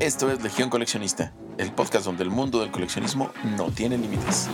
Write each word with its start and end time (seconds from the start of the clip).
Esto 0.00 0.28
es 0.28 0.42
Legión 0.42 0.70
Coleccionista, 0.70 1.32
el 1.56 1.70
podcast 1.70 2.04
donde 2.04 2.24
el 2.24 2.30
mundo 2.30 2.60
del 2.60 2.72
coleccionismo 2.72 3.30
no 3.56 3.70
tiene 3.70 3.96
límites. 3.96 4.48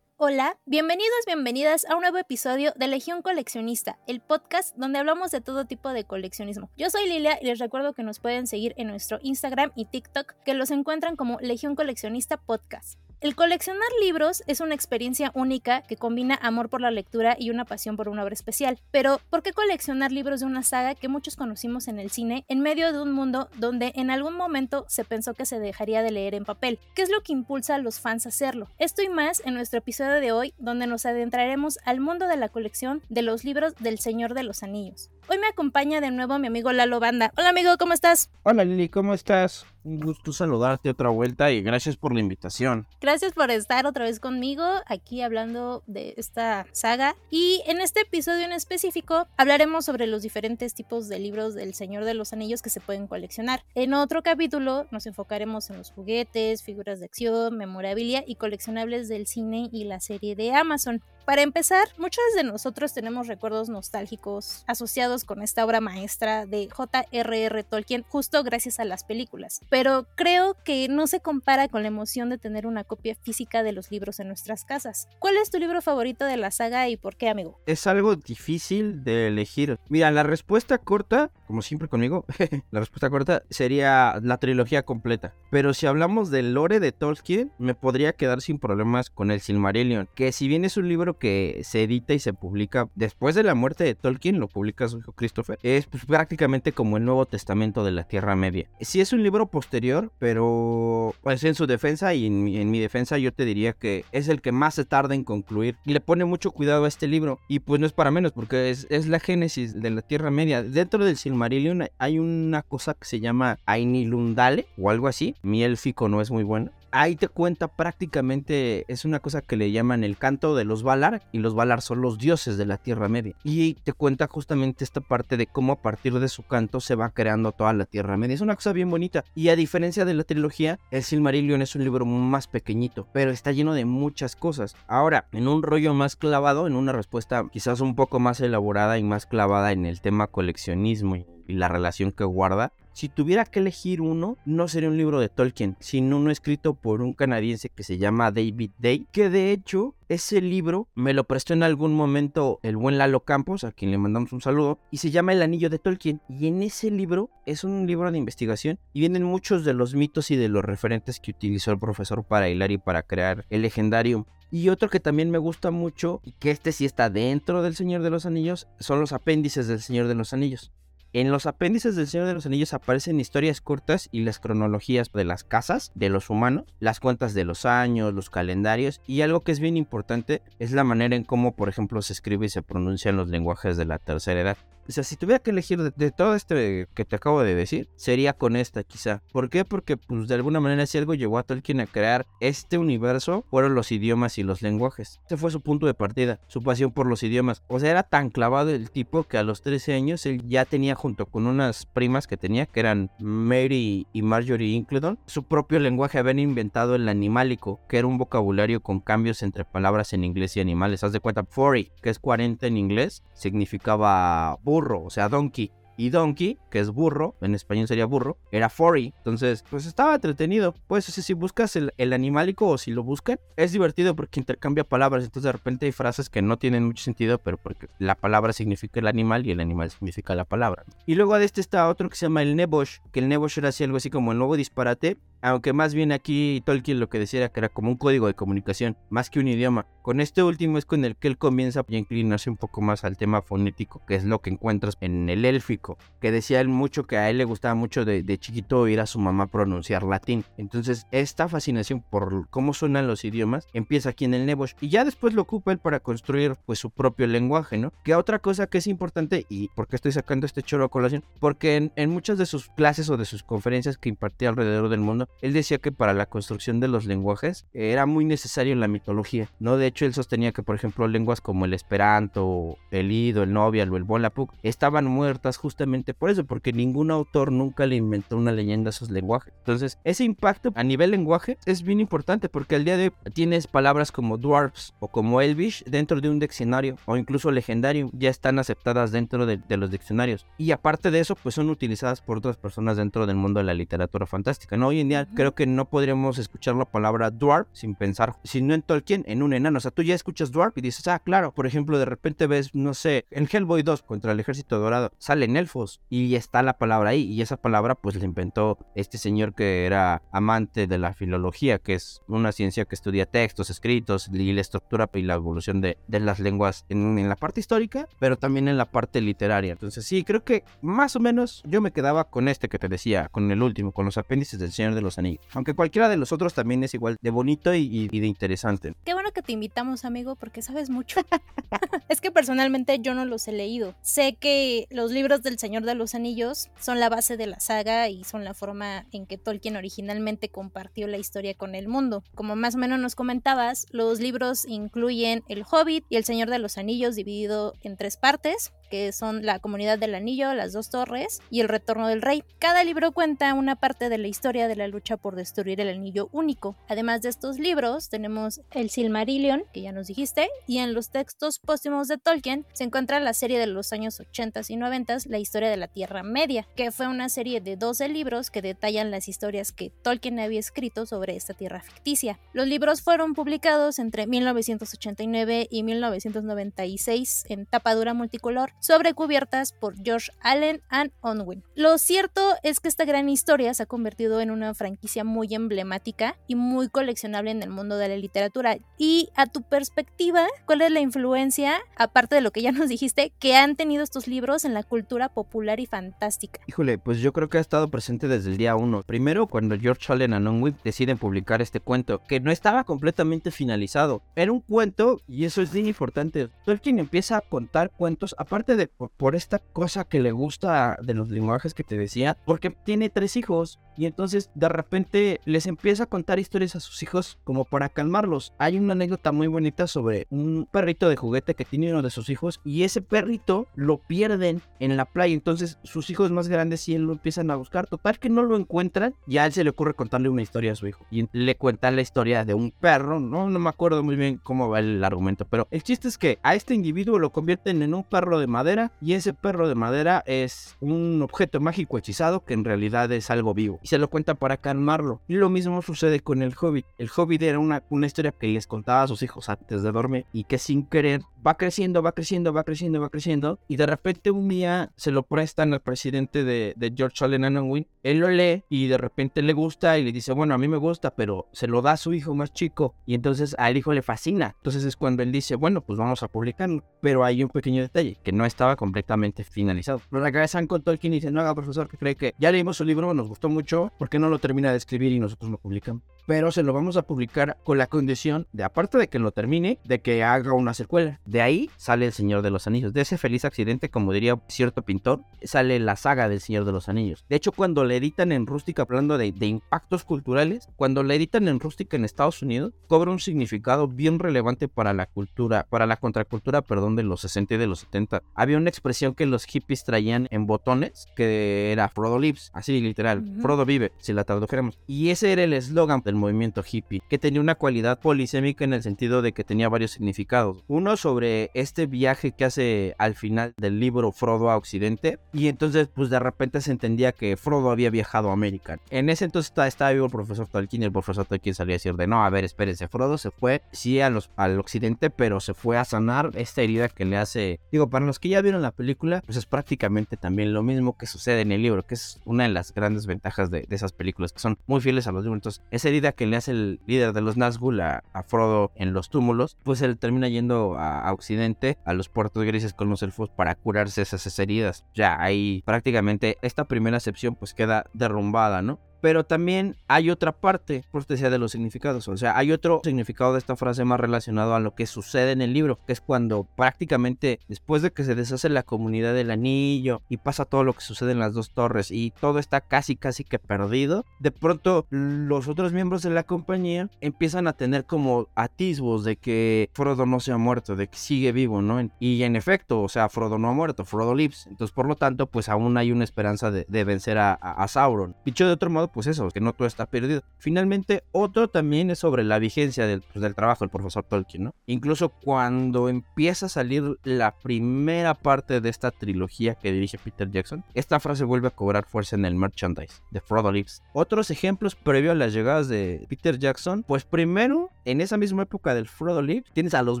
Hola, 0.18 0.58
bienvenidos, 0.66 1.08
bienvenidas 1.24 1.86
a 1.86 1.94
un 1.94 2.02
nuevo 2.02 2.18
episodio 2.18 2.74
de 2.76 2.86
Legión 2.86 3.22
Coleccionista, 3.22 3.98
el 4.06 4.20
podcast 4.20 4.76
donde 4.76 4.98
hablamos 4.98 5.30
de 5.30 5.40
todo 5.40 5.64
tipo 5.64 5.88
de 5.94 6.04
coleccionismo. 6.04 6.68
Yo 6.76 6.90
soy 6.90 7.08
Lilia 7.08 7.38
y 7.40 7.46
les 7.46 7.58
recuerdo 7.58 7.94
que 7.94 8.02
nos 8.02 8.20
pueden 8.20 8.46
seguir 8.46 8.74
en 8.76 8.88
nuestro 8.88 9.18
Instagram 9.22 9.72
y 9.74 9.86
TikTok, 9.86 10.34
que 10.44 10.52
los 10.52 10.70
encuentran 10.70 11.16
como 11.16 11.38
Legión 11.40 11.74
Coleccionista 11.74 12.36
Podcast. 12.36 12.98
El 13.20 13.34
coleccionar 13.34 13.86
libros 14.00 14.42
es 14.46 14.60
una 14.60 14.74
experiencia 14.74 15.30
única 15.34 15.82
que 15.82 15.98
combina 15.98 16.38
amor 16.40 16.70
por 16.70 16.80
la 16.80 16.90
lectura 16.90 17.36
y 17.38 17.50
una 17.50 17.66
pasión 17.66 17.98
por 17.98 18.08
una 18.08 18.22
obra 18.22 18.32
especial. 18.32 18.78
Pero, 18.90 19.20
¿por 19.28 19.42
qué 19.42 19.52
coleccionar 19.52 20.10
libros 20.10 20.40
de 20.40 20.46
una 20.46 20.62
saga 20.62 20.94
que 20.94 21.08
muchos 21.08 21.36
conocimos 21.36 21.86
en 21.88 21.98
el 21.98 22.10
cine 22.10 22.46
en 22.48 22.60
medio 22.60 22.94
de 22.94 23.02
un 23.02 23.12
mundo 23.12 23.50
donde 23.58 23.92
en 23.94 24.10
algún 24.10 24.38
momento 24.38 24.86
se 24.88 25.04
pensó 25.04 25.34
que 25.34 25.44
se 25.44 25.58
dejaría 25.58 26.02
de 26.02 26.12
leer 26.12 26.34
en 26.34 26.46
papel? 26.46 26.78
¿Qué 26.94 27.02
es 27.02 27.10
lo 27.10 27.20
que 27.20 27.34
impulsa 27.34 27.74
a 27.74 27.78
los 27.78 28.00
fans 28.00 28.24
a 28.24 28.30
hacerlo? 28.30 28.68
Esto 28.78 29.02
y 29.02 29.10
más 29.10 29.42
en 29.44 29.52
nuestro 29.52 29.80
episodio 29.80 30.14
de 30.14 30.32
hoy, 30.32 30.54
donde 30.56 30.86
nos 30.86 31.04
adentraremos 31.04 31.78
al 31.84 32.00
mundo 32.00 32.26
de 32.26 32.38
la 32.38 32.48
colección 32.48 33.02
de 33.10 33.20
los 33.20 33.44
libros 33.44 33.74
del 33.80 33.98
Señor 33.98 34.32
de 34.32 34.44
los 34.44 34.62
Anillos. 34.62 35.10
Hoy 35.32 35.38
me 35.38 35.46
acompaña 35.46 36.00
de 36.00 36.10
nuevo 36.10 36.40
mi 36.40 36.48
amigo 36.48 36.72
Lalo 36.72 36.98
Banda. 36.98 37.32
Hola 37.38 37.50
amigo, 37.50 37.76
¿cómo 37.78 37.92
estás? 37.92 38.30
Hola 38.42 38.64
Lili, 38.64 38.88
¿cómo 38.88 39.14
estás? 39.14 39.64
Un 39.84 40.00
gusto 40.00 40.32
saludarte 40.32 40.90
otra 40.90 41.08
vuelta 41.08 41.52
y 41.52 41.62
gracias 41.62 41.96
por 41.96 42.12
la 42.12 42.18
invitación. 42.18 42.88
Gracias 43.00 43.32
por 43.32 43.48
estar 43.52 43.86
otra 43.86 44.04
vez 44.04 44.18
conmigo 44.18 44.64
aquí 44.86 45.22
hablando 45.22 45.84
de 45.86 46.14
esta 46.16 46.66
saga. 46.72 47.14
Y 47.30 47.62
en 47.66 47.80
este 47.80 48.00
episodio 48.00 48.44
en 48.44 48.50
específico 48.50 49.28
hablaremos 49.36 49.84
sobre 49.84 50.08
los 50.08 50.22
diferentes 50.22 50.74
tipos 50.74 51.08
de 51.08 51.20
libros 51.20 51.54
del 51.54 51.74
Señor 51.74 52.04
de 52.04 52.14
los 52.14 52.32
Anillos 52.32 52.60
que 52.60 52.68
se 52.68 52.80
pueden 52.80 53.06
coleccionar. 53.06 53.62
En 53.76 53.94
otro 53.94 54.24
capítulo 54.24 54.88
nos 54.90 55.06
enfocaremos 55.06 55.70
en 55.70 55.78
los 55.78 55.92
juguetes, 55.92 56.64
figuras 56.64 56.98
de 56.98 57.06
acción, 57.06 57.56
memorabilia 57.56 58.24
y 58.26 58.34
coleccionables 58.34 59.08
del 59.08 59.28
cine 59.28 59.68
y 59.70 59.84
la 59.84 60.00
serie 60.00 60.34
de 60.34 60.52
Amazon. 60.52 61.02
Para 61.24 61.42
empezar, 61.42 61.86
muchos 61.98 62.24
de 62.34 62.44
nosotros 62.44 62.92
tenemos 62.92 63.28
recuerdos 63.28 63.68
nostálgicos 63.68 64.64
asociados 64.66 65.24
con 65.24 65.42
esta 65.42 65.64
obra 65.64 65.80
maestra 65.80 66.46
de 66.46 66.68
J.R.R. 66.70 67.64
Tolkien 67.64 68.04
justo 68.08 68.42
gracias 68.42 68.80
a 68.80 68.84
las 68.84 69.04
películas, 69.04 69.60
pero 69.68 70.06
creo 70.16 70.56
que 70.64 70.88
no 70.88 71.06
se 71.06 71.20
compara 71.20 71.68
con 71.68 71.82
la 71.82 71.88
emoción 71.88 72.30
de 72.30 72.38
tener 72.38 72.66
una 72.66 72.84
copia 72.84 73.14
física 73.14 73.62
de 73.62 73.72
los 73.72 73.90
libros 73.90 74.18
en 74.20 74.28
nuestras 74.28 74.64
casas. 74.64 75.08
¿Cuál 75.18 75.36
es 75.36 75.50
tu 75.50 75.58
libro 75.58 75.82
favorito 75.82 76.24
de 76.24 76.36
la 76.36 76.50
saga 76.50 76.88
y 76.88 76.96
por 76.96 77.16
qué, 77.16 77.28
amigo? 77.28 77.60
Es 77.66 77.86
algo 77.86 78.16
difícil 78.16 79.04
de 79.04 79.28
elegir. 79.28 79.78
Mira, 79.88 80.10
la 80.10 80.22
respuesta 80.22 80.78
corta, 80.78 81.30
como 81.46 81.62
siempre 81.62 81.88
conmigo, 81.88 82.24
la 82.70 82.80
respuesta 82.80 83.10
corta 83.10 83.42
sería 83.50 84.18
la 84.22 84.38
trilogía 84.38 84.82
completa. 84.82 85.34
Pero 85.50 85.74
si 85.74 85.86
hablamos 85.86 86.30
del 86.30 86.54
lore 86.54 86.80
de 86.80 86.92
Tolkien, 86.92 87.52
me 87.58 87.74
podría 87.74 88.14
quedar 88.14 88.40
sin 88.40 88.58
problemas 88.58 89.10
con 89.10 89.30
el 89.30 89.40
Silmarillion, 89.40 90.08
que 90.14 90.32
si 90.32 90.48
bien 90.48 90.64
es 90.64 90.76
un 90.76 90.88
libro 90.88 91.09
que 91.18 91.60
se 91.64 91.82
edita 91.82 92.14
y 92.14 92.18
se 92.18 92.32
publica 92.32 92.88
después 92.94 93.34
de 93.34 93.42
la 93.42 93.54
muerte 93.54 93.84
de 93.84 93.94
Tolkien, 93.94 94.40
lo 94.40 94.48
publica 94.48 94.88
su 94.88 94.98
hijo 94.98 95.12
Christopher, 95.12 95.58
es 95.62 95.86
pues, 95.86 96.04
prácticamente 96.04 96.72
como 96.72 96.96
el 96.96 97.04
Nuevo 97.04 97.26
Testamento 97.26 97.84
de 97.84 97.92
la 97.92 98.04
Tierra 98.04 98.36
Media. 98.36 98.68
Sí 98.80 99.00
es 99.00 99.12
un 99.12 99.22
libro 99.22 99.46
posterior, 99.46 100.12
pero 100.18 101.14
pues 101.22 101.42
en 101.44 101.54
su 101.54 101.66
defensa 101.66 102.14
y 102.14 102.26
en 102.26 102.44
mi, 102.44 102.58
en 102.58 102.70
mi 102.70 102.80
defensa 102.80 103.18
yo 103.18 103.32
te 103.32 103.44
diría 103.44 103.72
que 103.72 104.04
es 104.12 104.28
el 104.28 104.40
que 104.40 104.52
más 104.52 104.74
se 104.74 104.84
tarda 104.84 105.14
en 105.14 105.24
concluir 105.24 105.76
y 105.84 105.92
le 105.92 106.00
pone 106.00 106.24
mucho 106.24 106.50
cuidado 106.50 106.84
a 106.84 106.88
este 106.88 107.08
libro 107.08 107.38
y 107.48 107.60
pues 107.60 107.80
no 107.80 107.86
es 107.86 107.92
para 107.92 108.10
menos 108.10 108.32
porque 108.32 108.70
es, 108.70 108.86
es 108.90 109.06
la 109.06 109.20
génesis 109.20 109.80
de 109.80 109.90
la 109.90 110.02
Tierra 110.02 110.30
Media. 110.30 110.62
Dentro 110.62 111.04
del 111.04 111.16
Silmarillion 111.16 111.88
hay 111.98 112.18
una 112.18 112.62
cosa 112.62 112.94
que 112.94 113.04
se 113.04 113.20
llama 113.20 113.58
Ainilundale 113.66 114.66
o 114.78 114.90
algo 114.90 115.08
así. 115.08 115.34
Mi 115.42 115.62
élfico 115.62 116.08
no 116.08 116.20
es 116.20 116.30
muy 116.30 116.44
bueno 116.44 116.70
ahí 116.92 117.16
te 117.16 117.28
cuenta 117.28 117.68
prácticamente, 117.68 118.84
es 118.88 119.04
una 119.04 119.20
cosa 119.20 119.42
que 119.42 119.56
le 119.56 119.72
llaman 119.72 120.04
el 120.04 120.16
canto 120.16 120.54
de 120.54 120.64
los 120.64 120.82
Valar, 120.82 121.22
y 121.32 121.38
los 121.38 121.54
Valar 121.54 121.82
son 121.82 122.00
los 122.00 122.18
dioses 122.18 122.56
de 122.56 122.66
la 122.66 122.78
Tierra 122.78 123.08
Media. 123.08 123.34
Y 123.44 123.74
te 123.74 123.92
cuenta 123.92 124.26
justamente 124.26 124.84
esta 124.84 125.00
parte 125.00 125.36
de 125.36 125.46
cómo 125.46 125.74
a 125.74 125.82
partir 125.82 126.18
de 126.18 126.28
su 126.28 126.42
canto 126.42 126.80
se 126.80 126.94
va 126.94 127.10
creando 127.10 127.52
toda 127.52 127.72
la 127.72 127.84
Tierra 127.84 128.16
Media. 128.16 128.34
Es 128.34 128.40
una 128.40 128.56
cosa 128.56 128.72
bien 128.72 128.90
bonita. 128.90 129.24
Y 129.34 129.48
a 129.48 129.56
diferencia 129.56 130.04
de 130.04 130.14
la 130.14 130.24
trilogía, 130.24 130.78
el 130.90 131.02
Silmarillion 131.02 131.62
es 131.62 131.74
un 131.74 131.84
libro 131.84 132.04
más 132.04 132.46
pequeñito, 132.46 133.06
pero 133.12 133.30
está 133.30 133.52
lleno 133.52 133.74
de 133.74 133.84
muchas 133.84 134.36
cosas. 134.36 134.76
Ahora, 134.86 135.26
en 135.32 135.48
un 135.48 135.62
rollo 135.62 135.94
más 135.94 136.16
clavado, 136.16 136.66
en 136.66 136.76
una 136.76 136.92
respuesta 136.92 137.46
quizás 137.52 137.80
un 137.80 137.94
poco 137.94 138.18
más 138.18 138.40
elaborada 138.40 138.98
y 138.98 139.02
más 139.02 139.26
clavada 139.26 139.72
en 139.72 139.86
el 139.86 140.00
tema 140.00 140.26
coleccionismo 140.26 141.16
y 141.16 141.26
la 141.48 141.68
relación 141.68 142.12
que 142.12 142.24
guarda, 142.24 142.72
si 142.92 143.08
tuviera 143.08 143.44
que 143.44 143.60
elegir 143.60 144.00
uno, 144.00 144.36
no 144.44 144.68
sería 144.68 144.88
un 144.88 144.96
libro 144.96 145.20
de 145.20 145.28
Tolkien, 145.28 145.76
sino 145.80 146.16
uno 146.16 146.30
escrito 146.30 146.74
por 146.74 147.02
un 147.02 147.12
canadiense 147.12 147.68
que 147.68 147.82
se 147.82 147.98
llama 147.98 148.30
David 148.30 148.70
Day, 148.78 149.06
que 149.12 149.30
de 149.30 149.52
hecho 149.52 149.94
ese 150.08 150.40
libro 150.40 150.88
me 150.96 151.14
lo 151.14 151.24
prestó 151.24 151.52
en 151.52 151.62
algún 151.62 151.94
momento 151.94 152.58
el 152.64 152.76
buen 152.76 152.98
Lalo 152.98 153.20
Campos, 153.20 153.62
a 153.62 153.70
quien 153.70 153.92
le 153.92 153.98
mandamos 153.98 154.32
un 154.32 154.40
saludo, 154.40 154.80
y 154.90 154.96
se 154.96 155.12
llama 155.12 155.32
El 155.32 155.42
Anillo 155.42 155.70
de 155.70 155.78
Tolkien. 155.78 156.20
Y 156.28 156.48
en 156.48 156.62
ese 156.62 156.90
libro 156.90 157.30
es 157.46 157.62
un 157.62 157.86
libro 157.86 158.10
de 158.10 158.18
investigación 158.18 158.80
y 158.92 159.00
vienen 159.00 159.22
muchos 159.22 159.64
de 159.64 159.72
los 159.72 159.94
mitos 159.94 160.32
y 160.32 160.36
de 160.36 160.48
los 160.48 160.64
referentes 160.64 161.20
que 161.20 161.30
utilizó 161.30 161.70
el 161.70 161.78
profesor 161.78 162.24
para 162.24 162.48
hilar 162.48 162.72
y 162.72 162.78
para 162.78 163.02
crear 163.02 163.46
el 163.50 163.62
legendario. 163.62 164.26
Y 164.50 164.68
otro 164.68 164.90
que 164.90 164.98
también 164.98 165.30
me 165.30 165.38
gusta 165.38 165.70
mucho, 165.70 166.20
y 166.24 166.32
que 166.32 166.50
este 166.50 166.72
sí 166.72 166.84
está 166.84 167.08
dentro 167.08 167.62
del 167.62 167.76
Señor 167.76 168.02
de 168.02 168.10
los 168.10 168.26
Anillos, 168.26 168.66
son 168.80 168.98
los 168.98 169.12
apéndices 169.12 169.68
del 169.68 169.80
Señor 169.80 170.08
de 170.08 170.16
los 170.16 170.32
Anillos. 170.32 170.72
En 171.12 171.32
los 171.32 171.46
apéndices 171.46 171.96
del 171.96 172.06
Señor 172.06 172.28
de 172.28 172.34
los 172.34 172.46
Anillos 172.46 172.72
aparecen 172.72 173.18
historias 173.18 173.60
cortas 173.60 174.08
y 174.12 174.20
las 174.20 174.38
cronologías 174.38 175.10
de 175.12 175.24
las 175.24 175.42
casas 175.42 175.90
de 175.96 176.08
los 176.08 176.30
humanos, 176.30 176.66
las 176.78 177.00
cuentas 177.00 177.34
de 177.34 177.42
los 177.42 177.64
años, 177.64 178.14
los 178.14 178.30
calendarios 178.30 179.00
y 179.08 179.22
algo 179.22 179.40
que 179.40 179.50
es 179.50 179.58
bien 179.58 179.76
importante 179.76 180.40
es 180.60 180.70
la 180.70 180.84
manera 180.84 181.16
en 181.16 181.24
cómo, 181.24 181.56
por 181.56 181.68
ejemplo, 181.68 182.00
se 182.00 182.12
escribe 182.12 182.46
y 182.46 182.50
se 182.50 182.62
pronuncian 182.62 183.16
los 183.16 183.28
lenguajes 183.28 183.76
de 183.76 183.86
la 183.86 183.98
tercera 183.98 184.40
edad. 184.40 184.56
O 184.90 184.92
sea, 184.92 185.04
si 185.04 185.14
tuviera 185.14 185.38
que 185.38 185.52
elegir 185.52 185.80
de, 185.80 186.10
todo 186.10 186.34
este 186.34 186.88
que 186.94 187.04
te 187.04 187.14
acabo 187.14 187.44
de 187.44 187.54
decir, 187.54 187.88
sería 187.94 188.32
con 188.32 188.56
esta 188.56 188.82
quizá. 188.82 189.22
¿Por 189.32 189.48
qué? 189.48 189.64
Porque 189.64 189.96
pues 189.96 190.26
de 190.26 190.34
alguna 190.34 190.58
manera 190.58 190.84
si 190.84 190.98
algo 190.98 191.14
llevó 191.14 191.38
a 191.38 191.44
Tolkien 191.44 191.78
a 191.78 191.86
crear 191.86 192.26
este 192.40 192.76
universo 192.76 193.44
fueron 193.50 193.76
los 193.76 193.92
idiomas 193.92 194.36
y 194.38 194.42
los 194.42 194.62
lenguajes. 194.62 195.20
Este 195.22 195.36
fue 195.36 195.52
su 195.52 195.60
punto 195.60 195.86
de 195.86 195.94
partida, 195.94 196.40
su 196.48 196.60
pasión 196.60 196.90
por 196.90 197.06
los 197.06 197.22
idiomas. 197.22 197.62
O 197.68 197.78
sea, 197.78 197.92
era 197.92 198.02
tan 198.02 198.30
clavado 198.30 198.70
el 198.70 198.90
tipo 198.90 199.22
que 199.22 199.38
a 199.38 199.44
los 199.44 199.62
13 199.62 199.94
años 199.94 200.26
él 200.26 200.42
ya 200.48 200.64
tenía 200.64 200.96
junto 200.96 201.26
con 201.26 201.46
unas 201.46 201.86
primas 201.86 202.26
que 202.26 202.36
tenía, 202.36 202.66
que 202.66 202.80
eran 202.80 203.12
Mary 203.20 204.08
y 204.12 204.22
Marjorie 204.22 204.74
Incledon, 204.74 205.20
su 205.26 205.44
propio 205.44 205.78
lenguaje. 205.78 206.18
Habían 206.18 206.40
inventado 206.40 206.96
el 206.96 207.08
animálico, 207.08 207.80
que 207.88 207.98
era 207.98 208.08
un 208.08 208.18
vocabulario 208.18 208.82
con 208.82 208.98
cambios 208.98 209.44
entre 209.44 209.64
palabras 209.64 210.12
en 210.14 210.24
inglés 210.24 210.56
y 210.56 210.60
animales. 210.60 211.04
Haz 211.04 211.12
de 211.12 211.20
cuenta, 211.20 211.44
40, 211.44 211.92
que 212.02 212.10
es 212.10 212.18
40 212.18 212.66
en 212.66 212.76
inglés, 212.76 213.22
significaba 213.34 214.58
burro, 214.62 214.79
o 214.88 215.10
sea, 215.10 215.28
donkey. 215.28 215.70
Y 216.00 216.08
donkey, 216.08 216.56
que 216.70 216.78
es 216.78 216.88
burro, 216.88 217.34
en 217.42 217.54
español 217.54 217.86
sería 217.86 218.06
burro, 218.06 218.38
era 218.52 218.70
furry. 218.70 219.12
Entonces, 219.18 219.62
pues 219.68 219.84
estaba 219.84 220.14
entretenido. 220.14 220.74
Pues 220.86 221.04
si 221.04 221.34
buscas 221.34 221.76
el, 221.76 221.92
el, 221.98 222.14
animálico 222.14 222.68
o 222.68 222.78
si 222.78 222.90
lo 222.90 223.02
buscan, 223.02 223.38
es 223.58 223.72
divertido 223.72 224.16
porque 224.16 224.40
intercambia 224.40 224.82
palabras. 224.82 225.24
Entonces 225.24 225.44
de 225.44 225.52
repente 225.52 225.84
hay 225.84 225.92
frases 225.92 226.30
que 226.30 226.40
no 226.40 226.56
tienen 226.56 226.86
mucho 226.86 227.04
sentido, 227.04 227.36
pero 227.36 227.58
porque 227.58 227.88
la 227.98 228.14
palabra 228.14 228.54
significa 228.54 228.98
el 228.98 229.08
animal 229.08 229.46
y 229.46 229.50
el 229.50 229.60
animal 229.60 229.90
significa 229.90 230.34
la 230.34 230.46
palabra. 230.46 230.84
Y 231.04 231.16
luego 231.16 231.38
de 231.38 231.44
este 231.44 231.60
está 231.60 231.86
otro 231.90 232.08
que 232.08 232.16
se 232.16 232.24
llama 232.24 232.40
el 232.40 232.56
Nebosh, 232.56 233.00
que 233.12 233.20
el 233.20 233.28
Nebosh 233.28 233.58
era 233.58 233.68
así 233.68 233.84
algo 233.84 233.98
así 233.98 234.08
como 234.08 234.32
el 234.32 234.38
nuevo 234.38 234.56
disparate, 234.56 235.18
aunque 235.42 235.72
más 235.72 235.94
bien 235.94 236.12
aquí 236.12 236.62
Tolkien 236.64 237.00
lo 237.00 237.08
que 237.08 237.18
decía 237.18 237.40
era 237.40 237.48
que 237.48 237.60
era 237.60 237.68
como 237.68 237.90
un 237.90 237.96
código 237.96 238.26
de 238.26 238.34
comunicación, 238.34 238.96
más 239.08 239.30
que 239.30 239.40
un 239.40 239.48
idioma. 239.48 239.86
Con 240.02 240.20
este 240.20 240.42
último 240.42 240.78
es 240.78 240.86
con 240.86 241.04
el 241.04 241.16
que 241.16 241.28
él 241.28 241.36
comienza 241.36 241.80
a 241.80 241.84
inclinarse 241.88 242.48
un 242.48 242.56
poco 242.56 242.80
más 242.80 243.04
al 243.04 243.16
tema 243.16 243.42
fonético, 243.42 244.00
que 244.06 244.14
es 244.14 244.24
lo 244.24 244.40
que 244.40 244.50
encuentras 244.50 244.96
en 245.00 245.28
el 245.28 245.44
élfico, 245.44 245.98
que 246.20 246.32
decía 246.32 246.60
él 246.60 246.68
mucho 246.68 247.06
que 247.06 247.18
a 247.18 247.28
él 247.28 247.38
le 247.38 247.44
gustaba 247.44 247.74
mucho 247.74 248.04
de, 248.04 248.38
chiquito 248.38 248.80
oír 248.80 249.00
a 249.00 249.06
su 249.06 249.18
mamá 249.18 249.46
pronunciar 249.46 250.02
latín. 250.02 250.44
Entonces 250.56 251.06
esta 251.10 251.48
fascinación 251.48 252.02
por 252.08 252.48
cómo 252.48 252.72
suenan 252.72 253.06
los 253.06 253.24
idiomas 253.24 253.66
empieza 253.74 254.10
aquí 254.10 254.24
en 254.24 254.34
el 254.34 254.46
Nebosh 254.46 254.72
y 254.80 254.88
ya 254.88 255.04
después 255.04 255.34
lo 255.34 255.42
ocupa 255.42 255.72
él 255.72 255.78
para 255.78 256.00
construir 256.00 256.56
pues 256.64 256.78
su 256.78 256.90
propio 256.90 257.26
lenguaje, 257.26 257.76
¿no? 257.76 257.92
Que 258.02 258.14
otra 258.14 258.38
cosa 258.38 258.66
que 258.66 258.78
es 258.78 258.86
importante 258.86 259.44
y 259.48 259.68
por 259.68 259.86
qué 259.86 259.96
estoy 259.96 260.12
sacando 260.12 260.46
este 260.46 260.62
choro 260.62 260.84
a 260.84 260.88
colación, 260.88 261.24
porque 261.40 261.76
en, 261.76 261.92
en 261.96 262.10
muchas 262.10 262.38
de 262.38 262.46
sus 262.46 262.68
clases 262.68 263.10
o 263.10 263.16
de 263.16 263.26
sus 263.26 263.42
conferencias 263.42 263.98
que 263.98 264.08
impartía 264.08 264.48
alrededor 264.48 264.88
del 264.88 265.00
mundo, 265.00 265.28
él 265.42 265.52
decía 265.52 265.78
que 265.78 265.92
para 265.92 266.14
la 266.14 266.26
construcción 266.26 266.80
de 266.80 266.88
los 266.88 267.06
lenguajes 267.06 267.66
era 267.72 268.06
muy 268.06 268.24
necesario 268.24 268.74
la 268.74 268.88
mitología, 268.88 269.48
¿no? 269.58 269.76
De 269.76 269.86
hecho, 269.86 270.04
él 270.04 270.14
sostenía 270.14 270.52
que, 270.52 270.62
por 270.62 270.76
ejemplo, 270.76 271.08
lenguas 271.08 271.40
como 271.40 271.64
el 271.64 271.74
esperanto, 271.74 272.76
el 272.90 273.10
ido, 273.12 273.42
el 273.42 273.52
novial 273.52 273.92
o 273.92 273.96
el 273.96 274.04
volapuk 274.04 274.52
estaban 274.62 275.06
muertas 275.06 275.56
justamente 275.56 276.14
por 276.14 276.30
eso, 276.30 276.44
porque 276.44 276.72
ningún 276.72 277.10
autor 277.10 277.52
nunca 277.52 277.86
le 277.86 277.96
inventó 277.96 278.36
una 278.36 278.52
leyenda 278.52 278.88
a 278.88 278.90
esos 278.90 279.10
lenguajes. 279.10 279.52
Entonces, 279.58 279.98
ese 280.04 280.24
impacto 280.24 280.72
a 280.74 280.84
nivel 280.84 281.10
lenguaje 281.10 281.58
es 281.66 281.82
bien 281.82 282.00
importante 282.00 282.48
porque 282.48 282.76
al 282.76 282.84
día 282.84 282.96
de 282.96 283.04
hoy 283.04 283.32
tienes 283.32 283.66
palabras 283.66 284.12
como 284.12 284.36
dwarfs 284.36 284.94
o 285.00 285.08
como 285.08 285.40
elvish 285.40 285.84
dentro 285.84 286.20
de 286.20 286.28
un 286.28 286.38
diccionario 286.38 286.96
o 287.06 287.16
incluso 287.16 287.50
legendario 287.50 288.10
ya 288.12 288.30
están 288.30 288.58
aceptadas 288.58 289.12
dentro 289.12 289.46
de, 289.46 289.56
de 289.56 289.76
los 289.76 289.90
diccionarios. 289.90 290.46
Y 290.58 290.72
aparte 290.72 291.10
de 291.10 291.20
eso, 291.20 291.34
pues 291.36 291.54
son 291.54 291.70
utilizadas 291.70 292.20
por 292.20 292.38
otras 292.38 292.56
personas 292.56 292.96
dentro 292.96 293.26
del 293.26 293.36
mundo 293.36 293.58
de 293.58 293.64
la 293.64 293.74
literatura 293.74 294.26
fantástica. 294.26 294.76
¿no? 294.76 294.88
Hoy 294.88 295.00
en 295.00 295.08
día 295.08 295.19
creo 295.34 295.54
que 295.54 295.66
no 295.66 295.88
podríamos 295.88 296.38
escuchar 296.38 296.74
la 296.76 296.84
palabra 296.84 297.30
dwarf 297.30 297.68
sin 297.72 297.94
pensar, 297.94 298.36
si 298.44 298.62
no 298.62 298.74
en 298.74 298.82
Tolkien, 298.82 299.24
en 299.26 299.42
un 299.42 299.52
enano. 299.52 299.78
O 299.78 299.80
sea, 299.80 299.90
tú 299.90 300.02
ya 300.02 300.14
escuchas 300.14 300.50
dwarf 300.50 300.76
y 300.78 300.80
dices, 300.80 301.06
ah, 301.08 301.18
claro. 301.18 301.52
Por 301.52 301.66
ejemplo, 301.66 301.98
de 301.98 302.04
repente 302.04 302.46
ves, 302.46 302.74
no 302.74 302.94
sé, 302.94 303.26
en 303.30 303.48
Hellboy 303.50 303.82
2 303.82 304.02
contra 304.02 304.32
el 304.32 304.40
ejército 304.40 304.78
dorado, 304.78 305.12
salen 305.18 305.56
elfos 305.56 306.00
y 306.08 306.34
está 306.34 306.62
la 306.62 306.78
palabra 306.78 307.10
ahí. 307.10 307.22
Y 307.22 307.42
esa 307.42 307.56
palabra 307.56 307.94
pues 307.94 308.16
la 308.16 308.24
inventó 308.24 308.78
este 308.94 309.18
señor 309.18 309.54
que 309.54 309.86
era 309.86 310.22
amante 310.32 310.86
de 310.86 310.98
la 310.98 311.14
filología, 311.14 311.78
que 311.78 311.94
es 311.94 312.22
una 312.26 312.52
ciencia 312.52 312.84
que 312.84 312.94
estudia 312.94 313.26
textos, 313.26 313.70
escritos 313.70 314.28
y 314.32 314.52
la 314.52 314.60
estructura 314.60 315.10
y 315.14 315.22
la 315.22 315.34
evolución 315.34 315.80
de, 315.80 315.98
de 316.08 316.20
las 316.20 316.40
lenguas 316.40 316.84
en, 316.88 317.18
en 317.18 317.28
la 317.28 317.36
parte 317.36 317.60
histórica, 317.60 318.08
pero 318.18 318.36
también 318.36 318.68
en 318.68 318.76
la 318.76 318.90
parte 318.90 319.20
literaria. 319.20 319.72
Entonces 319.72 320.04
sí, 320.04 320.24
creo 320.24 320.44
que 320.44 320.64
más 320.82 321.16
o 321.16 321.20
menos 321.20 321.62
yo 321.66 321.80
me 321.80 321.92
quedaba 321.92 322.24
con 322.24 322.48
este 322.48 322.68
que 322.68 322.78
te 322.78 322.88
decía, 322.88 323.28
con 323.30 323.50
el 323.50 323.62
último, 323.62 323.92
con 323.92 324.04
los 324.04 324.18
apéndices 324.18 324.58
del 324.58 324.72
Señor 324.72 324.94
de 324.94 325.02
los 325.02 325.09
Anillos. 325.18 325.44
Aunque 325.52 325.74
cualquiera 325.74 326.08
de 326.08 326.16
los 326.16 326.32
otros 326.32 326.54
también 326.54 326.82
es 326.84 326.94
igual 326.94 327.16
de 327.20 327.30
bonito 327.30 327.74
y, 327.74 328.08
y 328.10 328.20
de 328.20 328.26
interesante. 328.26 328.94
Qué 329.04 329.14
bueno 329.14 329.32
que 329.32 329.42
te 329.42 329.52
invitamos, 329.52 330.04
amigo, 330.04 330.36
porque 330.36 330.62
sabes 330.62 330.90
mucho. 330.90 331.20
es 332.08 332.20
que 332.20 332.30
personalmente 332.30 332.98
yo 333.00 333.14
no 333.14 333.24
los 333.24 333.46
he 333.48 333.52
leído. 333.52 333.94
Sé 334.02 334.34
que 334.34 334.86
los 334.90 335.10
libros 335.10 335.42
del 335.42 335.58
Señor 335.58 335.84
de 335.84 335.94
los 335.94 336.14
Anillos 336.14 336.70
son 336.80 337.00
la 337.00 337.08
base 337.08 337.36
de 337.36 337.46
la 337.46 337.60
saga 337.60 338.08
y 338.08 338.24
son 338.24 338.44
la 338.44 338.54
forma 338.54 339.06
en 339.12 339.26
que 339.26 339.38
Tolkien 339.38 339.76
originalmente 339.76 340.48
compartió 340.48 341.06
la 341.06 341.18
historia 341.18 341.54
con 341.54 341.74
el 341.74 341.88
mundo. 341.88 342.22
Como 342.34 342.56
más 342.56 342.74
o 342.74 342.78
menos 342.78 342.98
nos 342.98 343.14
comentabas, 343.14 343.86
los 343.90 344.20
libros 344.20 344.64
incluyen 344.66 345.42
El 345.48 345.64
Hobbit 345.70 346.04
y 346.08 346.16
El 346.16 346.24
Señor 346.24 346.50
de 346.50 346.58
los 346.58 346.78
Anillos 346.78 347.16
dividido 347.16 347.74
en 347.82 347.96
tres 347.96 348.16
partes 348.16 348.72
que 348.90 349.12
son 349.12 349.46
La 349.46 349.58
Comunidad 349.58 349.98
del 349.98 350.14
Anillo, 350.14 350.52
Las 350.52 350.74
Dos 350.74 350.90
Torres 350.90 351.40
y 351.48 351.60
El 351.60 351.68
Retorno 351.68 352.08
del 352.08 352.20
Rey. 352.20 352.44
Cada 352.58 352.84
libro 352.84 353.12
cuenta 353.12 353.54
una 353.54 353.76
parte 353.76 354.10
de 354.10 354.18
la 354.18 354.28
historia 354.28 354.68
de 354.68 354.76
la 354.76 354.88
lucha 354.88 355.16
por 355.16 355.36
destruir 355.36 355.80
el 355.80 355.88
anillo 355.88 356.28
único. 356.32 356.76
Además 356.88 357.22
de 357.22 357.30
estos 357.30 357.58
libros, 357.58 358.10
tenemos 358.10 358.60
el 358.72 358.90
Silmarillion, 358.90 359.64
que 359.72 359.80
ya 359.80 359.92
nos 359.92 360.08
dijiste, 360.08 360.48
y 360.66 360.78
en 360.78 360.92
los 360.92 361.10
textos 361.10 361.58
póstumos 361.58 362.08
de 362.08 362.18
Tolkien 362.18 362.66
se 362.74 362.84
encuentra 362.84 363.20
la 363.20 363.32
serie 363.32 363.58
de 363.58 363.66
los 363.66 363.92
años 363.94 364.20
80 364.20 364.50
y 364.68 364.76
90, 364.76 365.18
La 365.26 365.38
Historia 365.38 365.70
de 365.70 365.76
la 365.76 365.88
Tierra 365.88 366.22
Media, 366.22 366.66
que 366.74 366.90
fue 366.90 367.06
una 367.06 367.28
serie 367.28 367.60
de 367.60 367.76
12 367.76 368.08
libros 368.08 368.50
que 368.50 368.62
detallan 368.62 369.10
las 369.10 369.28
historias 369.28 369.70
que 369.70 369.90
Tolkien 369.90 370.40
había 370.40 370.58
escrito 370.58 371.06
sobre 371.06 371.36
esta 371.36 371.54
tierra 371.54 371.80
ficticia. 371.80 372.40
Los 372.52 372.66
libros 372.66 373.02
fueron 373.02 373.34
publicados 373.34 373.98
entre 373.98 374.26
1989 374.26 375.68
y 375.70 375.82
1996 375.84 377.44
en 377.48 377.66
tapadura 377.66 378.12
multicolor 378.12 378.72
sobre 378.80 379.14
cubiertas 379.14 379.72
por 379.72 379.94
George 380.02 380.32
Allen 380.40 380.82
and 380.88 381.12
Unwin. 381.22 381.62
Lo 381.74 381.98
cierto 381.98 382.40
es 382.62 382.80
que 382.80 382.88
esta 382.88 383.04
gran 383.04 383.28
historia 383.28 383.72
se 383.74 383.84
ha 383.84 383.86
convertido 383.86 384.40
en 384.40 384.50
una 384.50 384.74
franquicia 384.74 385.24
muy 385.24 385.54
emblemática 385.54 386.36
y 386.46 386.54
muy 386.54 386.88
coleccionable 386.88 387.50
en 387.50 387.62
el 387.62 387.70
mundo 387.70 387.96
de 387.96 388.08
la 388.08 388.16
literatura. 388.16 388.78
Y 388.98 389.30
a 389.36 389.46
tu 389.46 389.62
perspectiva, 389.62 390.46
¿cuál 390.66 390.82
es 390.82 390.90
la 390.90 391.00
influencia, 391.00 391.78
aparte 391.96 392.34
de 392.34 392.40
lo 392.40 392.50
que 392.50 392.62
ya 392.62 392.72
nos 392.72 392.88
dijiste, 392.88 393.32
que 393.38 393.56
han 393.56 393.76
tenido 393.76 394.02
estos 394.02 394.26
libros 394.26 394.64
en 394.64 394.74
la 394.74 394.82
cultura 394.82 395.28
popular 395.28 395.80
y 395.80 395.86
fantástica? 395.86 396.60
Híjole, 396.66 396.98
pues 396.98 397.18
yo 397.18 397.32
creo 397.32 397.48
que 397.48 397.58
ha 397.58 397.60
estado 397.60 397.90
presente 397.90 398.28
desde 398.28 398.50
el 398.50 398.56
día 398.56 398.76
uno. 398.76 399.02
Primero, 399.02 399.46
cuando 399.46 399.78
George 399.78 400.12
Allen 400.12 400.34
and 400.34 400.48
Unwin 400.48 400.76
deciden 400.82 401.18
publicar 401.18 401.62
este 401.62 401.80
cuento, 401.80 402.22
que 402.26 402.40
no 402.40 402.50
estaba 402.50 402.84
completamente 402.84 403.50
finalizado. 403.50 404.22
Era 404.34 404.52
un 404.52 404.60
cuento, 404.60 405.20
y 405.28 405.44
eso 405.44 405.62
es 405.62 405.72
bien 405.72 405.86
importante. 405.86 406.48
Tolkien 406.64 406.98
empieza 406.98 407.36
a 407.36 407.40
contar 407.40 407.90
cuentos, 407.90 408.34
aparte 408.38 408.69
de 408.76 408.88
por, 408.88 409.10
por, 409.10 409.34
esta 409.34 409.58
cosa 409.58 410.04
que 410.04 410.20
le 410.20 410.32
gusta 410.32 410.98
de 411.02 411.14
los 411.14 411.30
lenguajes 411.30 411.74
que 411.74 411.84
te 411.84 411.96
decía, 411.96 412.36
porque 412.44 412.70
tiene 412.70 413.10
tres 413.10 413.36
hijos 413.36 413.78
y 413.96 414.06
entonces 414.06 414.50
de 414.54 414.68
repente 414.68 415.40
les 415.44 415.66
empieza 415.66 416.04
a 416.04 416.06
contar 416.06 416.38
historias 416.38 416.76
a 416.76 416.80
sus 416.80 417.02
hijos 417.02 417.38
como 417.44 417.64
para 417.64 417.88
calmarlos. 417.88 418.52
Hay 418.58 418.78
una 418.78 418.92
anécdota 418.92 419.32
muy 419.32 419.46
bonita 419.46 419.86
sobre 419.86 420.26
un 420.30 420.66
perrito 420.70 421.08
de 421.08 421.16
juguete 421.16 421.54
que 421.54 421.64
tiene 421.64 421.90
uno 421.90 422.02
de 422.02 422.10
sus 422.10 422.30
hijos 422.30 422.60
y 422.64 422.84
ese 422.84 423.02
perrito 423.02 423.66
lo 423.74 423.98
pierden 423.98 424.62
en 424.78 424.96
la 424.96 425.04
playa, 425.04 425.34
entonces 425.34 425.78
sus 425.82 426.10
hijos 426.10 426.30
más 426.30 426.48
grandes 426.48 426.88
él 426.94 427.02
lo 427.02 427.12
empiezan 427.12 427.50
a 427.50 427.56
buscar, 427.56 427.86
total 427.86 428.18
que 428.18 428.28
no 428.28 428.42
lo 428.42 428.56
encuentran 428.56 429.14
y 429.26 429.38
a 429.38 429.46
él 429.46 429.52
se 429.52 429.64
le 429.64 429.70
ocurre 429.70 429.94
contarle 429.94 430.28
una 430.28 430.42
historia 430.42 430.72
a 430.72 430.76
su 430.76 430.86
hijo 430.86 431.04
y 431.10 431.28
le 431.32 431.54
cuenta 431.56 431.90
la 431.90 432.00
historia 432.00 432.44
de 432.44 432.54
un 432.54 432.70
perro, 432.70 433.20
no, 433.20 433.48
no 433.48 433.58
me 433.58 433.68
acuerdo 433.68 434.02
muy 434.02 434.16
bien 434.16 434.40
cómo 434.42 434.68
va 434.68 434.80
el 434.80 435.02
argumento, 435.04 435.44
pero 435.44 435.68
el 435.70 435.82
chiste 435.82 436.08
es 436.08 436.18
que 436.18 436.38
a 436.42 436.54
este 436.54 436.74
individuo 436.74 437.18
lo 437.18 437.30
convierten 437.30 437.82
en 437.82 437.94
un 437.94 438.04
perro 438.04 438.38
de 438.38 438.46
madera 438.46 438.59
y 439.00 439.14
ese 439.14 439.32
perro 439.32 439.68
de 439.68 439.74
madera 439.74 440.22
es 440.26 440.76
un 440.80 441.22
objeto 441.22 441.60
mágico 441.60 441.96
hechizado 441.96 442.44
que 442.44 442.54
en 442.54 442.64
realidad 442.64 443.10
es 443.12 443.30
algo 443.30 443.54
vivo 443.54 443.80
y 443.82 443.88
se 443.88 443.98
lo 443.98 444.10
cuenta 444.10 444.34
para 444.34 444.58
calmarlo. 444.58 445.20
Y 445.28 445.34
lo 445.34 445.48
mismo 445.48 445.80
sucede 445.82 446.20
con 446.20 446.42
el 446.42 446.54
Hobbit. 446.60 446.86
El 446.98 447.10
Hobbit 447.14 447.42
era 447.42 447.58
una, 447.58 447.82
una 447.88 448.06
historia 448.06 448.32
que 448.32 448.48
les 448.48 448.66
contaba 448.66 449.02
a 449.02 449.08
sus 449.08 449.22
hijos 449.22 449.48
antes 449.48 449.82
de 449.82 449.92
dormir 449.92 450.26
y 450.32 450.44
que 450.44 450.58
sin 450.58 450.84
querer 450.84 451.22
va 451.46 451.56
creciendo, 451.56 452.02
va 452.02 452.12
creciendo, 452.12 452.52
va 452.52 452.64
creciendo, 452.64 453.00
va 453.00 453.08
creciendo 453.08 453.58
y 453.66 453.76
de 453.76 453.86
repente 453.86 454.30
un 454.30 454.48
día 454.48 454.90
se 454.96 455.10
lo 455.10 455.22
prestan 455.22 455.72
al 455.72 455.80
presidente 455.80 456.44
de, 456.44 456.74
de 456.76 456.92
George 456.94 457.24
Allen 457.24 457.56
Unwin. 457.56 457.86
Él 458.02 458.18
lo 458.18 458.28
lee 458.28 458.64
y 458.68 458.88
de 458.88 458.98
repente 458.98 459.42
le 459.42 459.52
gusta 459.52 459.98
y 459.98 460.04
le 460.04 460.12
dice, 460.12 460.32
bueno, 460.32 460.54
a 460.54 460.58
mí 460.58 460.68
me 460.68 460.76
gusta, 460.76 461.14
pero 461.14 461.48
se 461.52 461.66
lo 461.66 461.82
da 461.82 461.92
a 461.92 461.96
su 461.96 462.12
hijo 462.12 462.34
más 462.34 462.52
chico 462.52 462.94
y 463.06 463.14
entonces 463.14 463.54
al 463.58 463.76
hijo 463.76 463.92
le 463.92 464.02
fascina. 464.02 464.54
Entonces 464.58 464.84
es 464.84 464.96
cuando 464.96 465.22
él 465.22 465.32
dice, 465.32 465.54
bueno, 465.54 465.80
pues 465.80 465.98
vamos 465.98 466.22
a 466.22 466.28
publicarlo. 466.28 466.84
Pero 467.00 467.24
hay 467.24 467.42
un 467.42 467.50
pequeño 467.50 467.82
detalle, 467.82 468.18
que 468.22 468.32
no 468.32 468.44
estaba 468.50 468.76
completamente 468.76 469.44
finalizado. 469.44 470.02
Lo 470.10 470.20
regresan 470.20 470.66
con 470.66 470.82
Tolkien 470.82 471.14
y 471.14 471.16
dicen, 471.16 471.34
no 471.34 471.40
haga 471.40 471.54
profesor, 471.54 471.88
que 471.88 471.96
cree 471.96 472.16
que 472.16 472.34
ya 472.38 472.52
leímos 472.52 472.76
su 472.76 472.84
libro, 472.84 473.14
nos 473.14 473.28
gustó 473.28 473.48
mucho, 473.48 473.92
¿por 473.98 474.08
qué 474.08 474.18
no 474.18 474.28
lo 474.28 474.38
termina 474.38 474.70
de 474.70 474.76
escribir 474.76 475.12
y 475.12 475.18
nosotros 475.18 475.50
lo 475.50 475.58
publicamos? 475.58 476.02
Pero 476.26 476.52
se 476.52 476.62
lo 476.62 476.72
vamos 476.72 476.96
a 476.96 477.02
publicar 477.02 477.56
con 477.64 477.78
la 477.78 477.86
condición 477.86 478.46
de, 478.52 478.62
aparte 478.62 478.98
de 478.98 479.08
que 479.08 479.18
lo 479.18 479.32
termine, 479.32 479.78
de 479.84 480.00
que 480.00 480.22
haga 480.22 480.52
una 480.52 480.74
secuela. 480.74 481.20
De 481.24 481.42
ahí 481.42 481.70
sale 481.76 482.06
El 482.06 482.12
Señor 482.12 482.42
de 482.42 482.50
los 482.50 482.66
Anillos. 482.66 482.92
De 482.92 483.00
ese 483.00 483.18
feliz 483.18 483.44
accidente, 483.44 483.90
como 483.90 484.12
diría 484.12 484.40
cierto 484.48 484.82
pintor, 484.82 485.22
sale 485.42 485.78
la 485.80 485.96
saga 485.96 486.28
del 486.28 486.40
Señor 486.40 486.64
de 486.64 486.72
los 486.72 486.88
Anillos. 486.88 487.24
De 487.28 487.36
hecho, 487.36 487.52
cuando 487.52 487.84
le 487.84 487.96
editan 487.96 488.32
en 488.32 488.46
rústica, 488.46 488.82
hablando 488.82 489.18
de, 489.18 489.32
impactos 489.40 490.04
culturales, 490.04 490.68
cuando 490.76 491.02
la 491.02 491.14
editan 491.14 491.48
en 491.48 491.60
rústica 491.60 491.96
en 491.96 492.04
Estados 492.04 492.42
Unidos, 492.42 492.72
cobra 492.86 493.10
un 493.10 493.18
significado 493.18 493.88
bien 493.88 494.18
relevante 494.18 494.68
para 494.68 494.92
la 494.92 495.06
cultura, 495.06 495.66
para 495.68 495.86
la 495.86 495.96
contracultura, 495.96 496.62
perdón, 496.62 496.96
de 496.96 497.02
los 497.02 497.20
60 497.22 497.54
y 497.54 497.58
de 497.58 497.66
los 497.66 497.80
70. 497.80 498.22
Había 498.34 498.56
una 498.56 498.70
expresión 498.70 499.14
que 499.14 499.26
los 499.26 499.44
hippies 499.44 499.84
traían 499.84 500.28
en 500.30 500.46
botones, 500.46 501.06
que 501.16 501.72
era 501.72 501.88
Frodo 501.88 502.18
lives, 502.18 502.50
así 502.54 502.80
literal. 502.80 503.24
Frodo 503.40 503.64
vive, 503.64 503.92
si 503.98 504.12
la 504.12 504.24
tradujéramos. 504.24 504.78
Y 504.86 505.10
ese 505.10 505.32
era 505.32 505.44
el 505.44 505.52
eslogan 505.52 506.02
del 506.02 506.14
movimiento 506.14 506.62
hippie, 506.70 507.02
que 507.08 507.18
tenía 507.18 507.40
una 507.40 507.54
cualidad 507.54 508.00
polisémica 508.00 508.64
en 508.64 508.74
el 508.74 508.82
sentido 508.82 509.22
de 509.22 509.32
que 509.32 509.44
tenía 509.44 509.68
varios 509.68 509.92
significados. 509.92 510.64
Uno 510.68 510.96
sobre 510.96 511.50
este 511.54 511.86
viaje 511.86 512.32
que 512.32 512.44
hace 512.44 512.94
al 512.98 513.14
final 513.14 513.54
del 513.56 513.80
libro 513.80 514.12
Frodo 514.12 514.50
a 514.50 514.56
Occidente, 514.56 515.18
y 515.32 515.48
entonces 515.48 515.88
pues 515.92 516.10
de 516.10 516.18
repente 516.18 516.60
se 516.60 516.70
entendía 516.70 517.12
que 517.12 517.36
Frodo 517.36 517.70
había 517.70 517.90
viajado 517.90 518.30
a 518.30 518.32
América. 518.32 518.78
En 518.90 519.10
ese 519.10 519.24
entonces 519.24 519.52
estaba 519.66 519.92
vivo 519.92 520.06
el 520.06 520.12
profesor 520.12 520.48
Tolkien 520.48 520.82
y 520.82 520.86
el 520.86 520.92
profesor 520.92 521.26
Tolkien 521.26 521.54
salía 521.54 521.74
a 521.74 521.76
decir 521.76 521.94
de 521.94 522.06
no, 522.06 522.24
a 522.24 522.30
ver, 522.30 522.44
espérense, 522.44 522.88
Frodo 522.88 523.18
se 523.18 523.30
fue, 523.30 523.62
sí, 523.72 524.00
a 524.00 524.10
los, 524.10 524.30
al 524.36 524.58
Occidente, 524.58 525.10
pero 525.10 525.40
se 525.40 525.54
fue 525.54 525.76
a 525.76 525.84
sanar 525.84 526.30
esta 526.34 526.62
herida 526.62 526.88
que 526.88 527.04
le 527.04 527.16
hace, 527.16 527.60
digo, 527.72 527.90
para 527.90 528.06
los 528.06 528.18
que 528.20 528.28
ya 528.28 528.42
vieron 528.42 528.62
la 528.62 528.72
película, 528.72 529.22
pues 529.24 529.36
es 529.36 529.46
prácticamente 529.46 530.16
también 530.16 530.52
lo 530.52 530.62
mismo 530.62 530.96
que 530.96 531.06
sucede 531.06 531.40
en 531.40 531.52
el 531.52 531.62
libro, 531.62 531.86
que 531.86 531.94
es 531.94 532.20
una 532.24 532.44
de 532.44 532.50
las 532.50 532.72
grandes 532.72 533.06
ventajas 533.06 533.50
de, 533.50 533.62
de 533.68 533.76
esas 533.76 533.92
películas, 533.92 534.32
que 534.32 534.40
son 534.40 534.58
muy 534.66 534.80
fieles 534.80 535.06
a 535.06 535.12
los 535.12 535.24
libros. 535.24 535.38
Entonces, 535.38 535.62
esa 535.70 535.88
herida 535.88 536.12
que 536.12 536.26
le 536.26 536.36
hace 536.36 536.52
el 536.52 536.80
líder 536.86 537.12
de 537.12 537.20
los 537.20 537.36
Nazgûl 537.36 537.80
a, 537.80 538.02
Frodo 538.26 538.70
en 538.76 538.92
los 538.92 539.08
túmulos, 539.08 539.56
pues 539.62 539.80
él 539.82 539.98
termina 539.98 540.28
yendo 540.28 540.76
a, 540.78 541.00
a, 541.00 541.12
Occidente, 541.12 541.78
a 541.84 541.94
los 541.94 542.08
puertos 542.08 542.44
grises 542.44 542.74
con 542.74 542.90
los 542.90 543.02
elfos 543.02 543.30
para 543.30 543.54
curarse 543.54 544.02
esas, 544.02 544.26
esas 544.26 544.38
heridas. 544.38 544.84
Ya 544.94 545.20
ahí 545.20 545.62
prácticamente 545.64 546.36
esta 546.42 546.64
primera 546.64 546.98
acepción 546.98 547.34
pues 547.34 547.54
queda 547.54 547.86
derrumbada, 547.94 548.62
¿no? 548.62 548.78
Pero 549.00 549.24
también 549.24 549.76
hay 549.88 550.10
otra 550.10 550.32
parte, 550.32 550.84
por 550.90 551.00
decía 551.06 551.30
de 551.30 551.38
los 551.38 551.52
significados. 551.52 552.08
O 552.08 552.16
sea, 552.16 552.36
hay 552.36 552.52
otro 552.52 552.80
significado 552.84 553.32
de 553.32 553.38
esta 553.38 553.56
frase 553.56 553.84
más 553.84 554.00
relacionado 554.00 554.54
a 554.54 554.60
lo 554.60 554.74
que 554.74 554.86
sucede 554.86 555.32
en 555.32 555.42
el 555.42 555.52
libro, 555.52 555.78
que 555.86 555.92
es 555.92 556.00
cuando 556.00 556.46
prácticamente 556.56 557.40
después 557.48 557.82
de 557.82 557.90
que 557.90 558.04
se 558.04 558.14
deshace 558.14 558.48
la 558.48 558.62
comunidad 558.62 559.14
del 559.14 559.30
anillo 559.30 560.02
y 560.08 560.18
pasa 560.18 560.44
todo 560.44 560.64
lo 560.64 560.72
que 560.72 560.82
sucede 560.82 561.12
en 561.12 561.18
las 561.18 561.34
dos 561.34 561.50
torres 561.50 561.90
y 561.90 562.12
todo 562.20 562.38
está 562.38 562.60
casi 562.60 562.96
casi 562.96 563.24
que 563.24 563.38
perdido, 563.38 564.04
de 564.18 564.30
pronto 564.30 564.86
los 564.90 565.48
otros 565.48 565.72
miembros 565.72 566.02
de 566.02 566.10
la 566.10 566.22
compañía 566.22 566.88
empiezan 567.00 567.46
a 567.48 567.52
tener 567.52 567.84
como 567.84 568.28
atisbos 568.34 569.04
de 569.04 569.16
que 569.16 569.70
Frodo 569.72 570.06
no 570.06 570.20
se 570.20 570.32
ha 570.32 570.38
muerto, 570.38 570.76
de 570.76 570.88
que 570.88 570.96
sigue 570.96 571.32
vivo, 571.32 571.62
¿no? 571.62 571.90
Y 571.98 572.22
en 572.22 572.36
efecto, 572.36 572.82
o 572.82 572.88
sea, 572.88 573.08
Frodo 573.08 573.38
no 573.38 573.48
ha 573.48 573.52
muerto, 573.52 573.84
Frodo 573.84 574.14
lives. 574.14 574.46
Entonces, 574.46 574.74
por 574.74 574.86
lo 574.86 574.96
tanto, 574.96 575.26
pues 575.26 575.48
aún 575.48 575.76
hay 575.76 575.92
una 575.92 576.04
esperanza 576.04 576.50
de, 576.50 576.84
vencer 576.84 577.18
a, 577.18 577.32
a, 577.32 577.68
Sauron. 577.68 578.16
Dicho 578.24 578.46
de 578.46 578.52
otro 578.52 578.70
modo, 578.70 578.89
pues 578.92 579.06
eso, 579.06 579.28
que 579.30 579.40
no 579.40 579.52
todo 579.52 579.66
está 579.66 579.86
perdido. 579.86 580.22
Finalmente, 580.38 581.04
otro 581.12 581.48
también 581.48 581.90
es 581.90 581.98
sobre 581.98 582.24
la 582.24 582.38
vigencia 582.38 582.86
del, 582.86 583.02
pues, 583.02 583.22
del 583.22 583.34
trabajo 583.34 583.64
del 583.64 583.70
profesor 583.70 584.04
Tolkien, 584.04 584.44
¿no? 584.44 584.54
Incluso 584.66 585.08
cuando 585.08 585.88
empieza 585.88 586.46
a 586.46 586.50
salir 586.50 586.98
la 587.04 587.36
primera 587.38 588.14
parte 588.14 588.60
de 588.60 588.68
esta 588.68 588.90
trilogía 588.90 589.54
que 589.54 589.72
dirige 589.72 589.98
Peter 589.98 590.30
Jackson, 590.30 590.64
esta 590.74 591.00
frase 591.00 591.24
vuelve 591.24 591.48
a 591.48 591.52
cobrar 591.52 591.86
fuerza 591.86 592.16
en 592.16 592.24
el 592.24 592.34
merchandise 592.34 593.02
de 593.10 593.20
Frodo 593.20 593.52
Lives. 593.52 593.82
Otros 593.92 594.30
ejemplos 594.30 594.74
previo 594.74 595.12
a 595.12 595.14
las 595.14 595.32
llegadas 595.32 595.68
de 595.68 596.06
Peter 596.08 596.38
Jackson, 596.38 596.84
pues 596.86 597.04
primero, 597.04 597.70
en 597.84 598.00
esa 598.00 598.16
misma 598.16 598.42
época 598.42 598.74
del 598.74 598.88
Frodo 598.88 599.22
Lives, 599.22 599.50
tienes 599.52 599.74
a 599.74 599.82
los 599.82 600.00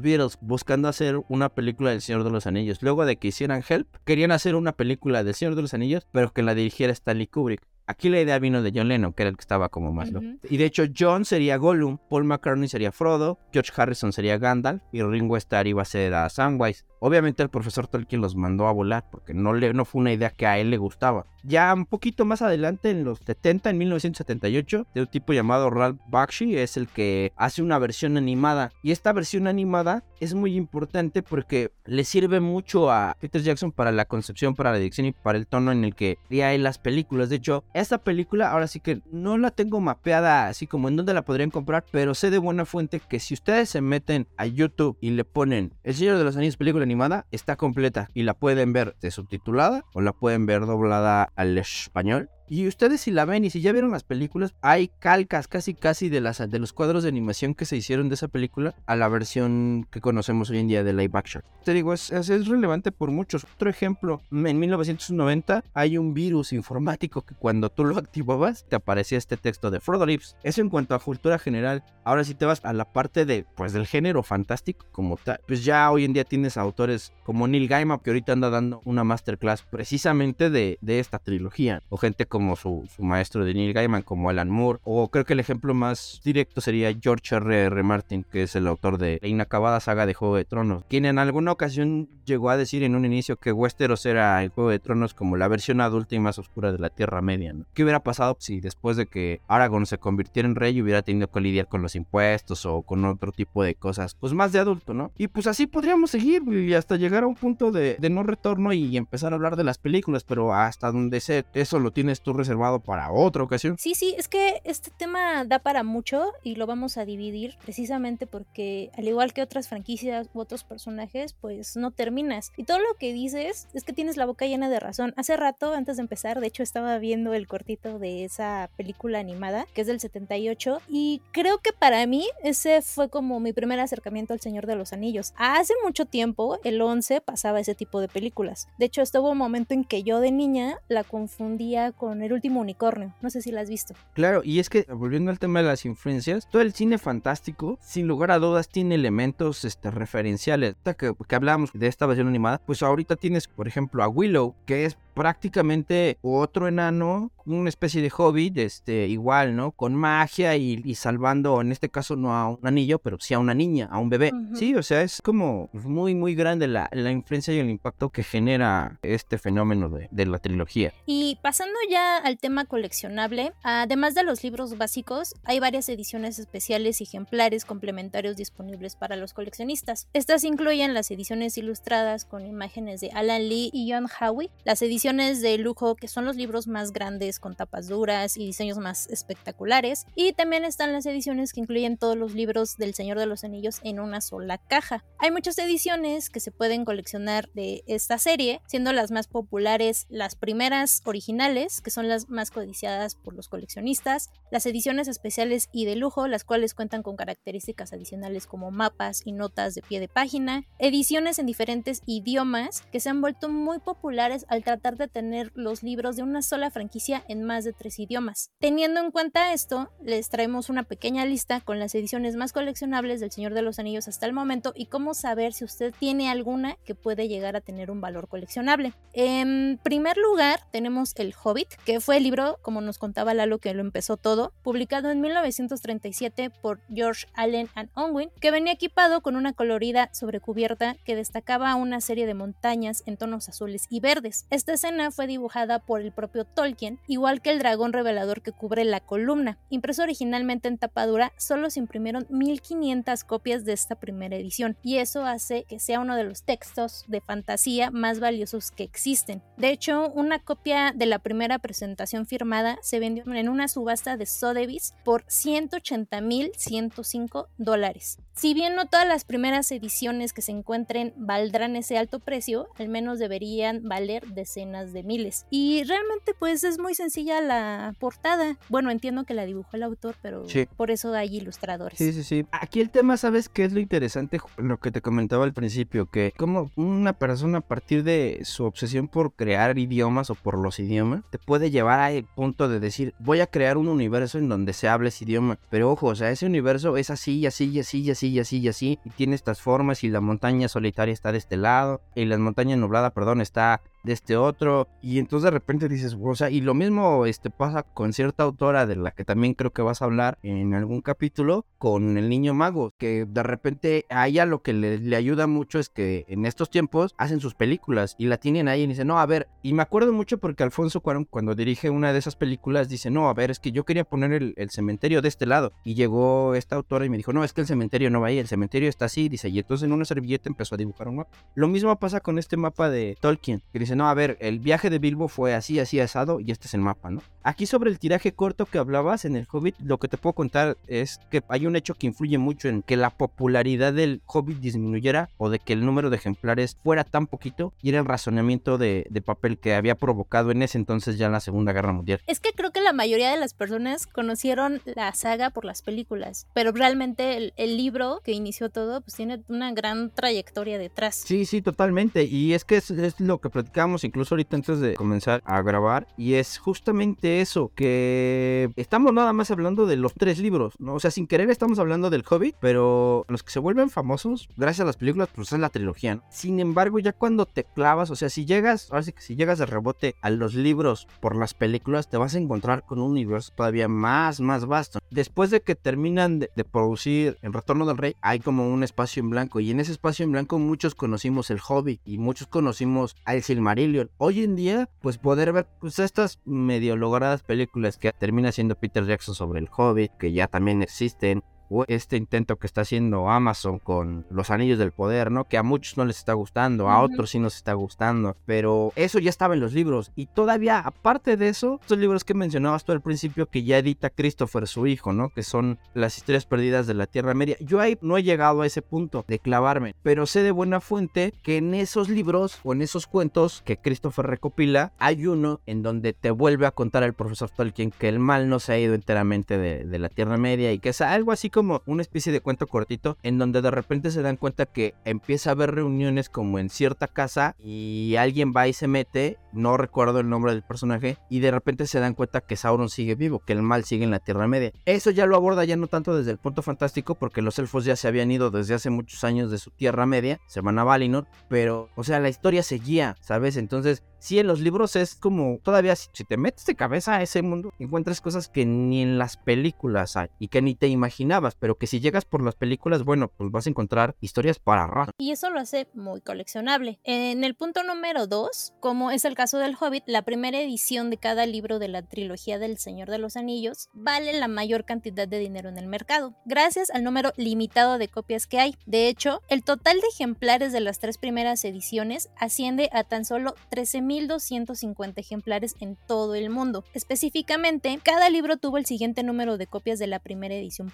Beatles 0.00 0.38
buscando 0.40 0.88
hacer 0.88 1.20
una 1.28 1.48
película 1.48 1.90
del 1.90 2.02
Señor 2.02 2.24
de 2.24 2.30
los 2.30 2.46
Anillos. 2.46 2.82
Luego 2.82 3.04
de 3.04 3.16
que 3.16 3.28
hicieran 3.28 3.62
Help, 3.68 3.88
querían 4.04 4.32
hacer 4.32 4.54
una 4.54 4.72
película 4.72 5.24
del 5.24 5.34
Señor 5.34 5.54
de 5.54 5.62
los 5.62 5.74
Anillos, 5.74 6.06
pero 6.12 6.32
que 6.32 6.42
la 6.42 6.54
dirigiera 6.54 6.92
Stanley 6.92 7.26
Kubrick. 7.26 7.62
Aquí 7.90 8.08
la 8.08 8.20
idea 8.20 8.38
vino 8.38 8.62
de 8.62 8.70
John 8.72 8.86
Lennon, 8.86 9.12
que 9.12 9.24
era 9.24 9.30
el 9.30 9.36
que 9.36 9.40
estaba 9.40 9.68
como 9.68 9.92
más 9.92 10.12
loco. 10.12 10.24
Y 10.48 10.58
de 10.58 10.64
hecho, 10.64 10.84
John 10.96 11.24
sería 11.24 11.56
Gollum, 11.56 11.98
Paul 12.08 12.22
McCartney 12.22 12.68
sería 12.68 12.92
Frodo, 12.92 13.40
George 13.52 13.72
Harrison 13.76 14.12
sería 14.12 14.38
Gandalf 14.38 14.80
y 14.92 15.02
Ringo 15.02 15.36
Starr 15.36 15.66
iba 15.66 15.82
a 15.82 15.84
ser 15.84 16.14
a 16.14 16.28
Samwise. 16.28 16.84
Obviamente 17.00 17.42
el 17.42 17.48
profesor 17.48 17.88
Tolkien 17.88 18.20
los 18.20 18.36
mandó 18.36 18.68
a 18.68 18.72
volar 18.72 19.06
porque 19.10 19.34
no, 19.34 19.54
le, 19.54 19.74
no 19.74 19.84
fue 19.84 20.02
una 20.02 20.12
idea 20.12 20.30
que 20.30 20.46
a 20.46 20.58
él 20.58 20.70
le 20.70 20.76
gustaba. 20.76 21.26
Ya 21.42 21.72
un 21.72 21.86
poquito 21.86 22.24
más 22.24 22.42
adelante, 22.42 22.90
en 22.90 23.04
los 23.04 23.18
70, 23.20 23.70
en 23.70 23.78
1978, 23.78 24.86
de 24.94 25.00
un 25.00 25.06
tipo 25.06 25.32
llamado 25.32 25.70
Ralph 25.70 26.00
Bakshi 26.08 26.56
es 26.56 26.76
el 26.76 26.88
que 26.88 27.32
hace 27.36 27.62
una 27.62 27.78
versión 27.78 28.16
animada. 28.16 28.72
Y 28.82 28.92
esta 28.92 29.12
versión 29.12 29.46
animada 29.46 30.04
es 30.20 30.34
muy 30.34 30.56
importante 30.56 31.22
porque 31.22 31.72
le 31.86 32.04
sirve 32.04 32.40
mucho 32.40 32.90
a 32.90 33.16
Peter 33.20 33.42
Jackson 33.42 33.72
para 33.72 33.92
la 33.92 34.04
concepción, 34.04 34.54
para 34.54 34.72
la 34.72 34.78
dirección 34.78 35.06
y 35.06 35.12
para 35.12 35.38
el 35.38 35.46
tono 35.46 35.72
en 35.72 35.84
el 35.84 35.94
que 35.94 36.18
él 36.28 36.62
las 36.62 36.78
películas. 36.78 37.28
De 37.28 37.36
hecho, 37.36 37.64
esta 37.74 37.98
película 37.98 38.50
ahora 38.50 38.66
sí 38.66 38.80
que 38.80 39.00
no 39.10 39.38
la 39.38 39.50
tengo 39.50 39.80
mapeada 39.80 40.48
así 40.48 40.66
como 40.66 40.88
en 40.88 40.96
donde 40.96 41.14
la 41.14 41.22
podrían 41.22 41.50
comprar, 41.50 41.84
pero 41.90 42.14
sé 42.14 42.30
de 42.30 42.38
buena 42.38 42.64
fuente 42.64 43.00
que 43.00 43.20
si 43.20 43.34
ustedes 43.34 43.68
se 43.70 43.80
meten 43.80 44.26
a 44.36 44.46
YouTube 44.46 44.96
y 45.00 45.10
le 45.10 45.24
ponen 45.24 45.74
El 45.82 45.94
Señor 45.94 46.18
de 46.18 46.24
los 46.24 46.36
Anillos 46.36 46.56
película 46.56 46.84
animada, 46.84 47.26
está 47.30 47.56
completa 47.56 48.08
y 48.14 48.22
la 48.22 48.34
pueden 48.34 48.72
ver 48.72 48.96
de 49.00 49.10
subtitulada 49.10 49.84
o 49.94 50.00
la 50.00 50.12
pueden 50.12 50.46
ver 50.46 50.66
doblada 50.66 51.29
al 51.36 51.56
español. 51.58 52.30
Y 52.52 52.66
ustedes 52.66 53.02
si 53.02 53.12
la 53.12 53.26
ven 53.26 53.44
y 53.44 53.50
si 53.50 53.60
ya 53.60 53.70
vieron 53.70 53.92
las 53.92 54.02
películas, 54.02 54.56
hay 54.60 54.88
calcas 54.88 55.46
casi 55.46 55.72
casi 55.72 56.08
de, 56.08 56.20
las, 56.20 56.38
de 56.50 56.58
los 56.58 56.72
cuadros 56.72 57.04
de 57.04 57.08
animación 57.08 57.54
que 57.54 57.64
se 57.64 57.76
hicieron 57.76 58.08
de 58.08 58.16
esa 58.16 58.26
película 58.26 58.74
a 58.86 58.96
la 58.96 59.06
versión 59.06 59.86
que 59.88 60.00
conocemos 60.00 60.50
hoy 60.50 60.58
en 60.58 60.66
día 60.66 60.82
de 60.82 60.92
live 60.92 61.12
action. 61.16 61.44
Te 61.64 61.74
digo, 61.74 61.92
es, 61.92 62.10
es, 62.10 62.48
relevante 62.48 62.90
por 62.90 63.12
muchos. 63.12 63.44
Otro 63.54 63.70
ejemplo, 63.70 64.20
en 64.32 64.58
1990 64.58 65.62
hay 65.74 65.96
un 65.96 66.12
virus 66.12 66.52
informático 66.52 67.22
que 67.22 67.36
cuando 67.36 67.70
tú 67.70 67.84
lo 67.84 67.96
activabas 67.96 68.64
te 68.68 68.74
aparecía 68.74 69.18
este 69.18 69.36
texto 69.36 69.70
de 69.70 69.78
Frodo 69.78 70.04
Lips. 70.04 70.34
Eso 70.42 70.60
en 70.60 70.70
cuanto 70.70 70.96
a 70.96 70.98
cultura 70.98 71.38
general. 71.38 71.84
Ahora 72.02 72.24
si 72.24 72.34
te 72.34 72.46
vas 72.46 72.64
a 72.64 72.72
la 72.72 72.92
parte 72.92 73.26
de, 73.26 73.46
pues, 73.54 73.72
del 73.72 73.86
género 73.86 74.24
fantástico 74.24 74.86
como 74.90 75.18
tal, 75.18 75.38
pues 75.46 75.64
ya 75.64 75.88
hoy 75.88 76.04
en 76.04 76.14
día 76.14 76.24
tienes 76.24 76.56
autores 76.56 77.12
como 77.22 77.46
Neil 77.46 77.68
Gaiman 77.68 78.00
que 78.00 78.10
ahorita 78.10 78.32
anda 78.32 78.50
dando 78.50 78.80
una 78.84 79.04
masterclass 79.04 79.62
precisamente 79.62 80.50
de, 80.50 80.78
de 80.80 80.98
esta 80.98 81.20
trilogía. 81.20 81.80
O 81.90 81.96
gente 81.96 82.26
como 82.26 82.39
como 82.40 82.56
su, 82.56 82.88
maestro 82.98 83.44
de 83.44 83.52
Neil 83.52 83.74
Gaiman, 83.74 84.00
como 84.00 84.30
Alan 84.30 84.48
Moore, 84.48 84.78
o 84.82 85.08
creo 85.10 85.26
que 85.26 85.34
el 85.34 85.40
ejemplo 85.40 85.74
más 85.74 86.22
directo 86.24 86.62
sería 86.62 86.96
George 86.98 87.36
R. 87.36 87.64
R. 87.64 87.82
Martin, 87.82 88.24
que 88.24 88.44
es 88.44 88.56
el 88.56 88.66
autor 88.66 88.96
de 88.96 89.18
la 89.20 89.28
inacabada 89.28 89.78
saga 89.78 90.06
de 90.06 90.14
Juego 90.14 90.36
de 90.36 90.46
Tronos, 90.46 90.84
quien 90.88 91.04
en 91.04 91.18
alguna 91.18 91.52
ocasión 91.52 92.08
llegó 92.24 92.48
a 92.48 92.56
decir 92.56 92.82
en 92.82 92.94
un 92.94 93.04
inicio 93.04 93.36
que 93.36 93.52
Westeros 93.52 94.06
era 94.06 94.42
el 94.42 94.48
Juego 94.48 94.70
de 94.70 94.78
Tronos 94.78 95.12
como 95.12 95.36
la 95.36 95.48
versión 95.48 95.82
adulta 95.82 96.14
y 96.14 96.18
más 96.18 96.38
oscura 96.38 96.72
de 96.72 96.78
la 96.78 96.88
Tierra 96.88 97.20
Media. 97.20 97.54
¿Qué 97.74 97.82
hubiera 97.82 98.00
pasado 98.00 98.36
si 98.38 98.60
después 98.60 98.96
de 98.96 99.04
que 99.04 99.42
Aragorn 99.46 99.84
se 99.84 99.98
convirtiera 99.98 100.48
en 100.48 100.54
rey 100.54 100.80
hubiera 100.80 101.02
tenido 101.02 101.30
que 101.30 101.40
lidiar 101.40 101.68
con 101.68 101.82
los 101.82 101.94
impuestos 101.94 102.64
o 102.64 102.80
con 102.80 103.04
otro 103.04 103.32
tipo 103.32 103.62
de 103.62 103.74
cosas, 103.74 104.14
pues 104.14 104.32
más 104.32 104.52
de 104.52 104.60
adulto, 104.60 104.94
¿no? 104.94 105.12
Y 105.18 105.28
pues 105.28 105.46
así 105.46 105.66
podríamos 105.66 106.10
seguir 106.10 106.42
y 106.50 106.72
hasta 106.72 106.96
llegar 106.96 107.24
a 107.24 107.26
un 107.26 107.34
punto 107.34 107.70
de, 107.70 107.96
de 107.98 108.08
no 108.08 108.22
retorno 108.22 108.72
y 108.72 108.96
empezar 108.96 109.32
a 109.32 109.36
hablar 109.36 109.56
de 109.56 109.64
las 109.64 109.76
películas, 109.76 110.24
pero 110.24 110.54
hasta 110.54 110.90
donde 110.90 111.20
sé, 111.20 111.44
eso 111.52 111.78
lo 111.78 111.90
tienes 111.90 112.22
tú 112.22 112.29
reservado 112.36 112.80
para 112.80 113.12
otra 113.12 113.42
ocasión. 113.42 113.76
Sí, 113.78 113.94
sí, 113.94 114.14
es 114.18 114.28
que 114.28 114.60
este 114.64 114.90
tema 114.90 115.44
da 115.44 115.58
para 115.58 115.82
mucho 115.82 116.32
y 116.42 116.54
lo 116.54 116.66
vamos 116.66 116.96
a 116.96 117.04
dividir 117.04 117.56
precisamente 117.62 118.26
porque 118.26 118.90
al 118.96 119.06
igual 119.06 119.32
que 119.32 119.42
otras 119.42 119.68
franquicias 119.68 120.28
u 120.34 120.40
otros 120.40 120.64
personajes, 120.64 121.34
pues 121.34 121.76
no 121.76 121.90
terminas. 121.90 122.52
Y 122.56 122.64
todo 122.64 122.78
lo 122.78 122.94
que 122.98 123.12
dices 123.12 123.68
es 123.72 123.84
que 123.84 123.92
tienes 123.92 124.16
la 124.16 124.26
boca 124.26 124.46
llena 124.46 124.68
de 124.68 124.80
razón. 124.80 125.14
Hace 125.16 125.36
rato, 125.36 125.74
antes 125.74 125.96
de 125.96 126.02
empezar, 126.02 126.40
de 126.40 126.46
hecho 126.46 126.62
estaba 126.62 126.98
viendo 126.98 127.34
el 127.34 127.46
cortito 127.46 127.98
de 127.98 128.24
esa 128.24 128.70
película 128.76 129.18
animada, 129.18 129.66
que 129.74 129.82
es 129.82 129.86
del 129.86 130.00
78, 130.00 130.80
y 130.88 131.22
creo 131.32 131.58
que 131.58 131.72
para 131.72 132.06
mí 132.06 132.26
ese 132.42 132.82
fue 132.82 133.08
como 133.08 133.40
mi 133.40 133.52
primer 133.52 133.80
acercamiento 133.80 134.32
al 134.32 134.40
Señor 134.40 134.66
de 134.66 134.76
los 134.76 134.92
Anillos. 134.92 135.32
Hace 135.36 135.74
mucho 135.84 136.06
tiempo, 136.06 136.58
el 136.64 136.80
11 136.80 137.20
pasaba 137.20 137.60
ese 137.60 137.74
tipo 137.74 138.00
de 138.00 138.08
películas. 138.08 138.68
De 138.78 138.86
hecho, 138.86 139.02
estuvo 139.02 139.30
un 139.30 139.38
momento 139.38 139.74
en 139.74 139.84
que 139.84 140.02
yo 140.02 140.20
de 140.20 140.32
niña 140.32 140.78
la 140.88 141.04
confundía 141.04 141.92
con 141.92 142.09
el 142.12 142.32
último 142.32 142.60
unicornio. 142.60 143.14
No 143.20 143.30
sé 143.30 143.42
si 143.42 143.52
la 143.52 143.60
has 143.60 143.68
visto. 143.68 143.94
Claro, 144.14 144.42
y 144.44 144.58
es 144.58 144.68
que 144.68 144.82
volviendo 144.82 145.30
al 145.30 145.38
tema 145.38 145.60
de 145.60 145.66
las 145.66 145.84
influencias, 145.84 146.48
todo 146.50 146.62
el 146.62 146.72
cine 146.72 146.98
fantástico, 146.98 147.78
sin 147.80 148.06
lugar 148.06 148.30
a 148.30 148.38
dudas, 148.38 148.68
tiene 148.68 148.94
elementos 148.94 149.64
este, 149.64 149.90
referenciales. 149.90 150.76
Que, 150.98 151.14
que 151.28 151.34
hablábamos 151.34 151.70
de 151.72 151.86
esta 151.86 152.06
versión 152.06 152.28
animada, 152.28 152.60
pues 152.66 152.82
ahorita 152.82 153.16
tienes, 153.16 153.48
por 153.48 153.68
ejemplo, 153.68 154.02
a 154.02 154.08
Willow, 154.08 154.54
que 154.66 154.84
es 154.84 154.98
prácticamente 155.20 156.16
otro 156.22 156.66
enano, 156.66 157.30
una 157.44 157.68
especie 157.68 158.00
de 158.00 158.10
hobbit, 158.16 158.56
este, 158.56 159.06
igual, 159.06 159.54
¿no? 159.54 159.70
Con 159.72 159.94
magia 159.94 160.56
y, 160.56 160.94
salvando, 160.94 161.60
en 161.60 161.72
este 161.72 161.90
caso 161.90 162.16
no 162.16 162.34
a 162.34 162.48
un 162.48 162.66
anillo, 162.66 162.98
pero 163.00 163.18
sí 163.20 163.34
a 163.34 163.38
una 163.38 163.52
niña, 163.52 163.86
a 163.92 163.98
un 163.98 164.08
bebé. 164.08 164.32
Sí, 164.54 164.74
o 164.74 164.82
sea, 164.82 165.02
es 165.02 165.20
como 165.22 165.68
muy, 165.74 166.14
muy 166.14 166.34
grande 166.34 166.68
la, 166.68 166.88
la, 166.92 167.10
influencia 167.10 167.52
y 167.52 167.58
el 167.58 167.68
impacto 167.68 168.08
que 168.08 168.22
genera 168.22 168.98
este 169.02 169.36
fenómeno 169.36 169.90
de, 169.90 170.08
de 170.10 170.24
la 170.24 170.38
trilogía. 170.38 170.94
Y 171.04 171.38
pasando 171.42 171.78
ya 171.90 172.16
al 172.16 172.38
tema 172.38 172.64
coleccionable, 172.64 173.52
además 173.62 174.14
de 174.14 174.22
los 174.22 174.42
libros 174.42 174.78
básicos, 174.78 175.34
hay 175.44 175.60
varias 175.60 175.90
ediciones 175.90 176.38
especiales 176.38 177.02
y 177.02 177.04
ejemplares 177.04 177.66
complementarios 177.66 178.36
disponibles 178.36 178.96
para 178.96 179.16
los 179.16 179.34
coleccionistas. 179.34 180.08
Estas 180.14 180.44
incluyen 180.44 180.94
las 180.94 181.10
ediciones 181.10 181.58
ilustradas 181.58 182.24
con 182.24 182.46
imágenes 182.46 183.02
de 183.02 183.10
Alan 183.10 183.50
Lee 183.50 183.70
y 183.74 183.92
John 183.92 184.06
Howie, 184.06 184.50
las 184.64 184.80
ediciones 184.80 185.09
de 185.16 185.58
lujo 185.58 185.96
que 185.96 186.06
son 186.06 186.24
los 186.24 186.36
libros 186.36 186.68
más 186.68 186.92
grandes 186.92 187.40
con 187.40 187.56
tapas 187.56 187.88
duras 187.88 188.36
y 188.36 188.46
diseños 188.46 188.78
más 188.78 189.08
espectaculares. 189.08 190.06
Y 190.14 190.34
también 190.34 190.64
están 190.64 190.92
las 190.92 191.04
ediciones 191.04 191.52
que 191.52 191.60
incluyen 191.60 191.96
todos 191.96 192.16
los 192.16 192.32
libros 192.32 192.76
del 192.76 192.94
Señor 192.94 193.18
de 193.18 193.26
los 193.26 193.42
Anillos 193.42 193.80
en 193.82 193.98
una 193.98 194.20
sola 194.20 194.58
caja. 194.58 195.04
Hay 195.18 195.32
muchas 195.32 195.58
ediciones 195.58 196.30
que 196.30 196.38
se 196.38 196.52
pueden 196.52 196.84
coleccionar 196.84 197.50
de 197.54 197.82
esta 197.88 198.18
serie, 198.18 198.62
siendo 198.66 198.92
las 198.92 199.10
más 199.10 199.26
populares 199.26 200.06
las 200.10 200.36
primeras 200.36 201.02
originales, 201.04 201.80
que 201.80 201.90
son 201.90 202.08
las 202.08 202.28
más 202.28 202.52
codiciadas 202.52 203.16
por 203.16 203.34
los 203.34 203.48
coleccionistas, 203.48 204.30
las 204.52 204.64
ediciones 204.64 205.08
especiales 205.08 205.68
y 205.72 205.86
de 205.86 205.96
lujo, 205.96 206.28
las 206.28 206.44
cuales 206.44 206.74
cuentan 206.74 207.02
con 207.02 207.16
características 207.16 207.92
adicionales 207.92 208.46
como 208.46 208.70
mapas 208.70 209.22
y 209.24 209.32
notas 209.32 209.74
de 209.74 209.82
pie 209.82 209.98
de 209.98 210.08
página, 210.08 210.62
ediciones 210.78 211.40
en 211.40 211.46
diferentes 211.46 212.02
idiomas 212.06 212.82
que 212.92 213.00
se 213.00 213.10
han 213.10 213.20
vuelto 213.20 213.48
muy 213.48 213.80
populares 213.80 214.46
al 214.48 214.62
tratar 214.62 214.89
de 214.96 215.08
tener 215.08 215.52
los 215.54 215.82
libros 215.82 216.16
de 216.16 216.22
una 216.22 216.42
sola 216.42 216.70
franquicia 216.70 217.24
en 217.28 217.44
más 217.44 217.64
de 217.64 217.72
tres 217.72 217.98
idiomas. 217.98 218.50
Teniendo 218.58 219.00
en 219.00 219.10
cuenta 219.10 219.52
esto, 219.52 219.90
les 220.02 220.28
traemos 220.28 220.68
una 220.68 220.84
pequeña 220.84 221.24
lista 221.24 221.60
con 221.60 221.78
las 221.78 221.94
ediciones 221.94 222.36
más 222.36 222.52
coleccionables 222.52 223.20
del 223.20 223.30
Señor 223.30 223.54
de 223.54 223.62
los 223.62 223.78
Anillos 223.78 224.08
hasta 224.08 224.26
el 224.26 224.32
momento 224.32 224.72
y 224.74 224.86
cómo 224.86 225.14
saber 225.14 225.52
si 225.52 225.64
usted 225.64 225.94
tiene 225.98 226.30
alguna 226.30 226.76
que 226.84 226.94
puede 226.94 227.28
llegar 227.28 227.56
a 227.56 227.60
tener 227.60 227.90
un 227.90 228.00
valor 228.00 228.28
coleccionable. 228.28 228.92
En 229.12 229.80
primer 229.82 230.16
lugar, 230.16 230.60
tenemos 230.70 231.12
El 231.16 231.34
Hobbit, 231.42 231.68
que 231.84 232.00
fue 232.00 232.16
el 232.16 232.24
libro, 232.24 232.58
como 232.62 232.80
nos 232.80 232.98
contaba 232.98 233.34
Lalo, 233.34 233.58
que 233.58 233.74
lo 233.74 233.80
empezó 233.80 234.16
todo, 234.16 234.52
publicado 234.62 235.10
en 235.10 235.20
1937 235.20 236.50
por 236.50 236.80
George 236.92 237.26
Allen 237.34 237.68
and 237.74 237.90
Unwin, 237.96 238.30
que 238.40 238.50
venía 238.50 238.72
equipado 238.72 239.20
con 239.20 239.36
una 239.36 239.52
colorida 239.52 240.10
sobrecubierta 240.12 240.96
que 241.04 241.16
destacaba 241.16 241.74
una 241.74 242.00
serie 242.00 242.26
de 242.26 242.34
montañas 242.34 243.02
en 243.06 243.16
tonos 243.16 243.48
azules 243.48 243.86
y 243.90 244.00
verdes. 244.00 244.46
Esta 244.50 244.76
escena 244.80 245.10
fue 245.10 245.26
dibujada 245.26 245.78
por 245.78 246.00
el 246.00 246.10
propio 246.10 246.46
Tolkien, 246.46 246.98
igual 247.06 247.42
que 247.42 247.50
el 247.50 247.58
dragón 247.58 247.92
revelador 247.92 248.40
que 248.40 248.52
cubre 248.52 248.86
la 248.86 249.00
columna. 249.00 249.58
Impreso 249.68 250.02
originalmente 250.02 250.68
en 250.68 250.78
tapadura, 250.78 251.34
solo 251.36 251.68
se 251.68 251.80
imprimieron 251.80 252.26
1500 252.30 253.24
copias 253.24 253.66
de 253.66 253.74
esta 253.74 253.96
primera 253.96 254.36
edición, 254.36 254.78
y 254.82 254.96
eso 254.96 255.26
hace 255.26 255.64
que 255.64 255.78
sea 255.78 256.00
uno 256.00 256.16
de 256.16 256.24
los 256.24 256.44
textos 256.44 257.04
de 257.08 257.20
fantasía 257.20 257.90
más 257.90 258.20
valiosos 258.20 258.70
que 258.70 258.84
existen. 258.84 259.42
De 259.58 259.68
hecho, 259.68 260.10
una 260.14 260.38
copia 260.38 260.92
de 260.94 261.04
la 261.04 261.18
primera 261.18 261.58
presentación 261.58 262.24
firmada 262.24 262.78
se 262.80 263.00
vendió 263.00 263.30
en 263.30 263.50
una 263.50 263.68
subasta 263.68 264.16
de 264.16 264.24
Sotheby's 264.24 264.94
por 265.04 265.26
180.105 265.26 267.48
dólares. 267.58 268.16
Si 268.32 268.54
bien 268.54 268.74
no 268.74 268.86
todas 268.86 269.06
las 269.06 269.24
primeras 269.24 269.70
ediciones 269.70 270.32
que 270.32 270.40
se 270.40 270.52
encuentren 270.52 271.12
valdrán 271.16 271.76
ese 271.76 271.98
alto 271.98 272.20
precio, 272.20 272.68
al 272.78 272.88
menos 272.88 273.18
deberían 273.18 273.82
valer 273.82 274.26
decenas 274.28 274.69
de 274.70 275.02
miles. 275.02 275.46
Y 275.50 275.82
realmente 275.84 276.34
pues 276.38 276.64
es 276.64 276.78
muy 276.78 276.94
sencilla 276.94 277.40
la 277.40 277.94
portada. 277.98 278.56
Bueno, 278.68 278.90
entiendo 278.90 279.24
que 279.24 279.34
la 279.34 279.44
dibujó 279.44 279.76
el 279.76 279.82
autor, 279.82 280.14
pero 280.22 280.44
por 280.76 280.90
eso 280.90 281.12
hay 281.14 281.36
ilustradores. 281.36 281.98
Sí, 281.98 282.12
sí, 282.12 282.22
sí. 282.22 282.46
Aquí 282.52 282.80
el 282.80 282.90
tema, 282.90 283.16
¿sabes 283.16 283.48
qué 283.48 283.64
es 283.64 283.72
lo 283.72 283.80
interesante? 283.80 284.40
Lo 284.56 284.78
que 284.78 284.90
te 284.90 285.00
comentaba 285.00 285.44
al 285.44 285.52
principio, 285.52 286.06
que 286.06 286.32
como 286.36 286.70
una 286.76 287.12
persona 287.12 287.58
a 287.58 287.62
partir 287.62 288.04
de 288.04 288.40
su 288.44 288.64
obsesión 288.64 289.08
por 289.08 289.32
crear 289.32 289.78
idiomas 289.78 290.30
o 290.30 290.34
por 290.34 290.58
los 290.58 290.78
idiomas, 290.78 291.22
te 291.30 291.38
puede 291.38 291.70
llevar 291.70 292.00
al 292.00 292.24
punto 292.24 292.68
de 292.68 292.80
decir, 292.80 293.14
voy 293.18 293.40
a 293.40 293.46
crear 293.46 293.76
un 293.76 293.88
universo 293.88 294.38
en 294.38 294.48
donde 294.48 294.72
se 294.72 294.88
hable 294.88 295.08
ese 295.08 295.24
idioma. 295.24 295.58
Pero 295.70 295.90
ojo, 295.90 296.06
o 296.06 296.14
sea, 296.14 296.30
ese 296.30 296.46
universo 296.46 296.96
es 296.96 297.10
así 297.10 297.38
y 297.38 297.46
así 297.46 297.70
y 297.70 297.80
así 297.80 298.00
y 298.00 298.10
así 298.10 298.28
y 298.28 298.40
así 298.40 298.58
y 298.58 298.68
así, 298.68 298.98
y 299.04 299.10
tiene 299.10 299.34
estas 299.34 299.60
formas 299.60 300.04
y 300.04 300.08
la 300.08 300.20
montaña 300.20 300.68
solitaria 300.68 301.12
está 301.12 301.32
de 301.32 301.38
este 301.38 301.56
lado, 301.56 302.00
y 302.14 302.24
la 302.24 302.38
montaña 302.38 302.76
nublada, 302.76 303.10
perdón, 303.10 303.40
está 303.40 303.80
de 304.02 304.12
este 304.12 304.36
otro 304.36 304.88
y 305.02 305.18
entonces 305.18 305.44
de 305.44 305.50
repente 305.50 305.88
dices, 305.88 306.16
o 306.20 306.34
sea, 306.34 306.50
y 306.50 306.60
lo 306.60 306.74
mismo 306.74 307.26
este 307.26 307.50
pasa 307.50 307.82
con 307.82 308.12
cierta 308.12 308.44
autora 308.44 308.86
de 308.86 308.96
la 308.96 309.10
que 309.10 309.24
también 309.24 309.54
creo 309.54 309.72
que 309.72 309.82
vas 309.82 310.02
a 310.02 310.06
hablar 310.06 310.38
en 310.42 310.74
algún 310.74 311.00
capítulo 311.00 311.66
con 311.78 312.16
el 312.16 312.28
niño 312.28 312.54
mago, 312.54 312.92
que 312.98 313.26
de 313.26 313.42
repente 313.42 314.06
a 314.10 314.28
ella 314.28 314.46
lo 314.46 314.62
que 314.62 314.72
le, 314.72 315.16
ayuda 315.16 315.46
mucho 315.46 315.78
es 315.78 315.88
que 315.88 316.24
en 316.28 316.46
estos 316.46 316.70
tiempos 316.70 317.14
hacen 317.18 317.40
sus 317.40 317.54
películas 317.54 318.14
y 318.18 318.26
la 318.26 318.38
tienen 318.38 318.68
ahí 318.68 318.82
y 318.82 318.86
dice, 318.86 319.04
no, 319.04 319.18
a 319.18 319.26
ver, 319.26 319.48
y 319.62 319.72
me 319.72 319.82
acuerdo 319.82 320.12
mucho 320.12 320.38
porque 320.38 320.62
Alfonso 320.62 321.00
Cuarón 321.00 321.24
cuando 321.24 321.54
dirige 321.54 321.90
una 321.90 322.12
de 322.12 322.18
esas 322.18 322.36
películas 322.36 322.88
dice, 322.88 323.10
no, 323.10 323.28
a 323.28 323.34
ver, 323.34 323.50
es 323.50 323.58
que 323.58 323.72
yo 323.72 323.84
quería 323.84 324.04
poner 324.04 324.32
el, 324.32 324.54
el 324.56 324.70
cementerio 324.70 325.22
de 325.22 325.28
este 325.28 325.46
lado 325.46 325.72
y 325.84 325.94
llegó 325.94 326.54
esta 326.54 326.76
autora 326.76 327.04
y 327.04 327.10
me 327.10 327.16
dijo, 327.16 327.32
no, 327.32 327.44
es 327.44 327.52
que 327.52 327.60
el 327.60 327.66
cementerio 327.66 328.10
no 328.10 328.20
va 328.20 328.28
ahí, 328.28 328.38
el 328.38 328.48
cementerio 328.48 328.88
está 328.88 329.06
así, 329.06 329.28
dice, 329.28 329.48
y 329.48 329.58
entonces 329.58 329.86
en 329.86 329.92
una 329.92 330.04
servilleta 330.04 330.48
empezó 330.48 330.74
a 330.74 330.78
dibujar 330.78 331.08
un 331.08 331.16
mapa. 331.16 331.36
Lo 331.54 331.68
mismo 331.68 331.94
pasa 331.98 332.20
con 332.20 332.38
este 332.38 332.56
mapa 332.56 332.90
de 332.90 333.16
Tolkien, 333.20 333.62
que 333.72 333.78
dice, 333.78 333.89
no, 333.96 334.08
a 334.08 334.14
ver, 334.14 334.36
el 334.40 334.58
viaje 334.58 334.90
de 334.90 334.98
Bilbo 334.98 335.28
fue 335.28 335.54
así, 335.54 335.78
así 335.78 336.00
asado 336.00 336.40
y 336.40 336.50
este 336.50 336.66
es 336.66 336.74
el 336.74 336.80
mapa, 336.80 337.10
¿no? 337.10 337.22
Aquí 337.42 337.64
sobre 337.64 337.90
el 337.90 337.98
tiraje 337.98 338.32
corto 338.32 338.66
que 338.66 338.76
hablabas 338.76 339.24
en 339.24 339.34
el 339.34 339.46
Hobbit, 339.50 339.74
lo 339.80 339.98
que 339.98 340.08
te 340.08 340.18
puedo 340.18 340.34
contar 340.34 340.76
es 340.88 341.20
que 341.30 341.42
hay 341.48 341.66
un 341.66 341.74
hecho 341.74 341.94
que 341.94 342.06
influye 342.06 342.36
mucho 342.36 342.68
en 342.68 342.82
que 342.82 342.96
la 342.96 343.08
popularidad 343.08 343.94
del 343.94 344.20
Hobbit 344.26 344.58
disminuyera 344.58 345.30
o 345.38 345.48
de 345.48 345.58
que 345.58 345.72
el 345.72 345.86
número 345.86 346.10
de 346.10 346.16
ejemplares 346.16 346.76
fuera 346.82 347.02
tan 347.02 347.26
poquito 347.26 347.72
y 347.80 347.88
era 347.88 348.00
el 348.00 348.04
razonamiento 348.04 348.76
de, 348.76 349.06
papel 349.24 349.58
que 349.58 349.74
había 349.74 349.94
provocado 349.94 350.50
en 350.50 350.62
ese 350.62 350.78
entonces 350.78 351.18
ya 351.18 351.28
la 351.28 351.40
Segunda 351.40 351.72
Guerra 351.72 351.92
Mundial. 351.92 352.20
Es 352.26 352.40
que 352.40 352.52
creo 352.52 352.72
que 352.72 352.80
la 352.80 352.92
mayoría 352.92 353.30
de 353.30 353.36
las 353.36 353.54
personas 353.54 354.06
conocieron 354.06 354.80
la 354.84 355.14
saga 355.14 355.50
por 355.50 355.64
las 355.64 355.82
películas, 355.82 356.46
pero 356.54 356.72
realmente 356.72 357.36
el, 357.36 357.52
el 357.56 357.76
libro 357.76 358.20
que 358.24 358.32
inició 358.32 358.70
todo 358.70 359.00
pues 359.00 359.14
tiene 359.14 359.42
una 359.48 359.72
gran 359.72 360.10
trayectoria 360.10 360.78
detrás. 360.78 361.22
Sí, 361.26 361.44
sí, 361.44 361.62
totalmente. 361.62 362.24
Y 362.24 362.54
es 362.54 362.64
que 362.64 362.76
es, 362.76 362.90
es 362.90 363.20
lo 363.20 363.40
que 363.40 363.50
platicamos 363.50 363.79
incluso 364.04 364.34
ahorita 364.34 364.56
antes 364.56 364.80
de 364.80 364.94
comenzar 364.94 365.42
a 365.44 365.62
grabar, 365.62 366.06
y 366.16 366.34
es 366.34 366.58
justamente 366.58 367.40
eso, 367.40 367.70
que 367.74 368.70
estamos 368.76 369.12
nada 369.12 369.32
más 369.32 369.50
hablando 369.50 369.86
de 369.86 369.96
los 369.96 370.14
tres 370.14 370.38
libros, 370.38 370.74
¿no? 370.78 370.94
O 370.94 371.00
sea, 371.00 371.10
sin 371.10 371.26
querer 371.26 371.50
estamos 371.50 371.78
hablando 371.78 372.10
del 372.10 372.24
Hobbit, 372.28 372.56
pero 372.60 373.24
los 373.28 373.42
que 373.42 373.50
se 373.50 373.58
vuelven 373.58 373.90
famosos, 373.90 374.48
gracias 374.56 374.82
a 374.82 374.86
las 374.86 374.96
películas, 374.96 375.28
pues 375.34 375.52
es 375.52 375.58
la 375.58 375.70
trilogía, 375.70 376.16
¿no? 376.16 376.22
Sin 376.30 376.60
embargo, 376.60 376.98
ya 376.98 377.12
cuando 377.12 377.46
te 377.46 377.64
clavas, 377.64 378.10
o 378.10 378.16
sea, 378.16 378.28
si 378.28 378.44
llegas, 378.44 378.90
ahora 378.90 379.04
que 379.04 379.22
si 379.22 379.36
llegas 379.36 379.58
de 379.58 379.66
rebote 379.66 380.16
a 380.20 380.30
los 380.30 380.54
libros 380.54 381.08
por 381.20 381.36
las 381.36 381.54
películas, 381.54 382.08
te 382.08 382.16
vas 382.16 382.34
a 382.34 382.38
encontrar 382.38 382.84
con 382.84 383.00
un 383.00 383.12
universo 383.12 383.52
todavía 383.54 383.88
más, 383.88 384.40
más 384.40 384.66
vasto. 384.66 384.98
Después 385.10 385.50
de 385.50 385.62
que 385.62 385.74
terminan 385.74 386.38
de, 386.38 386.50
producir 386.70 387.38
El 387.42 387.52
Retorno 387.52 387.86
del 387.86 387.96
Rey, 387.96 388.14
hay 388.20 388.38
como 388.40 388.68
un 388.68 388.84
espacio 388.84 389.20
en 389.20 389.30
blanco, 389.30 389.60
y 389.60 389.70
en 389.70 389.80
ese 389.80 389.92
espacio 389.92 390.24
en 390.24 390.32
blanco 390.32 390.58
muchos 390.58 390.94
conocimos 390.94 391.50
el 391.50 391.60
Hobbit, 391.66 392.00
y 392.04 392.18
muchos 392.18 392.46
conocimos 392.46 393.16
al 393.24 393.42
Silmarillion, 393.42 393.69
hoy 394.18 394.42
en 394.42 394.56
día, 394.56 394.88
pues 395.00 395.18
poder 395.18 395.52
ver 395.52 395.66
pues 395.80 395.98
estas 395.98 396.40
medio 396.44 396.96
logradas 396.96 397.42
películas 397.42 397.98
que 397.98 398.12
termina 398.12 398.52
siendo 398.52 398.74
Peter 398.74 399.04
Jackson 399.04 399.34
sobre 399.34 399.60
el 399.60 399.68
Hobbit, 399.74 400.12
que 400.18 400.32
ya 400.32 400.46
también 400.46 400.82
existen, 400.82 401.42
este 401.88 402.16
intento 402.16 402.56
que 402.56 402.66
está 402.66 402.82
haciendo 402.82 403.28
Amazon 403.30 403.78
con 403.78 404.26
los 404.30 404.50
anillos 404.50 404.78
del 404.78 404.92
poder, 404.92 405.30
¿no? 405.30 405.44
Que 405.44 405.58
a 405.58 405.62
muchos 405.62 405.96
no 405.96 406.04
les 406.04 406.18
está 406.18 406.32
gustando, 406.32 406.88
a 406.88 407.00
otros 407.00 407.30
sí 407.30 407.38
nos 407.38 407.56
está 407.56 407.74
gustando, 407.74 408.36
pero 408.46 408.92
eso 408.96 409.18
ya 409.18 409.30
estaba 409.30 409.54
en 409.54 409.60
los 409.60 409.72
libros 409.72 410.12
y 410.16 410.26
todavía 410.26 410.80
aparte 410.80 411.36
de 411.36 411.48
eso, 411.48 411.78
estos 411.80 411.98
libros 411.98 412.24
que 412.24 412.34
mencionabas 412.34 412.84
tú 412.84 412.92
al 412.92 413.00
principio 413.00 413.46
que 413.46 413.62
ya 413.62 413.78
edita 413.78 414.10
Christopher 414.10 414.66
su 414.66 414.86
hijo, 414.86 415.12
¿no? 415.12 415.30
Que 415.30 415.42
son 415.42 415.78
las 415.94 416.16
historias 416.16 416.46
perdidas 416.46 416.86
de 416.86 416.94
la 416.94 417.06
Tierra 417.06 417.34
Media. 417.34 417.56
Yo 417.60 417.80
ahí 417.80 417.96
no 418.00 418.16
he 418.16 418.22
llegado 418.22 418.62
a 418.62 418.66
ese 418.66 418.82
punto 418.82 419.24
de 419.28 419.38
clavarme, 419.38 419.94
pero 420.02 420.26
sé 420.26 420.42
de 420.42 420.50
buena 420.50 420.80
fuente 420.80 421.32
que 421.42 421.58
en 421.58 421.74
esos 421.74 422.08
libros 422.08 422.60
o 422.64 422.72
en 422.72 422.82
esos 422.82 423.06
cuentos 423.06 423.62
que 423.64 423.76
Christopher 423.76 424.26
recopila, 424.26 424.92
hay 424.98 425.26
uno 425.26 425.60
en 425.66 425.82
donde 425.82 426.12
te 426.12 426.30
vuelve 426.30 426.66
a 426.66 426.70
contar 426.72 427.02
el 427.02 427.14
profesor 427.14 427.50
Tolkien 427.50 427.90
que 427.90 428.08
el 428.08 428.18
mal 428.18 428.48
no 428.48 428.58
se 428.60 428.72
ha 428.72 428.78
ido 428.78 428.94
enteramente 428.94 429.58
de, 429.58 429.84
de 429.84 429.98
la 429.98 430.08
Tierra 430.08 430.36
Media 430.36 430.72
y 430.72 430.78
que 430.78 430.90
es 430.90 431.00
algo 431.00 431.32
así 431.32 431.50
como 431.50 431.59
como 431.60 431.82
una 431.84 432.00
especie 432.00 432.32
de 432.32 432.40
cuento 432.40 432.66
cortito 432.66 433.18
en 433.22 433.36
donde 433.36 433.60
de 433.60 433.70
repente 433.70 434.10
se 434.10 434.22
dan 434.22 434.38
cuenta 434.38 434.64
que 434.64 434.94
empieza 435.04 435.50
a 435.50 435.52
haber 435.52 435.74
reuniones 435.74 436.30
como 436.30 436.58
en 436.58 436.70
cierta 436.70 437.06
casa 437.06 437.54
y 437.62 438.14
alguien 438.16 438.54
va 438.56 438.66
y 438.66 438.72
se 438.72 438.88
mete, 438.88 439.36
no 439.52 439.76
recuerdo 439.76 440.20
el 440.20 440.30
nombre 440.30 440.52
del 440.52 440.62
personaje, 440.62 441.18
y 441.28 441.40
de 441.40 441.50
repente 441.50 441.86
se 441.86 442.00
dan 442.00 442.14
cuenta 442.14 442.40
que 442.40 442.56
Sauron 442.56 442.88
sigue 442.88 443.14
vivo, 443.14 443.40
que 443.40 443.52
el 443.52 443.60
mal 443.60 443.84
sigue 443.84 444.04
en 444.04 444.10
la 444.10 444.20
Tierra 444.20 444.48
Media. 444.48 444.72
Eso 444.86 445.10
ya 445.10 445.26
lo 445.26 445.36
aborda 445.36 445.64
ya 445.64 445.76
no 445.76 445.86
tanto 445.86 446.16
desde 446.16 446.30
el 446.30 446.38
punto 446.38 446.62
fantástico 446.62 447.14
porque 447.14 447.42
los 447.42 447.58
elfos 447.58 447.84
ya 447.84 447.94
se 447.94 448.08
habían 448.08 448.30
ido 448.30 448.50
desde 448.50 448.72
hace 448.72 448.88
muchos 448.88 449.22
años 449.22 449.50
de 449.50 449.58
su 449.58 449.70
Tierra 449.70 450.06
Media, 450.06 450.40
se 450.46 450.62
van 450.62 450.78
a 450.78 450.84
Valinor, 450.84 451.26
pero 451.50 451.90
o 451.94 452.04
sea, 452.04 452.20
la 452.20 452.30
historia 452.30 452.62
seguía, 452.62 453.16
¿sabes? 453.20 453.58
Entonces 453.58 454.02
sí 454.20 454.38
en 454.38 454.46
los 454.46 454.60
libros 454.60 454.96
es 454.96 455.14
como 455.14 455.58
todavía 455.62 455.96
si 455.96 456.24
te 456.24 456.36
metes 456.36 456.66
de 456.66 456.74
cabeza 456.74 457.16
a 457.16 457.22
ese 457.22 457.42
mundo 457.42 457.72
encuentras 457.78 458.20
cosas 458.20 458.48
que 458.48 458.66
ni 458.66 459.02
en 459.02 459.18
las 459.18 459.36
películas 459.36 460.16
hay 460.16 460.28
y 460.38 460.48
que 460.48 460.62
ni 460.62 460.74
te 460.74 460.88
imaginabas 460.88 461.49
pero 461.54 461.76
que 461.76 461.86
si 461.86 462.00
llegas 462.00 462.24
por 462.24 462.42
las 462.42 462.54
películas 462.54 463.04
bueno 463.04 463.30
pues 463.36 463.50
vas 463.50 463.66
a 463.66 463.70
encontrar 463.70 464.16
historias 464.20 464.58
para 464.58 464.86
rato. 464.86 465.12
Y 465.18 465.30
eso 465.30 465.50
lo 465.50 465.60
hace 465.60 465.88
muy 465.94 466.20
coleccionable. 466.20 466.98
En 467.04 467.44
el 467.44 467.54
punto 467.54 467.82
número 467.84 468.26
2 468.26 468.74
como 468.80 469.10
es 469.10 469.24
el 469.24 469.34
caso 469.34 469.58
del 469.58 469.76
Hobbit 469.78 470.04
la 470.06 470.22
primera 470.22 470.60
edición 470.60 471.10
de 471.10 471.16
cada 471.16 471.46
libro 471.46 471.78
de 471.78 471.88
la 471.88 472.02
trilogía 472.02 472.58
del 472.58 472.78
Señor 472.78 473.10
de 473.10 473.18
los 473.18 473.36
Anillos 473.36 473.88
vale 473.92 474.32
la 474.32 474.48
mayor 474.48 474.84
cantidad 474.84 475.28
de 475.28 475.38
dinero 475.38 475.68
en 475.68 475.78
el 475.78 475.86
mercado 475.86 476.34
gracias 476.44 476.90
al 476.90 477.04
número 477.04 477.32
limitado 477.36 477.98
de 477.98 478.08
copias 478.08 478.46
que 478.46 478.58
hay. 478.58 478.76
De 478.86 479.08
hecho 479.08 479.42
el 479.48 479.62
total 479.62 480.00
de 480.00 480.08
ejemplares 480.08 480.72
de 480.72 480.80
las 480.80 480.98
tres 480.98 481.18
primeras 481.18 481.64
ediciones 481.64 482.28
asciende 482.36 482.90
a 482.92 483.04
tan 483.04 483.24
solo 483.24 483.54
13 483.70 484.00
1.250 484.00 485.18
ejemplares 485.18 485.74
en 485.80 485.96
todo 486.06 486.34
el 486.34 486.50
mundo. 486.50 486.84
Específicamente, 486.94 487.98
cada 488.02 488.28
libro 488.30 488.56
tuvo 488.56 488.78
el 488.78 488.86
siguiente 488.86 489.22
número 489.22 489.58
de 489.58 489.66
copias 489.66 489.98
de 489.98 490.06
la 490.06 490.18
primera 490.18 490.54
edición 490.54 490.90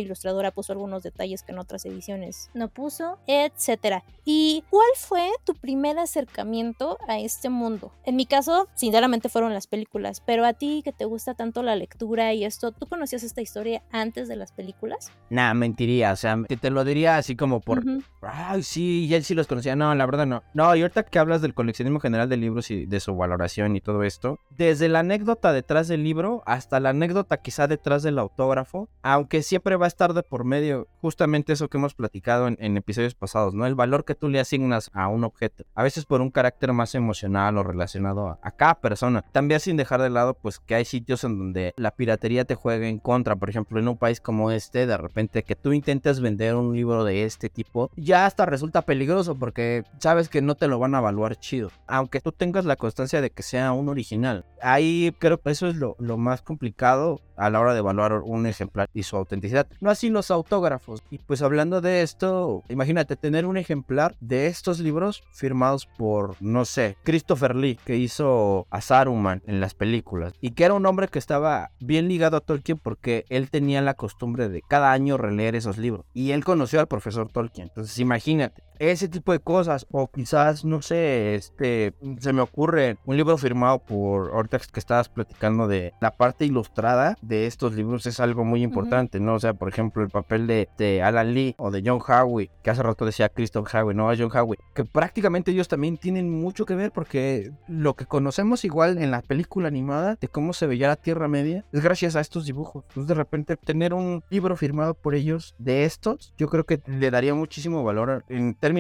puso 0.52 0.74
algunos 0.74 1.04
detalles 1.04 1.44
que 1.44 1.52
en 1.52 1.60
otras 1.60 1.86
ediciones 1.86 2.50
no 2.54 2.70
puso, 2.70 3.20
etcétera. 3.28 4.04
¿Y 4.26 4.64
cuál 4.70 4.88
fue 4.98 5.30
tu 5.44 5.54
primer 5.54 6.00
acercamiento 6.00 6.98
a 7.08 7.20
este 7.20 7.50
mundo? 7.50 7.92
En 8.06 8.16
mi 8.16 8.26
caso, 8.26 8.68
sinceramente 8.76 9.30
fueron 9.30 9.54
las 9.54 9.68
películas, 9.68 10.22
pero 10.26 10.46
a 10.46 10.54
ti 10.54 10.82
que 10.84 10.94
te 10.94 11.06
gusta 11.06 11.34
tanto 11.34 11.64
la 11.64 11.76
lectura 11.76 12.34
y 12.34 12.46
esto, 12.46 12.72
¿tú 12.72 12.88
conocías 12.88 13.24
esta 13.24 13.42
historia 13.42 13.84
antes 13.92 14.28
de 14.28 14.36
las 14.36 14.52
películas? 14.52 15.12
Nah, 15.30 15.54
mentiría, 15.54 16.12
o 16.14 16.16
sea, 16.16 16.38
te, 16.48 16.58
te 16.58 16.70
lo 16.70 16.84
diría 16.84 17.18
así 17.18 17.36
como 17.36 17.60
por, 17.60 17.84
ay, 18.22 18.64
sí, 18.64 19.08
ya 19.08 19.22
sí 19.22 19.34
los 19.34 19.48
conocía, 19.48 19.76
no, 19.76 19.94
la 19.94 20.06
verdad 20.06 20.26
no. 20.26 20.44
No, 20.54 20.76
y 20.76 20.82
ahorita 20.82 21.04
que 21.04 21.20
hablas 21.20 21.42
del 21.42 21.54
coleccionismo 21.54 22.00
general 22.00 22.30
de 22.30 22.38
libros 22.38 22.72
y 22.72 22.86
de 22.86 23.00
su 23.00 23.16
valoración 23.16 23.76
y 23.76 23.82
todo 23.82 24.04
esto, 24.04 24.40
desde 24.50 24.90
la 24.90 25.00
anécdota 25.00 25.54
detrás 25.54 25.88
del 25.88 26.04
libro 26.04 26.44
hasta 26.46 26.80
la 26.80 26.90
anécdota 26.90 27.38
quizá 27.38 27.68
detrás 27.68 28.04
del 28.04 28.20
autógrafo, 28.20 28.90
aunque 29.02 29.44
siempre 29.44 29.76
va 29.76 29.86
a 29.86 29.88
estar 29.88 30.14
de 30.14 30.24
por 30.34 30.46
medio 30.46 30.88
justamente 31.00 31.54
eso 31.54 31.68
que 31.68 31.78
hemos 31.78 31.94
platicado 31.94 32.48
en, 32.48 32.76
episodios 32.76 33.14
pasados, 33.14 33.54
¿no? 33.54 33.68
El 33.68 33.76
valor 33.76 34.04
que 34.04 34.16
tú 34.16 34.30
le 34.30 34.40
asignas 34.40 34.90
a 34.92 35.08
un 35.08 35.24
objeto, 35.26 35.64
a 35.76 35.84
veces 35.84 36.06
por 36.06 36.22
un 36.22 36.32
carácter 36.32 36.74
más 36.74 36.96
emocional 36.96 37.56
o 37.60 37.62
relacionado 37.62 38.40
a, 38.42 38.52
cada 38.52 38.82
persona. 38.82 39.24
También 39.32 39.60
sin 39.60 39.78
dejar 39.78 40.02
de 40.02 40.10
lado, 40.10 40.34
pues 40.34 40.58
que 40.58 40.74
hay 40.74 40.86
sitios 40.86 41.24
en 41.24 41.38
donde 41.38 41.76
la 41.78 41.92
piratería 41.92 42.46
te 42.46 42.56
juega 42.56 42.88
en 42.88 42.98
contra, 42.98 43.36
por 43.36 43.48
ejemplo, 43.48 43.80
en 43.80 43.88
un 43.88 43.96
país 43.96 44.20
como 44.20 44.50
este, 44.50 44.88
de 44.88 44.98
repente 44.98 45.44
que 45.44 45.56
tú 45.56 45.72
intentes 45.72 46.20
vender 46.20 46.56
un 46.56 46.76
libro 46.76 47.04
de 47.04 47.26
este 47.26 47.50
tipo, 47.50 47.92
ya 47.96 48.26
hasta 48.26 48.48
resulta 48.48 48.82
peligroso 48.82 49.36
porque 49.36 49.84
sabes 50.00 50.30
que 50.30 50.42
no 50.42 50.56
te 50.56 50.68
lo 50.68 50.80
van 50.80 50.96
a 50.96 50.98
evaluar 50.98 51.36
chido, 51.36 51.70
aunque 51.86 52.22
tú 52.22 52.32
tengas 52.32 52.66
la 52.66 52.76
constancia 52.76 53.22
de 53.22 53.30
que 53.30 53.44
sea 53.44 53.72
un 53.72 53.88
original. 53.88 54.46
Ahí 54.64 55.16
creo 55.20 55.40
que 55.40 55.52
eso 55.52 55.68
es 55.68 55.76
lo 55.76 56.18
más 56.18 56.42
complicado 56.42 57.22
a 57.36 57.50
la 57.50 57.60
hora 57.60 57.74
de 57.74 57.80
evaluar 57.80 58.14
un 58.24 58.46
ejemplar 58.46 58.90
y 58.94 59.04
su 59.04 59.16
autenticidad. 59.16 59.68
No 59.80 59.90
así 59.90 60.10
los 60.10 60.32
autógrafos. 60.32 61.02
Y 61.10 61.18
pues 61.20 61.42
hablando 61.42 61.82
de 61.82 62.02
esto, 62.02 62.64
imagínate 62.70 63.16
tener 63.16 63.46
un 63.46 63.58
ejemplar 63.58 64.16
de 64.20 64.48
estos 64.48 64.80
libros 64.80 65.24
firmados 65.32 65.88
por, 65.98 66.36
no 66.42 66.66
sé, 66.66 66.98
Christopher 67.04 67.56
Lee, 67.56 67.80
que 67.84 67.98
hizo 67.98 68.68
a 68.70 68.82
Saruman 68.82 69.42
en 69.46 69.60
las 69.60 69.74
películas. 69.74 70.34
Y 70.42 70.52
que 70.52 70.66
era 70.66 70.74
un 70.74 70.86
hombre 70.86 71.08
que 71.08 71.20
estaba 71.20 71.72
bien 71.80 72.08
ligado 72.08 72.38
a 72.38 72.42
Tolkien 72.42 72.78
porque 72.78 73.26
él 73.30 73.50
tenía 73.50 73.82
la 73.82 73.94
costumbre 73.94 74.50
de 74.50 74.62
cada 74.68 74.92
año 74.92 75.18
releer 75.18 75.56
esos 75.56 75.78
libros. 75.78 76.06
Y 76.14 76.32
él 76.32 76.44
conoció 76.44 76.80
al 76.80 76.88
profesor 76.88 77.32
Tolkien. 77.32 77.68
Entonces 77.68 77.98
imagínate, 78.00 78.64
ese 78.80 79.08
tipo 79.08 79.32
de 79.32 79.40
cosas. 79.40 79.86
O 79.92 80.08
quizás, 80.08 80.66
no 80.66 80.82
sé, 80.82 81.36
este, 81.36 81.94
se 82.20 82.34
me 82.34 82.42
ocurre 82.42 82.98
un 83.06 83.18
libro 83.18 83.38
firmado 83.38 83.80
por, 83.80 84.32
ahorita 84.32 84.60
que 84.60 84.80
estabas 84.80 85.10
platicando 85.10 85.68
de 85.68 85.94
la 86.02 86.12
parte 86.12 86.46
ilustrada 86.46 87.18
de 87.22 87.48
estos 87.48 87.74
libros 87.74 88.06
es 88.06 88.20
algo 88.20 88.44
muy 88.44 88.64
importante, 88.64 89.20
¿no? 89.20 89.36
O 89.36 89.40
sea, 89.40 89.54
por 89.54 89.70
ejemplo, 89.70 90.04
el 90.04 90.10
papel 90.10 90.48
de, 90.48 90.70
de 90.78 91.02
Alan 91.02 91.34
Lee 91.34 91.56
o 91.58 91.72
de 91.72 91.84
John 91.86 92.02
Howe, 92.06 92.50
que 92.64 92.70
hace 92.70 92.84
rato 92.84 93.06
decía 93.06 93.30
Christopher 93.30 93.84
Howe, 93.84 93.94
no, 93.94 94.12
John 94.18 94.32
Howe, 94.34 94.58
que 94.74 94.86
prácticamente 94.86 95.52
ellos 95.52 95.68
también 95.68 95.98
tienen 95.98 96.30
mucho 96.30 96.66
que 96.66 96.76
ver 96.76 96.92
porque 96.92 97.52
lo 97.68 97.96
que 97.96 98.06
conocemos 98.06 98.66
igual 98.66 98.98
en 98.98 99.12
la 99.12 99.22
película 99.22 99.68
animada 99.68 100.18
de 100.20 100.28
cómo 100.28 100.54
se 100.54 100.68
veía 100.68 100.88
la 100.88 100.96
Tierra 100.96 101.28
Media 101.28 101.66
es 101.72 101.82
gracias 101.82 102.16
a 102.16 102.22
estos 102.22 102.46
dibujos. 102.46 102.84
Entonces, 102.90 103.08
de 103.08 103.16
repente, 103.16 103.58
tener 103.58 103.94
un 103.94 104.24
libro 104.30 104.56
firmado 104.56 104.94
por 104.94 105.16
ellos 105.16 105.56
de 105.58 105.86
estos, 105.86 106.34
yo 106.38 106.48
creo 106.48 106.66
que 106.66 106.82
le 106.86 107.12
daría 107.12 107.34
muchísimo 107.34 107.84
valor 107.84 108.24
en 108.30 108.56
términos 108.56 108.73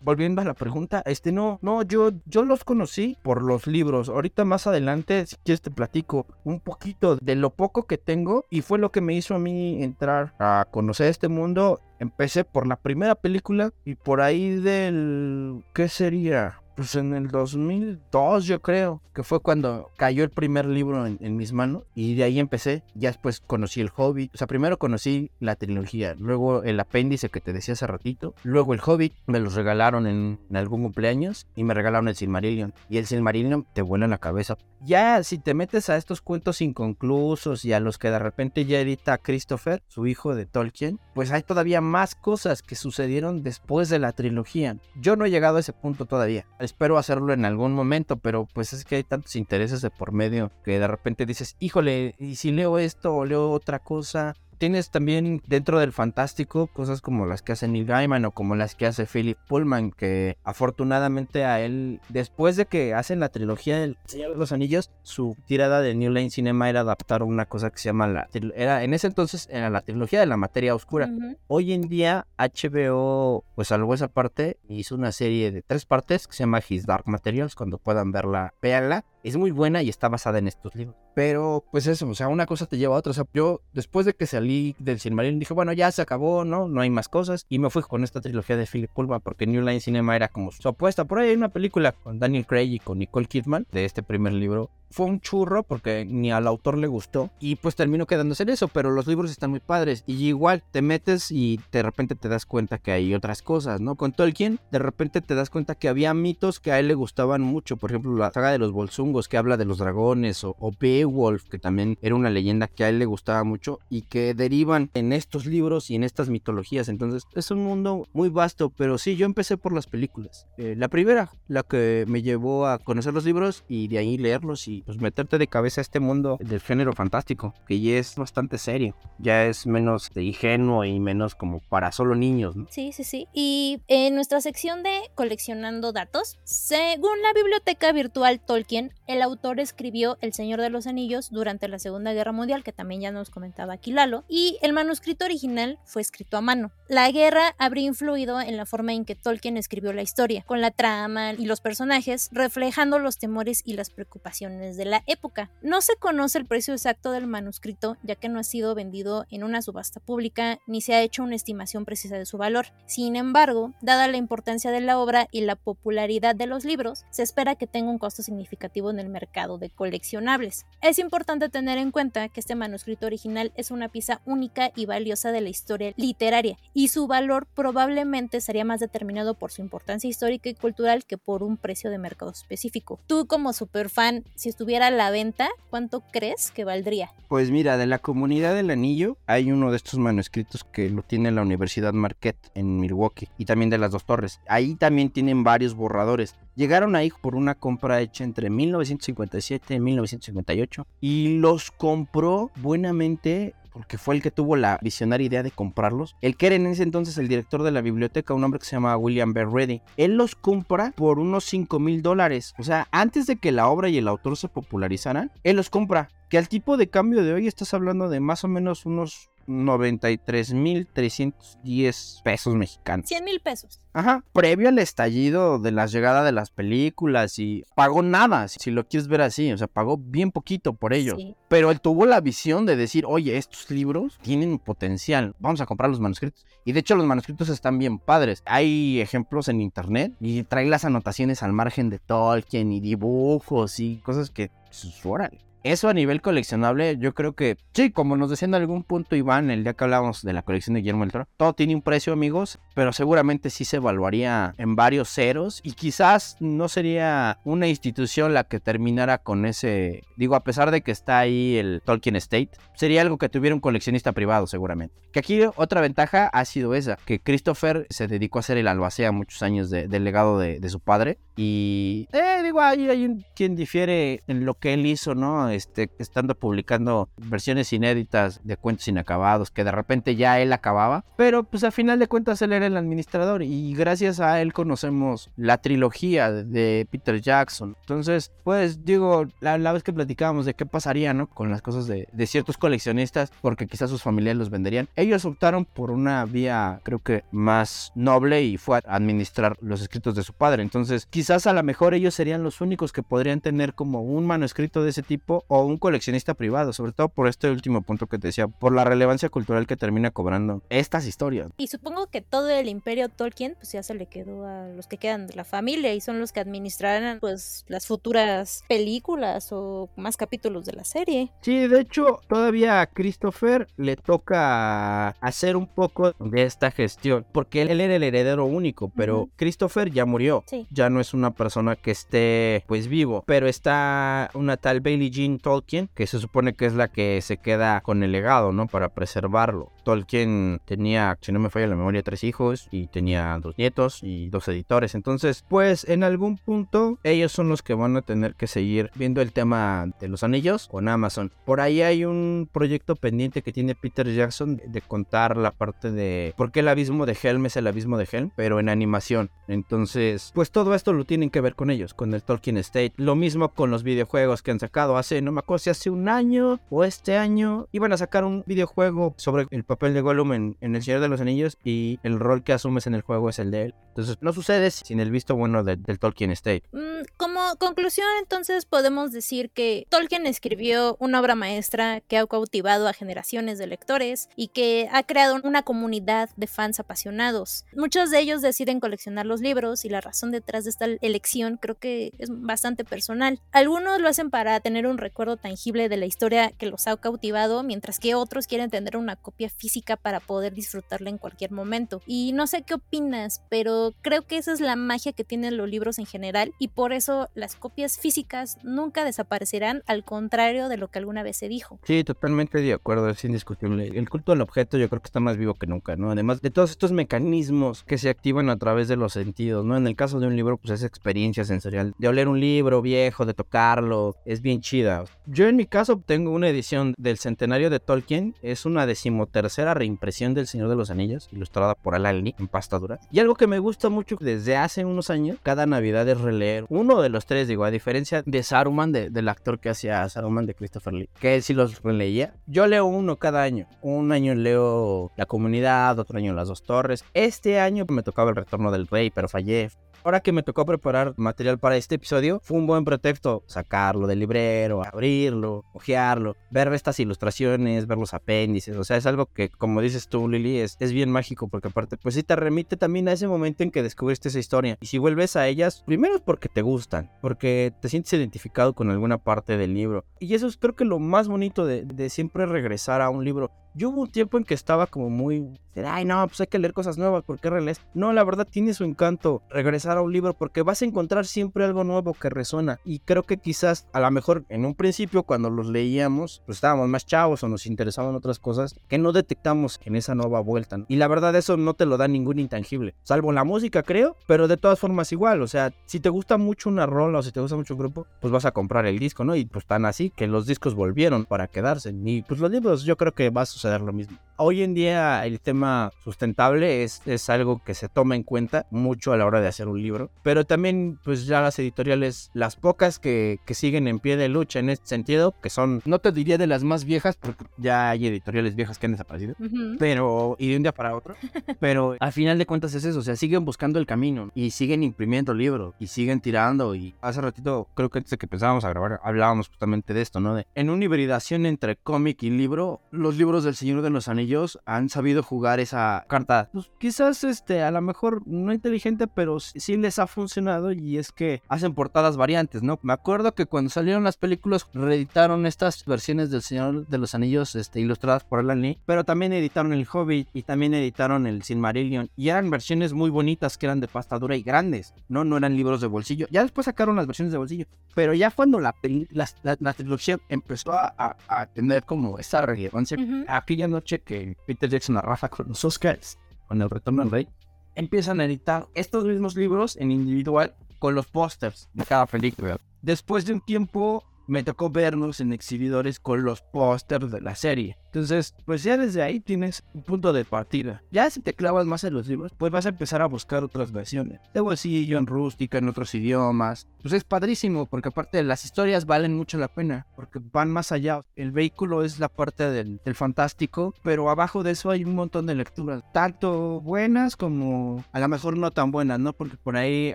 Volviendo 0.00 0.42
a 0.42 0.44
la 0.44 0.54
pregunta, 0.54 1.02
este 1.06 1.32
no, 1.32 1.58
no, 1.62 1.82
yo, 1.82 2.10
yo 2.26 2.44
los 2.44 2.64
conocí 2.64 3.16
por 3.22 3.42
los 3.42 3.66
libros. 3.66 4.08
Ahorita 4.08 4.44
más 4.44 4.66
adelante, 4.66 5.26
si 5.26 5.36
quieres 5.36 5.62
te 5.62 5.70
platico 5.70 6.26
un 6.44 6.60
poquito 6.60 7.16
de 7.16 7.34
lo 7.34 7.50
poco 7.50 7.86
que 7.86 7.98
tengo 7.98 8.44
y 8.50 8.62
fue 8.62 8.78
lo 8.78 8.90
que 8.92 9.00
me 9.00 9.14
hizo 9.14 9.34
a 9.34 9.38
mí 9.38 9.82
entrar 9.82 10.34
a 10.38 10.66
conocer 10.70 11.08
este 11.08 11.28
mundo. 11.28 11.80
Empecé 12.00 12.44
por 12.44 12.66
la 12.66 12.76
primera 12.76 13.14
película 13.16 13.72
y 13.84 13.96
por 13.96 14.20
ahí 14.20 14.56
del... 14.56 15.64
¿Qué 15.74 15.88
sería? 15.88 16.60
Pues 16.78 16.94
en 16.94 17.12
el 17.12 17.26
2002 17.26 18.44
yo 18.44 18.62
creo, 18.62 19.02
que 19.12 19.24
fue 19.24 19.40
cuando 19.40 19.90
cayó 19.96 20.22
el 20.22 20.30
primer 20.30 20.64
libro 20.64 21.08
en, 21.08 21.18
en, 21.20 21.36
mis 21.36 21.52
manos 21.52 21.82
y 21.96 22.14
de 22.14 22.22
ahí 22.22 22.38
empecé, 22.38 22.84
ya 22.94 23.08
después 23.08 23.40
conocí 23.40 23.80
el 23.80 23.90
Hobbit, 23.96 24.32
o 24.32 24.38
sea, 24.38 24.46
primero 24.46 24.78
conocí 24.78 25.32
la 25.40 25.56
trilogía, 25.56 26.14
luego 26.16 26.62
el 26.62 26.78
apéndice 26.78 27.30
que 27.30 27.40
te 27.40 27.52
decía 27.52 27.72
hace 27.72 27.88
ratito, 27.88 28.36
luego 28.44 28.74
el 28.74 28.80
Hobbit, 28.80 29.12
me 29.26 29.40
los 29.40 29.54
regalaron 29.54 30.06
en, 30.06 30.38
en 30.48 30.56
algún 30.56 30.82
cumpleaños 30.84 31.48
y 31.56 31.64
me 31.64 31.74
regalaron 31.74 32.06
el 32.06 32.14
Silmarillion 32.14 32.72
y 32.88 32.98
el 32.98 33.06
Silmarillion 33.06 33.66
te 33.72 33.82
vuela 33.82 34.04
en 34.04 34.12
la 34.12 34.18
cabeza. 34.18 34.56
Ya 34.80 35.24
si 35.24 35.38
te 35.38 35.54
metes 35.54 35.90
a 35.90 35.96
estos 35.96 36.20
cuentos 36.20 36.60
inconclusos 36.60 37.64
y 37.64 37.72
a 37.72 37.80
los 37.80 37.98
que 37.98 38.12
de 38.12 38.20
repente 38.20 38.66
ya 38.66 38.78
edita 38.78 39.18
Christopher, 39.18 39.82
su 39.88 40.06
hijo 40.06 40.36
de 40.36 40.46
Tolkien, 40.46 41.00
pues 41.14 41.32
hay 41.32 41.42
todavía 41.42 41.80
más 41.80 42.14
cosas 42.14 42.62
que 42.62 42.76
sucedieron 42.76 43.42
después 43.42 43.88
de 43.88 43.98
la 43.98 44.12
trilogía. 44.12 44.76
Yo 44.94 45.16
no 45.16 45.24
he 45.24 45.30
llegado 45.30 45.56
a 45.56 45.60
ese 45.60 45.72
punto 45.72 46.06
todavía 46.06 46.46
espero 46.68 46.98
hacerlo 46.98 47.32
en 47.32 47.44
algún 47.44 47.72
momento, 47.72 48.18
pero 48.18 48.46
pues 48.52 48.72
es 48.72 48.84
que 48.84 48.96
hay 48.96 49.04
tantos 49.04 49.36
intereses 49.36 49.80
de 49.80 49.90
por 49.90 50.12
medio 50.12 50.52
que 50.64 50.78
de 50.78 50.86
repente 50.86 51.24
dices, 51.24 51.56
híjole, 51.60 52.14
y 52.18 52.36
si 52.36 52.52
leo 52.52 52.78
esto 52.78 53.14
o 53.14 53.24
leo 53.24 53.50
otra 53.50 53.78
cosa. 53.78 54.34
Tienes 54.58 54.90
también 54.90 55.40
dentro 55.46 55.78
del 55.78 55.92
fantástico 55.92 56.66
cosas 56.66 57.00
como 57.00 57.26
las 57.26 57.42
que 57.42 57.52
hace 57.52 57.68
Neil 57.68 57.86
Gaiman 57.86 58.24
o 58.24 58.32
como 58.32 58.56
las 58.56 58.74
que 58.74 58.86
hace 58.86 59.06
Philip 59.06 59.38
Pullman, 59.48 59.92
que 59.92 60.36
afortunadamente 60.42 61.44
a 61.44 61.60
él, 61.60 62.00
después 62.08 62.56
de 62.56 62.66
que 62.66 62.92
hacen 62.92 63.20
la 63.20 63.28
trilogía 63.28 63.78
del 63.78 63.96
Señor 64.06 64.32
de 64.32 64.36
los 64.36 64.50
Anillos, 64.50 64.90
su 65.02 65.36
tirada 65.46 65.80
de 65.80 65.94
New 65.94 66.12
Line 66.12 66.30
Cinema 66.30 66.68
era 66.68 66.80
adaptar 66.80 67.22
una 67.22 67.46
cosa 67.46 67.70
que 67.70 67.78
se 67.78 67.88
llama 67.88 68.08
la... 68.08 68.28
Era, 68.56 68.82
en 68.82 68.94
ese 68.94 69.06
entonces 69.06 69.48
era 69.50 69.70
la 69.70 69.80
trilogía 69.80 70.20
de 70.20 70.26
la 70.26 70.36
materia 70.36 70.74
oscura. 70.74 71.06
Uh 71.06 71.10
-huh. 71.10 71.38
Hoy 71.46 71.72
en 71.72 71.82
día 71.82 72.26
HBO, 72.36 73.44
pues 73.54 73.68
salvo 73.68 73.94
esa 73.94 74.08
parte, 74.08 74.58
hizo 74.68 74.96
una 74.96 75.12
serie 75.12 75.52
de 75.52 75.62
tres 75.62 75.86
partes 75.86 76.26
que 76.26 76.32
se 76.34 76.40
llama 76.40 76.60
His 76.66 76.84
Dark 76.84 77.04
Materials, 77.06 77.54
cuando 77.54 77.78
puedan 77.78 78.10
verla, 78.10 78.54
véanla. 78.60 79.04
Es 79.24 79.36
muy 79.36 79.50
buena 79.50 79.82
y 79.82 79.88
está 79.88 80.08
basada 80.08 80.38
en 80.38 80.48
estos 80.48 80.74
libros. 80.74 80.96
Pero, 81.14 81.64
pues 81.70 81.86
eso, 81.86 82.08
o 82.08 82.14
sea, 82.14 82.28
una 82.28 82.46
cosa 82.46 82.66
te 82.66 82.78
lleva 82.78 82.94
a 82.94 82.98
otra. 82.98 83.10
O 83.10 83.14
sea, 83.14 83.24
yo, 83.34 83.62
después 83.72 84.06
de 84.06 84.14
que 84.14 84.26
salí 84.26 84.76
del 84.78 85.00
Silmarillion, 85.00 85.38
dije, 85.38 85.54
bueno, 85.54 85.72
ya 85.72 85.90
se 85.90 86.02
acabó, 86.02 86.44
¿no? 86.44 86.68
No 86.68 86.80
hay 86.80 86.90
más 86.90 87.08
cosas. 87.08 87.44
Y 87.48 87.58
me 87.58 87.70
fui 87.70 87.82
con 87.82 88.04
esta 88.04 88.20
trilogía 88.20 88.56
de 88.56 88.66
Philip 88.66 88.90
Pullman, 88.92 89.20
porque 89.20 89.46
New 89.46 89.62
Line 89.62 89.80
Cinema 89.80 90.14
era 90.14 90.28
como 90.28 90.52
su 90.52 90.68
apuesta. 90.68 91.04
Por 91.04 91.18
ahí 91.18 91.30
hay 91.30 91.36
una 91.36 91.48
película 91.48 91.92
con 91.92 92.18
Daniel 92.18 92.46
Craig 92.46 92.72
y 92.72 92.78
con 92.78 92.98
Nicole 92.98 93.26
Kidman 93.26 93.66
de 93.72 93.84
este 93.84 94.02
primer 94.02 94.32
libro. 94.32 94.70
Fue 94.90 95.06
un 95.06 95.20
churro 95.20 95.62
porque 95.62 96.04
ni 96.04 96.30
al 96.32 96.46
autor 96.46 96.78
le 96.78 96.86
gustó 96.86 97.30
y 97.40 97.56
pues 97.56 97.76
terminó 97.76 98.06
quedándose 98.06 98.42
en 98.42 98.50
eso, 98.50 98.68
pero 98.68 98.90
los 98.90 99.06
libros 99.06 99.30
están 99.30 99.50
muy 99.50 99.60
padres 99.60 100.04
y 100.06 100.26
igual 100.26 100.62
te 100.70 100.82
metes 100.82 101.30
y 101.30 101.60
de 101.72 101.82
repente 101.82 102.14
te 102.14 102.28
das 102.28 102.46
cuenta 102.46 102.78
que 102.78 102.92
hay 102.92 103.14
otras 103.14 103.42
cosas, 103.42 103.80
¿no? 103.80 103.96
Con 103.96 104.12
Tolkien 104.12 104.58
de 104.70 104.78
repente 104.78 105.20
te 105.20 105.34
das 105.34 105.50
cuenta 105.50 105.74
que 105.74 105.88
había 105.88 106.14
mitos 106.14 106.60
que 106.60 106.72
a 106.72 106.78
él 106.78 106.88
le 106.88 106.94
gustaban 106.94 107.42
mucho, 107.42 107.76
por 107.76 107.90
ejemplo 107.90 108.16
la 108.16 108.30
saga 108.30 108.50
de 108.50 108.58
los 108.58 108.72
Bolsungos 108.72 109.28
que 109.28 109.36
habla 109.36 109.56
de 109.56 109.64
los 109.64 109.78
dragones 109.78 110.44
o, 110.44 110.56
o 110.58 110.72
Beowulf 110.78 111.44
que 111.44 111.58
también 111.58 111.98
era 112.02 112.14
una 112.14 112.30
leyenda 112.30 112.68
que 112.68 112.84
a 112.84 112.88
él 112.88 112.98
le 112.98 113.06
gustaba 113.06 113.44
mucho 113.44 113.80
y 113.90 114.02
que 114.02 114.34
derivan 114.34 114.90
en 114.94 115.12
estos 115.12 115.46
libros 115.46 115.90
y 115.90 115.94
en 115.94 116.04
estas 116.04 116.28
mitologías, 116.28 116.88
entonces 116.88 117.24
es 117.34 117.50
un 117.50 117.62
mundo 117.62 118.06
muy 118.12 118.28
vasto, 118.28 118.70
pero 118.70 118.98
sí, 118.98 119.16
yo 119.16 119.26
empecé 119.26 119.56
por 119.56 119.72
las 119.72 119.86
películas. 119.86 120.46
Eh, 120.56 120.74
la 120.76 120.88
primera, 120.88 121.30
la 121.46 121.62
que 121.62 122.04
me 122.08 122.22
llevó 122.22 122.66
a 122.66 122.78
conocer 122.78 123.14
los 123.14 123.24
libros 123.24 123.64
y 123.68 123.88
de 123.88 123.98
ahí 123.98 124.18
leerlos 124.18 124.68
y 124.68 124.77
pues 124.84 125.00
meterte 125.00 125.38
de 125.38 125.46
cabeza 125.46 125.80
a 125.80 125.82
este 125.82 126.00
mundo 126.00 126.38
del 126.40 126.60
género 126.60 126.92
fantástico, 126.92 127.54
que 127.66 127.80
ya 127.80 127.98
es 127.98 128.16
bastante 128.16 128.58
serio, 128.58 128.94
ya 129.18 129.46
es 129.46 129.66
menos 129.66 130.10
ingenuo 130.14 130.84
y 130.84 130.98
menos 131.00 131.34
como 131.34 131.60
para 131.60 131.92
solo 131.92 132.14
niños. 132.14 132.56
¿no? 132.56 132.66
Sí, 132.70 132.92
sí, 132.92 133.04
sí. 133.04 133.26
Y 133.32 133.80
en 133.88 134.14
nuestra 134.14 134.40
sección 134.40 134.82
de 134.82 135.10
coleccionando 135.14 135.92
datos, 135.92 136.38
según 136.44 137.22
la 137.22 137.32
biblioteca 137.32 137.92
virtual 137.92 138.40
Tolkien, 138.40 138.92
el 139.06 139.22
autor 139.22 139.60
escribió 139.60 140.18
El 140.20 140.32
Señor 140.32 140.60
de 140.60 140.70
los 140.70 140.86
Anillos 140.86 141.30
durante 141.30 141.68
la 141.68 141.78
Segunda 141.78 142.12
Guerra 142.12 142.32
Mundial, 142.32 142.62
que 142.62 142.72
también 142.72 143.00
ya 143.00 143.10
nos 143.10 143.30
comentaba 143.30 143.72
aquí 143.72 143.92
Lalo, 143.92 144.24
y 144.28 144.58
el 144.62 144.72
manuscrito 144.72 145.24
original 145.24 145.78
fue 145.84 146.02
escrito 146.02 146.36
a 146.36 146.40
mano. 146.40 146.72
La 146.88 147.10
guerra 147.10 147.54
habría 147.58 147.86
influido 147.86 148.40
en 148.40 148.56
la 148.56 148.66
forma 148.66 148.92
en 148.92 149.04
que 149.04 149.14
Tolkien 149.14 149.56
escribió 149.56 149.92
la 149.92 150.02
historia, 150.02 150.42
con 150.46 150.60
la 150.60 150.70
trama 150.70 151.32
y 151.32 151.46
los 151.46 151.60
personajes 151.60 152.28
reflejando 152.32 152.98
los 152.98 153.18
temores 153.18 153.62
y 153.64 153.74
las 153.74 153.90
preocupaciones 153.90 154.67
de 154.76 154.84
la 154.84 155.02
época. 155.06 155.50
No 155.62 155.80
se 155.80 155.96
conoce 155.96 156.38
el 156.38 156.46
precio 156.46 156.74
exacto 156.74 157.12
del 157.12 157.26
manuscrito, 157.26 157.96
ya 158.02 158.14
que 158.14 158.28
no 158.28 158.38
ha 158.38 158.44
sido 158.44 158.74
vendido 158.74 159.26
en 159.30 159.44
una 159.44 159.62
subasta 159.62 160.00
pública 160.00 160.58
ni 160.66 160.80
se 160.80 160.94
ha 160.94 161.02
hecho 161.02 161.22
una 161.22 161.34
estimación 161.34 161.84
precisa 161.84 162.16
de 162.16 162.26
su 162.26 162.38
valor. 162.38 162.66
Sin 162.86 163.16
embargo, 163.16 163.72
dada 163.80 164.08
la 164.08 164.16
importancia 164.16 164.70
de 164.70 164.80
la 164.80 164.98
obra 164.98 165.28
y 165.30 165.42
la 165.42 165.56
popularidad 165.56 166.34
de 166.34 166.46
los 166.46 166.64
libros, 166.64 167.04
se 167.10 167.22
espera 167.22 167.54
que 167.54 167.66
tenga 167.66 167.90
un 167.90 167.98
costo 167.98 168.22
significativo 168.22 168.90
en 168.90 168.98
el 168.98 169.08
mercado 169.08 169.58
de 169.58 169.70
coleccionables. 169.70 170.66
Es 170.80 170.98
importante 170.98 171.48
tener 171.48 171.78
en 171.78 171.90
cuenta 171.90 172.28
que 172.28 172.40
este 172.40 172.54
manuscrito 172.54 173.06
original 173.06 173.52
es 173.56 173.70
una 173.70 173.88
pieza 173.88 174.20
única 174.24 174.70
y 174.74 174.86
valiosa 174.86 175.32
de 175.32 175.40
la 175.40 175.48
historia 175.48 175.92
literaria, 175.96 176.58
y 176.74 176.88
su 176.88 177.06
valor 177.06 177.46
probablemente 177.54 178.40
sería 178.40 178.64
más 178.64 178.80
determinado 178.80 179.34
por 179.34 179.50
su 179.50 179.62
importancia 179.62 180.08
histórica 180.08 180.48
y 180.48 180.54
cultural 180.54 181.04
que 181.04 181.18
por 181.18 181.42
un 181.42 181.56
precio 181.56 181.90
de 181.90 181.98
mercado 181.98 182.30
específico. 182.30 183.00
Tú 183.06 183.26
como 183.26 183.52
superfan, 183.52 184.24
si 184.34 184.50
estuviera 184.58 184.88
a 184.88 184.90
la 184.90 185.12
venta, 185.12 185.50
¿cuánto 185.70 186.00
crees 186.10 186.50
que 186.50 186.64
valdría? 186.64 187.12
Pues 187.28 187.52
mira, 187.52 187.76
de 187.76 187.86
la 187.86 188.00
comunidad 188.00 188.56
del 188.56 188.70
anillo 188.70 189.16
hay 189.28 189.52
uno 189.52 189.70
de 189.70 189.76
estos 189.76 190.00
manuscritos 190.00 190.64
que 190.64 190.90
lo 190.90 191.02
tiene 191.02 191.30
la 191.30 191.42
Universidad 191.42 191.92
Marquette 191.92 192.50
en 192.56 192.80
Milwaukee 192.80 193.28
y 193.38 193.44
también 193.44 193.70
de 193.70 193.78
las 193.78 193.92
dos 193.92 194.04
torres. 194.04 194.40
Ahí 194.48 194.74
también 194.74 195.10
tienen 195.10 195.44
varios 195.44 195.74
borradores. 195.74 196.34
Llegaron 196.56 196.96
ahí 196.96 197.12
por 197.20 197.36
una 197.36 197.54
compra 197.54 198.00
hecha 198.00 198.24
entre 198.24 198.50
1957 198.50 199.74
y 199.74 199.78
1958 199.78 200.86
y 201.00 201.38
los 201.38 201.70
compró 201.70 202.50
buenamente 202.56 203.54
porque 203.78 203.96
fue 203.96 204.16
el 204.16 204.22
que 204.22 204.32
tuvo 204.32 204.56
la 204.56 204.76
visionaria 204.82 205.28
idea 205.28 205.42
de 205.44 205.52
comprarlos. 205.52 206.16
El 206.20 206.36
que 206.36 206.48
era 206.48 206.56
en 206.56 206.66
ese 206.66 206.82
entonces 206.82 207.16
el 207.16 207.28
director 207.28 207.62
de 207.62 207.70
la 207.70 207.80
biblioteca, 207.80 208.34
un 208.34 208.42
hombre 208.42 208.58
que 208.58 208.66
se 208.66 208.74
llama 208.74 208.96
William 208.96 209.32
B. 209.32 209.44
Reddy. 209.44 209.82
Él 209.96 210.16
los 210.16 210.34
compra 210.34 210.92
por 210.96 211.20
unos 211.20 211.44
5 211.44 211.78
mil 211.78 212.02
dólares. 212.02 212.56
O 212.58 212.64
sea, 212.64 212.88
antes 212.90 213.28
de 213.28 213.36
que 213.36 213.52
la 213.52 213.68
obra 213.68 213.88
y 213.88 213.96
el 213.96 214.08
autor 214.08 214.36
se 214.36 214.48
popularizaran, 214.48 215.30
él 215.44 215.54
los 215.54 215.70
compra. 215.70 216.08
Que 216.28 216.38
al 216.38 216.48
tipo 216.48 216.76
de 216.76 216.90
cambio 216.90 217.22
de 217.22 217.32
hoy 217.32 217.46
estás 217.46 217.72
hablando 217.72 218.08
de 218.08 218.18
más 218.18 218.42
o 218.42 218.48
menos 218.48 218.84
unos 218.84 219.30
93.310 219.48 222.22
pesos 222.22 222.54
mexicanos. 222.54 223.08
100 223.08 223.24
mil 223.24 223.40
pesos. 223.40 223.80
Ajá, 223.92 224.22
previo 224.32 224.68
al 224.68 224.78
estallido 224.78 225.58
de 225.58 225.72
la 225.72 225.86
llegada 225.86 226.22
de 226.22 226.32
las 226.32 226.50
películas 226.50 227.38
y 227.38 227.64
pagó 227.74 228.02
nada, 228.02 228.46
si 228.46 228.70
lo 228.70 228.86
quieres 228.86 229.08
ver 229.08 229.22
así, 229.22 229.50
o 229.50 229.58
sea, 229.58 229.66
pagó 229.66 229.96
bien 229.96 230.30
poquito 230.30 230.74
por 230.74 230.92
ellos. 230.92 231.16
Sí. 231.16 231.34
Pero 231.48 231.70
él 231.70 231.80
tuvo 231.80 232.04
la 232.06 232.20
visión 232.20 232.66
de 232.66 232.76
decir, 232.76 233.04
oye, 233.06 233.36
estos 233.36 233.70
libros 233.70 234.18
tienen 234.22 234.58
potencial, 234.58 235.34
vamos 235.38 235.60
a 235.60 235.66
comprar 235.66 235.90
los 235.90 236.00
manuscritos. 236.00 236.46
Y 236.64 236.72
de 236.72 236.80
hecho 236.80 236.94
los 236.94 237.06
manuscritos 237.06 237.48
están 237.48 237.78
bien 237.78 237.98
padres. 237.98 238.42
Hay 238.44 239.00
ejemplos 239.00 239.48
en 239.48 239.62
internet 239.62 240.14
y 240.20 240.42
trae 240.44 240.66
las 240.66 240.84
anotaciones 240.84 241.42
al 241.42 241.54
margen 241.54 241.88
de 241.88 241.98
Tolkien 241.98 242.70
y 242.72 242.80
dibujos 242.80 243.80
y 243.80 243.96
cosas 244.04 244.30
que, 244.30 244.50
pues, 244.66 245.04
órale. 245.04 245.47
Eso 245.64 245.88
a 245.88 245.94
nivel 245.94 246.22
coleccionable, 246.22 246.96
yo 246.98 247.14
creo 247.14 247.34
que 247.34 247.56
sí, 247.74 247.90
como 247.90 248.16
nos 248.16 248.30
decía 248.30 248.46
en 248.46 248.54
algún 248.54 248.84
punto 248.84 249.16
Iván, 249.16 249.50
el 249.50 249.64
día 249.64 249.74
que 249.74 249.84
hablábamos 249.84 250.22
de 250.22 250.32
la 250.32 250.42
colección 250.42 250.74
de 250.74 250.80
Guillermo 250.80 251.02
del 251.04 251.12
Toro, 251.12 251.28
todo 251.36 251.52
tiene 251.52 251.74
un 251.74 251.82
precio, 251.82 252.12
amigos, 252.12 252.58
pero 252.74 252.92
seguramente 252.92 253.50
sí 253.50 253.64
se 253.64 253.76
evaluaría 253.76 254.54
en 254.56 254.76
varios 254.76 255.08
ceros 255.08 255.60
y 255.64 255.72
quizás 255.72 256.36
no 256.40 256.68
sería 256.68 257.38
una 257.44 257.66
institución 257.66 258.34
la 258.34 258.44
que 258.44 258.60
terminara 258.60 259.18
con 259.18 259.44
ese, 259.46 260.04
digo, 260.16 260.36
a 260.36 260.44
pesar 260.44 260.70
de 260.70 260.80
que 260.82 260.92
está 260.92 261.18
ahí 261.18 261.56
el 261.56 261.82
Tolkien 261.84 262.14
Estate, 262.16 262.50
sería 262.74 263.02
algo 263.02 263.18
que 263.18 263.28
tuviera 263.28 263.54
un 263.54 263.60
coleccionista 263.60 264.12
privado 264.12 264.46
seguramente. 264.46 264.94
Que 265.12 265.18
aquí 265.18 265.40
otra 265.56 265.80
ventaja 265.80 266.28
ha 266.28 266.44
sido 266.44 266.74
esa, 266.74 266.96
que 267.04 267.18
Christopher 267.18 267.86
se 267.90 268.06
dedicó 268.06 268.38
a 268.38 268.40
hacer 268.40 268.58
el 268.58 268.68
albacea 268.68 269.10
muchos 269.10 269.42
años 269.42 269.70
de- 269.70 269.88
del 269.88 270.04
legado 270.04 270.38
de, 270.38 270.60
de 270.60 270.68
su 270.70 270.78
padre 270.80 271.18
y, 271.36 272.06
eh, 272.12 272.42
digo, 272.44 272.60
ahí 272.60 272.88
hay 272.88 273.04
un- 273.04 273.24
quien 273.34 273.56
difiere 273.56 274.22
en 274.28 274.44
lo 274.44 274.54
que 274.54 274.74
él 274.74 274.86
hizo, 274.86 275.14
¿no? 275.14 275.47
Este, 275.50 275.90
estando 275.98 276.34
publicando 276.34 277.08
versiones 277.16 277.72
inéditas 277.72 278.40
de 278.44 278.56
cuentos 278.56 278.88
inacabados 278.88 279.50
que 279.50 279.64
de 279.64 279.72
repente 279.72 280.16
ya 280.16 280.40
él 280.40 280.52
acababa, 280.52 281.04
pero 281.16 281.44
pues 281.44 281.64
a 281.64 281.70
final 281.70 281.98
de 281.98 282.08
cuentas 282.08 282.42
él 282.42 282.52
era 282.52 282.66
el 282.66 282.76
administrador 282.76 283.42
y 283.42 283.74
gracias 283.74 284.20
a 284.20 284.40
él 284.40 284.52
conocemos 284.52 285.30
la 285.36 285.58
trilogía 285.58 286.30
de- 286.32 286.86
Peter 286.90 287.20
Jackson. 287.20 287.76
Entonces, 287.80 288.32
pues 288.44 288.84
digo, 288.84 289.26
la, 289.40 289.72
vez 289.72 289.82
que 289.82 289.92
platicábamos 289.92 290.46
de 290.46 290.54
qué 290.54 290.66
pasaría, 290.66 291.12
¿no? 291.14 291.28
Con 291.28 291.50
las 291.50 291.62
cosas 291.62 291.86
de, 291.86 292.08
de 292.12 292.26
ciertos 292.26 292.56
coleccionistas, 292.56 293.30
porque 293.40 293.66
quizás 293.66 293.90
sus 293.90 294.02
familiares 294.02 294.38
los 294.38 294.50
venderían. 294.50 294.88
Ellos 294.96 295.24
optaron 295.24 295.64
por 295.64 295.90
una 295.90 296.24
vía, 296.24 296.80
creo 296.82 296.98
que 296.98 297.24
más 297.32 297.92
noble 297.94 298.42
y 298.42 298.56
fue 298.56 298.78
a 298.78 298.82
administrar 298.94 299.56
los 299.60 299.80
escritos 299.82 300.14
de 300.14 300.22
su 300.22 300.32
padre. 300.32 300.62
Entonces, 300.62 301.06
quizás 301.10 301.46
a 301.46 301.52
lo 301.52 301.62
mejor 301.62 301.94
ellos 301.94 302.14
serían 302.14 302.42
los 302.42 302.60
únicos 302.60 302.92
que 302.92 303.02
podrían 303.02 303.40
tener 303.40 303.74
como 303.74 304.02
un 304.02 304.26
manuscrito 304.26 304.82
de 304.82 304.90
ese 304.90 305.02
tipo 305.02 305.37
o 305.48 305.64
un 305.64 305.76
coleccionista 305.78 306.34
privado, 306.34 306.72
sobre 306.72 306.92
todo 306.92 307.08
por 307.08 307.28
este 307.28 307.50
último 307.50 307.82
punto 307.82 308.06
que 308.06 308.18
te 308.18 308.28
decía, 308.28 308.48
por 308.48 308.74
la 308.74 308.84
relevancia 308.84 309.28
cultural 309.28 309.66
que 309.66 309.76
termina 309.76 310.10
cobrando 310.10 310.62
estas 310.70 311.06
historias. 311.06 311.50
Y 311.58 311.68
supongo 311.68 312.06
que 312.06 312.20
todo 312.20 312.50
el 312.50 312.68
imperio 312.68 313.08
Tolkien 313.08 313.54
pues 313.56 313.72
ya 313.72 313.82
se 313.82 313.94
le 313.94 314.06
quedó 314.06 314.46
a 314.46 314.68
los 314.68 314.86
que 314.86 314.96
quedan 314.96 315.26
de 315.26 315.34
la 315.34 315.44
familia 315.44 315.94
y 315.94 316.00
son 316.00 316.20
los 316.20 316.32
que 316.32 316.40
administrarán 316.40 317.20
pues 317.20 317.64
las 317.68 317.86
futuras 317.86 318.62
películas 318.68 319.48
o 319.52 319.88
más 319.96 320.16
capítulos 320.16 320.64
de 320.64 320.72
la 320.72 320.84
serie. 320.84 321.30
Sí, 321.42 321.68
de 321.68 321.80
hecho, 321.80 322.20
todavía 322.28 322.80
a 322.80 322.86
Christopher 322.86 323.68
le 323.76 323.96
toca 323.96 325.08
hacer 325.20 325.56
un 325.56 325.66
poco 325.66 326.12
de 326.18 326.42
esta 326.42 326.70
gestión, 326.70 327.26
porque 327.32 327.62
él, 327.62 327.70
él 327.70 327.80
era 327.80 327.96
el 327.96 328.02
heredero 328.02 328.46
único, 328.46 328.90
pero 328.94 329.22
Ujú. 329.22 329.30
Christopher 329.36 329.90
ya 329.90 330.04
murió. 330.04 330.44
Sí. 330.46 330.66
Ya 330.70 330.90
no 330.90 331.00
es 331.00 331.14
una 331.14 331.32
persona 331.32 331.76
que 331.76 331.90
esté 331.90 332.64
pues 332.66 332.88
vivo, 332.88 333.22
pero 333.26 333.46
está 333.48 334.30
una 334.34 334.56
tal 334.56 334.80
Bailey 334.80 335.10
Jean 335.10 335.27
Tolkien, 335.36 335.90
que 335.94 336.06
se 336.06 336.18
supone 336.18 336.54
que 336.54 336.64
es 336.64 336.72
la 336.72 336.88
que 336.88 337.20
se 337.20 337.36
queda 337.36 337.82
con 337.82 338.02
el 338.02 338.12
legado, 338.12 338.52
¿no? 338.52 338.66
Para 338.66 338.88
preservarlo. 338.94 339.70
Tolkien 339.88 340.60
tenía, 340.66 341.16
si 341.22 341.32
no 341.32 341.38
me 341.38 341.48
falla 341.48 341.66
la 341.66 341.74
memoria, 341.74 342.02
tres 342.02 342.22
hijos 342.22 342.68
y 342.70 342.88
tenía 342.88 343.38
dos 343.40 343.56
nietos 343.56 344.00
y 344.02 344.28
dos 344.28 344.46
editores. 344.48 344.94
Entonces, 344.94 345.46
pues 345.48 345.88
en 345.88 346.04
algún 346.04 346.36
punto 346.36 346.98
ellos 347.04 347.32
son 347.32 347.48
los 347.48 347.62
que 347.62 347.72
van 347.72 347.96
a 347.96 348.02
tener 348.02 348.34
que 348.34 348.46
seguir 348.48 348.90
viendo 348.96 349.22
el 349.22 349.32
tema 349.32 349.86
de 349.98 350.08
los 350.08 350.24
anillos 350.24 350.68
con 350.70 350.88
Amazon. 350.88 351.32
Por 351.46 351.62
ahí 351.62 351.80
hay 351.80 352.04
un 352.04 352.50
proyecto 352.52 352.96
pendiente 352.96 353.40
que 353.40 353.50
tiene 353.50 353.74
Peter 353.74 354.06
Jackson 354.12 354.60
de, 354.62 354.82
contar 354.82 355.38
la 355.38 355.52
parte 355.52 355.90
de 355.90 356.34
por 356.36 356.52
qué 356.52 356.60
el 356.60 356.68
abismo 356.68 357.06
de 357.06 357.16
Helm 357.22 357.46
es 357.46 357.56
el 357.56 357.66
abismo 357.66 357.96
de 357.96 358.06
Helm, 358.12 358.30
pero 358.36 358.60
en 358.60 358.68
animación. 358.68 359.30
Entonces, 359.46 360.32
pues 360.34 360.50
todo 360.50 360.74
esto 360.74 360.92
lo 360.92 361.06
tienen 361.06 361.30
que 361.30 361.40
ver 361.40 361.54
con 361.54 361.70
ellos, 361.70 361.94
con 361.94 362.12
el 362.12 362.22
Tolkien 362.22 362.58
Estate. 362.58 362.92
Lo 362.96 363.16
mismo 363.16 363.54
con 363.54 363.70
los 363.70 363.84
videojuegos 363.84 364.42
que 364.42 364.50
han 364.50 364.60
sacado 364.60 364.98
hace, 364.98 365.22
no 365.22 365.32
me 365.32 365.38
acuerdo 365.38 365.60
si 365.60 365.70
hace 365.70 365.88
un 365.88 366.10
año 366.10 366.60
o 366.68 366.84
este 366.84 367.16
año, 367.16 367.68
iban 367.72 367.94
a 367.94 367.96
sacar 367.96 368.24
un 368.24 368.44
videojuego 368.46 369.14
sobre 369.16 369.46
el 369.50 369.64
papel 369.64 369.77
papel 369.78 369.94
de 369.94 370.00
Gollum 370.00 370.32
en, 370.32 370.56
en 370.60 370.74
El 370.74 370.82
Señor 370.82 371.00
de 371.00 371.08
los 371.08 371.20
Anillos 371.20 371.56
y 371.64 372.00
el 372.02 372.18
rol 372.18 372.42
que 372.42 372.52
asumes 372.52 372.86
en 372.88 372.94
el 372.94 373.02
juego 373.02 373.30
es 373.30 373.38
el 373.38 373.50
de 373.52 373.62
él. 373.66 373.74
Entonces 373.90 374.16
no 374.20 374.32
sucede 374.32 374.70
sin 374.70 374.98
el 375.00 375.10
visto 375.10 375.36
bueno 375.36 375.62
de- 375.64 375.76
del 375.76 375.98
Tolkien 375.98 376.30
State. 376.32 376.64
Mm, 376.72 376.88
Como 377.16 377.40
conclusión, 377.58 378.06
entonces 378.20 378.64
podemos 378.64 379.12
decir 379.12 379.50
que 379.50 379.86
Tolkien 379.88 380.26
escribió 380.26 380.96
una 380.98 381.20
obra 381.20 381.34
maestra 381.36 382.00
que 382.00 382.18
ha 382.18 382.26
cautivado 382.26 382.88
a 382.88 382.92
generaciones 382.92 383.58
de 383.58 383.66
lectores 383.68 384.28
y 384.36 384.48
que 384.48 384.88
ha 384.92 385.02
creado 385.04 385.36
una 385.44 385.62
comunidad 385.62 386.30
de 386.36 386.46
fans 386.48 386.80
apasionados. 386.80 387.64
Muchos 387.76 388.10
de 388.10 388.18
ellos 388.20 388.42
deciden 388.42 388.80
coleccionar 388.80 389.26
los 389.26 389.40
libros 389.40 389.84
y 389.84 389.88
la 389.88 390.00
razón 390.00 390.32
detrás 390.32 390.64
de 390.64 390.70
esta 390.70 390.86
elección 390.86 391.56
creo 391.56 391.76
que 391.76 392.12
es 392.18 392.30
bastante 392.32 392.84
personal. 392.84 393.40
Algunos 393.52 394.00
lo 394.00 394.08
hacen 394.08 394.30
para 394.30 394.58
tener 394.60 394.86
un 394.88 394.98
recuerdo 394.98 395.36
tangible 395.36 395.88
de 395.88 395.96
la 395.96 396.06
historia 396.06 396.50
que 396.50 396.66
los 396.66 396.86
ha 396.88 396.96
cautivado, 396.96 397.62
mientras 397.62 397.98
que 398.00 398.14
otros 398.16 398.46
quieren 398.48 398.70
tener 398.70 398.96
una 398.96 399.14
copia 399.16 399.48
física 399.48 399.67
para 399.96 400.20
poder 400.20 400.54
disfrutarla 400.54 401.10
en 401.10 401.18
cualquier 401.18 401.52
momento. 401.52 402.02
Y 402.06 402.32
no 402.32 402.46
sé 402.46 402.62
qué 402.62 402.74
opinas, 402.74 403.42
pero 403.48 403.94
creo 404.02 404.22
que 404.22 404.38
esa 404.38 404.52
es 404.52 404.60
la 404.60 404.76
magia 404.76 405.12
que 405.12 405.24
tienen 405.24 405.56
los 405.56 405.68
libros 405.68 405.98
en 405.98 406.06
general 406.06 406.52
y 406.58 406.68
por 406.68 406.92
eso 406.92 407.28
las 407.34 407.56
copias 407.56 407.98
físicas 407.98 408.58
nunca 408.62 409.04
desaparecerán, 409.04 409.82
al 409.86 410.04
contrario 410.04 410.68
de 410.68 410.76
lo 410.76 410.88
que 410.88 410.98
alguna 410.98 411.22
vez 411.22 411.36
se 411.36 411.48
dijo. 411.48 411.78
Sí, 411.84 412.04
totalmente 412.04 412.60
de 412.60 412.72
acuerdo, 412.72 413.08
es 413.08 413.24
indiscutible. 413.24 413.88
El 413.88 414.08
culto 414.08 414.32
al 414.32 414.40
objeto 414.40 414.78
yo 414.78 414.88
creo 414.88 415.00
que 415.00 415.08
está 415.08 415.20
más 415.20 415.36
vivo 415.36 415.54
que 415.54 415.66
nunca, 415.66 415.96
¿no? 415.96 416.10
Además 416.10 416.40
de 416.40 416.50
todos 416.50 416.70
estos 416.70 416.92
mecanismos 416.92 417.84
que 417.84 417.98
se 417.98 418.08
activan 418.08 418.50
a 418.50 418.56
través 418.56 418.88
de 418.88 418.96
los 418.96 419.12
sentidos, 419.12 419.64
¿no? 419.64 419.76
En 419.76 419.86
el 419.86 419.96
caso 419.96 420.20
de 420.20 420.26
un 420.26 420.36
libro, 420.36 420.56
pues 420.56 420.80
es 420.80 420.84
experiencia 420.84 421.44
sensorial. 421.44 421.94
De 421.98 422.08
oler 422.08 422.28
un 422.28 422.40
libro 422.40 422.82
viejo, 422.82 423.26
de 423.26 423.34
tocarlo, 423.34 424.16
es 424.24 424.42
bien 424.42 424.60
chida. 424.60 425.04
Yo 425.26 425.46
en 425.46 425.56
mi 425.56 425.66
caso 425.66 426.02
tengo 426.04 426.30
una 426.30 426.48
edición 426.48 426.94
del 426.96 427.18
centenario 427.18 427.70
de 427.70 427.80
Tolkien, 427.80 428.34
es 428.42 428.64
una 428.66 428.86
decimotercera 428.86 429.47
reimpresión 429.74 430.34
del 430.34 430.46
Señor 430.46 430.68
de 430.68 430.76
los 430.76 430.90
Anillos, 430.90 431.28
ilustrada 431.32 431.74
por 431.74 431.94
Alan 431.94 432.22
Lee 432.24 432.34
en 432.38 432.48
pasta 432.48 432.78
dura. 432.78 432.98
Y 433.10 433.20
algo 433.20 433.34
que 433.34 433.46
me 433.46 433.58
gusta 433.58 433.88
mucho 433.88 434.16
desde 434.20 434.56
hace 434.56 434.84
unos 434.84 435.10
años, 435.10 435.38
cada 435.42 435.66
Navidad 435.66 436.08
es 436.08 436.20
releer 436.20 436.64
uno 436.68 437.00
de 437.02 437.08
los 437.08 437.26
tres, 437.26 437.48
digo, 437.48 437.64
a 437.64 437.70
diferencia 437.70 438.22
de 438.24 438.42
Saruman, 438.42 438.92
de- 438.92 439.10
del 439.10 439.28
actor 439.28 439.58
que 439.58 439.70
hacía 439.70 440.08
Saruman 440.08 440.46
de 440.46 440.54
Christopher 440.54 440.94
Lee, 440.94 441.08
que 441.20 441.40
sí 441.42 441.54
los 441.54 441.82
releía. 441.82 442.34
Yo 442.46 442.66
leo 442.66 442.86
uno 442.86 443.16
cada 443.16 443.42
año. 443.42 443.66
Un 443.82 444.12
año 444.12 444.34
leo 444.34 445.10
La 445.16 445.26
Comunidad, 445.26 445.98
otro 445.98 446.18
año 446.18 446.32
Las 446.34 446.48
Dos 446.48 446.62
Torres. 446.62 447.04
Este 447.14 447.60
año 447.60 447.84
me 447.88 448.02
tocaba 448.02 448.30
El 448.30 448.36
Retorno 448.36 448.70
del 448.70 448.86
Rey, 448.86 449.10
pero 449.10 449.28
fallé. 449.28 449.70
Ahora 450.04 450.20
que 450.20 450.32
me 450.32 450.42
tocó 450.42 450.64
preparar 450.64 451.14
material 451.16 451.58
para 451.58 451.76
este 451.76 451.96
episodio, 451.96 452.40
fue 452.42 452.56
un 452.56 452.66
buen 452.66 452.84
pretexto 452.84 453.42
sacarlo 453.46 454.06
del 454.06 454.20
librero, 454.20 454.84
abrirlo, 454.84 455.64
ojearlo, 455.74 456.36
ver 456.50 456.72
estas 456.72 457.00
ilustraciones, 457.00 457.86
ver 457.86 457.98
los 457.98 458.14
apéndices. 458.14 458.76
O 458.76 458.84
sea, 458.84 458.96
es 458.96 459.06
algo 459.06 459.26
que, 459.26 459.48
como 459.48 459.80
dices 459.80 460.08
tú, 460.08 460.28
Lili, 460.28 460.58
es, 460.58 460.76
es 460.78 460.92
bien 460.92 461.10
mágico 461.10 461.48
porque 461.48 461.68
aparte, 461.68 461.96
pues 461.96 462.14
sí 462.14 462.22
te 462.22 462.36
remite 462.36 462.76
también 462.76 463.08
a 463.08 463.12
ese 463.12 463.26
momento 463.26 463.64
en 463.64 463.70
que 463.70 463.82
descubriste 463.82 464.28
esa 464.28 464.38
historia. 464.38 464.78
Y 464.80 464.86
si 464.86 464.98
vuelves 464.98 465.34
a 465.36 465.48
ellas, 465.48 465.82
primero 465.84 466.14
es 466.14 466.22
porque 466.22 466.48
te 466.48 466.62
gustan, 466.62 467.10
porque 467.20 467.72
te 467.80 467.88
sientes 467.88 468.12
identificado 468.12 468.74
con 468.74 468.90
alguna 468.90 469.18
parte 469.18 469.56
del 469.56 469.74
libro. 469.74 470.04
Y 470.20 470.34
eso 470.34 470.46
es 470.46 470.56
creo 470.56 470.76
que 470.76 470.84
lo 470.84 471.00
más 471.00 471.28
bonito 471.28 471.66
de, 471.66 471.84
de 471.84 472.08
siempre 472.08 472.46
regresar 472.46 473.02
a 473.02 473.10
un 473.10 473.24
libro. 473.24 473.50
Yo 473.78 473.90
hubo 473.90 474.00
un 474.02 474.10
tiempo 474.10 474.38
en 474.38 474.42
que 474.42 474.54
estaba 474.54 474.88
como 474.88 475.08
muy... 475.08 475.56
Ay, 475.86 476.04
no, 476.04 476.26
pues 476.26 476.40
hay 476.40 476.48
que 476.48 476.58
leer 476.58 476.72
cosas 476.72 476.98
nuevas, 476.98 477.22
¿por 477.22 477.38
qué 477.38 477.48
relees? 477.48 477.80
No, 477.94 478.12
la 478.12 478.24
verdad 478.24 478.48
tiene 478.50 478.74
su 478.74 478.82
encanto 478.82 479.42
regresar 479.48 479.96
a 479.96 480.02
un 480.02 480.12
libro 480.12 480.34
porque 480.34 480.62
vas 480.62 480.82
a 480.82 480.84
encontrar 480.84 481.24
siempre 481.24 481.64
algo 481.64 481.84
nuevo 481.84 482.14
que 482.14 482.28
resuena. 482.28 482.80
Y 482.84 482.98
creo 482.98 483.22
que 483.22 483.36
quizás, 483.36 483.86
a 483.92 484.00
lo 484.00 484.10
mejor 484.10 484.44
en 484.48 484.64
un 484.64 484.74
principio, 484.74 485.22
cuando 485.22 485.48
los 485.50 485.68
leíamos, 485.68 486.42
pues 486.44 486.56
estábamos 486.56 486.88
más 486.88 487.06
chavos 487.06 487.44
o 487.44 487.48
nos 487.48 487.66
interesaban 487.66 488.16
otras 488.16 488.40
cosas 488.40 488.74
que 488.88 488.98
no 488.98 489.12
detectamos 489.12 489.78
en 489.84 489.94
esa 489.94 490.16
nueva 490.16 490.40
vuelta. 490.40 490.78
¿no? 490.78 490.86
Y 490.88 490.96
la 490.96 491.06
verdad, 491.06 491.36
eso 491.36 491.56
no 491.56 491.74
te 491.74 491.86
lo 491.86 491.96
da 491.96 492.08
ningún 492.08 492.40
intangible, 492.40 492.96
salvo 493.04 493.30
la 493.30 493.44
música, 493.44 493.84
creo, 493.84 494.16
pero 494.26 494.48
de 494.48 494.56
todas 494.56 494.80
formas, 494.80 495.12
igual. 495.12 495.40
O 495.42 495.46
sea, 495.46 495.72
si 495.86 496.00
te 496.00 496.08
gusta 496.08 496.38
mucho 496.38 496.68
una 496.68 496.86
rola 496.86 497.20
o 497.20 497.22
si 497.22 497.30
te 497.30 497.38
gusta 497.38 497.54
mucho 497.54 497.74
un 497.74 497.78
grupo, 497.78 498.08
pues 498.20 498.32
vas 498.32 498.46
a 498.46 498.50
comprar 498.50 498.84
el 498.86 498.98
disco, 498.98 499.22
¿no? 499.22 499.36
Y 499.36 499.44
pues 499.44 499.64
tan 499.64 499.84
así 499.84 500.10
que 500.10 500.26
los 500.26 500.44
discos 500.46 500.74
volvieron 500.74 501.24
para 501.24 501.46
quedarse. 501.46 501.94
Y 502.04 502.22
pues 502.22 502.40
los 502.40 502.50
libros, 502.50 502.82
yo 502.82 502.96
creo 502.96 503.12
que 503.12 503.30
va 503.30 503.42
a 503.42 503.46
suceder 503.68 503.80
lo 503.82 503.92
mismo. 503.92 504.16
Hoy 504.40 504.62
en 504.62 504.72
día 504.72 505.26
el 505.26 505.40
tema 505.40 505.90
sustentable 506.04 506.84
es, 506.84 507.02
es 507.06 507.28
algo 507.28 507.60
que 507.64 507.74
se 507.74 507.88
toma 507.88 508.14
en 508.14 508.22
cuenta 508.22 508.66
mucho 508.70 509.12
a 509.12 509.16
la 509.16 509.26
hora 509.26 509.40
de 509.40 509.48
hacer 509.48 509.66
un 509.66 509.82
libro, 509.82 510.10
pero 510.22 510.44
también 510.44 510.96
pues 511.02 511.26
ya 511.26 511.40
las 511.40 511.58
editoriales, 511.58 512.30
las 512.34 512.54
pocas 512.54 513.00
que, 513.00 513.40
que 513.44 513.54
siguen 513.54 513.88
en 513.88 513.98
pie 513.98 514.16
de 514.16 514.28
lucha 514.28 514.60
en 514.60 514.70
este 514.70 514.86
sentido, 514.86 515.34
que 515.42 515.50
son, 515.50 515.82
no 515.86 515.98
te 515.98 516.12
diría 516.12 516.38
de 516.38 516.46
las 516.46 516.62
más 516.62 516.84
viejas, 516.84 517.16
porque 517.16 517.46
ya 517.56 517.90
hay 517.90 518.06
editoriales 518.06 518.54
viejas 518.54 518.78
que 518.78 518.86
han 518.86 518.92
desaparecido, 518.92 519.34
Ujú. 519.40 519.74
pero 519.76 520.36
y 520.38 520.50
de 520.50 520.56
un 520.56 520.62
día 520.62 520.72
para 520.72 520.94
otro, 520.94 521.16
pero 521.58 521.96
al 521.98 522.12
final 522.12 522.38
de 522.38 522.46
cuentas 522.46 522.72
es 522.74 522.84
eso, 522.84 523.00
o 523.00 523.02
sea, 523.02 523.16
siguen 523.16 523.44
buscando 523.44 523.80
el 523.80 523.86
camino 523.86 524.30
y 524.36 524.52
siguen 524.52 524.84
imprimiendo 524.84 525.34
libros 525.34 525.74
y 525.80 525.88
siguen 525.88 526.20
tirando 526.20 526.76
y 526.76 526.94
hace 527.00 527.20
ratito 527.20 527.66
creo 527.74 527.90
que 527.90 527.98
antes 527.98 528.10
de 528.12 528.18
que 528.18 528.26
empezábamos 528.26 528.64
a 528.64 528.68
grabar 528.68 529.00
hablábamos 529.02 529.48
justamente 529.48 529.94
de 529.94 530.02
esto, 530.02 530.20
¿no? 530.20 530.36
De, 530.36 530.46
en 530.54 530.70
una 530.70 530.84
hibridación 530.84 531.44
entre 531.44 531.74
cómic 531.74 532.22
y 532.22 532.30
libro, 532.30 532.80
los 532.92 533.16
libros 533.16 533.44
del 533.48 533.56
Señor 533.56 533.82
de 533.82 533.90
los 533.90 534.06
Anillos 534.08 534.58
han 534.64 534.88
sabido 534.88 535.22
jugar 535.22 535.58
esa 535.60 536.04
carta, 536.08 536.48
pues 536.52 536.70
quizás 536.78 537.24
este 537.24 537.62
a 537.62 537.70
lo 537.70 537.80
mejor 537.80 538.22
no 538.26 538.52
inteligente, 538.52 539.06
pero 539.08 539.40
sí 539.40 539.76
les 539.76 539.98
ha 539.98 540.06
funcionado 540.06 540.70
y 540.72 540.96
es 540.98 541.10
que 541.12 541.42
hacen 541.48 541.74
portadas 541.74 542.16
variantes, 542.16 542.62
¿no? 542.62 542.78
Me 542.82 542.92
acuerdo 542.92 543.34
que 543.34 543.46
cuando 543.46 543.70
salieron 543.70 544.04
las 544.04 544.16
películas 544.16 544.66
reeditaron 544.72 545.46
estas 545.46 545.84
versiones 545.84 546.30
del 546.30 546.42
Señor 546.42 546.86
de 546.86 546.98
los 546.98 547.14
Anillos 547.14 547.54
este, 547.56 547.80
ilustradas 547.80 548.24
por 548.24 548.38
Alan 548.38 548.62
Lee, 548.62 548.78
pero 548.86 549.04
también 549.04 549.32
editaron 549.32 549.72
El 549.72 549.86
Hobbit 549.92 550.28
y 550.32 550.42
también 550.42 550.74
editaron 550.74 551.26
el 551.26 551.42
Silmarillion 551.42 552.10
y 552.16 552.28
eran 552.28 552.50
versiones 552.50 552.92
muy 552.92 553.10
bonitas 553.10 553.58
que 553.58 553.66
eran 553.66 553.80
de 553.80 553.88
pasta 553.88 554.18
dura 554.18 554.36
y 554.36 554.42
grandes, 554.42 554.94
¿no? 555.08 555.24
No 555.24 555.36
eran 555.36 555.56
libros 555.56 555.80
de 555.80 555.86
bolsillo. 555.88 556.26
Ya 556.30 556.42
después 556.42 556.64
sacaron 556.66 556.96
las 556.96 557.06
versiones 557.06 557.32
de 557.32 557.38
bolsillo, 557.38 557.66
pero 557.94 558.14
ya 558.14 558.30
cuando 558.30 558.60
la, 558.60 558.74
la, 559.10 559.28
la- 559.42 559.56
la 559.58 559.72
trilogía 559.72 560.18
empezó 560.28 560.72
a, 560.72 560.94
a- 560.98 561.16
a 561.28 561.46
tener 561.46 561.84
como 561.84 562.18
esa 562.18 562.42
relevancia, 562.42 562.96
Ujú. 563.00 563.24
Aquella 563.38 563.68
noche 563.68 564.00
que 564.00 564.36
Peter 564.46 564.68
Jackson 564.68 564.96
arrasa 564.96 565.28
con 565.28 565.48
los 565.48 565.64
Oscars, 565.64 566.18
con 566.46 566.60
el 566.60 566.70
retorno 566.70 567.02
del 567.02 567.10
rey, 567.10 567.28
empiezan 567.74 568.20
a 568.20 568.24
editar 568.24 568.68
estos 568.74 569.04
mismos 569.04 569.36
libros 569.36 569.76
en 569.76 569.90
individual 569.90 570.54
con 570.78 570.94
los 570.94 571.06
pósters 571.06 571.68
de 571.74 571.84
cada 571.84 572.06
película. 572.06 572.58
Después 572.82 573.24
de 573.24 573.34
un 573.34 573.40
tiempo 573.40 574.04
me 574.26 574.44
tocó 574.44 574.70
verlos 574.70 575.20
en 575.20 575.32
exhibidores 575.32 575.98
con 576.00 576.22
los 576.22 576.42
pósters 576.42 577.10
de 577.10 577.20
la 577.20 577.34
serie. 577.34 577.78
Entonces, 577.88 578.34
pues 578.44 578.62
ya 578.62 578.76
desde 578.76 579.02
ahí 579.02 579.20
tienes 579.20 579.64
un 579.72 579.82
punto 579.82 580.12
de 580.12 580.24
partida. 580.24 580.82
Ya 580.90 581.08
si 581.10 581.20
te 581.20 581.34
clavas 581.34 581.66
más 581.66 581.84
en 581.84 581.94
los 581.94 582.06
libros, 582.06 582.32
pues 582.36 582.52
vas 582.52 582.66
a 582.66 582.70
empezar 582.70 583.00
a 583.00 583.06
buscar 583.06 583.42
otras 583.42 583.72
versiones. 583.72 584.20
De 584.34 584.40
bolsillo, 584.40 584.98
en 584.98 585.06
rústica, 585.06 585.58
en 585.58 585.68
otros 585.68 585.94
idiomas. 585.94 586.66
Pues 586.82 586.92
es 586.92 587.04
padrísimo, 587.04 587.66
porque 587.66 587.88
aparte 587.88 588.22
las 588.22 588.44
historias 588.44 588.84
valen 588.84 589.16
mucho 589.16 589.38
la 589.38 589.48
pena, 589.48 589.86
porque 589.96 590.20
van 590.32 590.50
más 590.50 590.70
allá. 590.70 591.02
El 591.16 591.32
vehículo 591.32 591.82
es 591.82 591.98
la 591.98 592.08
parte 592.08 592.50
del, 592.50 592.80
del 592.84 592.94
fantástico, 592.94 593.74
pero 593.82 594.10
abajo 594.10 594.42
de 594.42 594.52
eso 594.52 594.70
hay 594.70 594.84
un 594.84 594.94
montón 594.94 595.26
de 595.26 595.34
lecturas, 595.34 595.82
tanto 595.92 596.60
buenas 596.60 597.16
como 597.16 597.84
a 597.92 598.00
lo 598.00 598.08
mejor 598.08 598.36
no 598.36 598.50
tan 598.50 598.70
buenas, 598.70 598.98
¿no? 599.00 599.12
Porque 599.12 599.36
por 599.36 599.56
ahí 599.56 599.92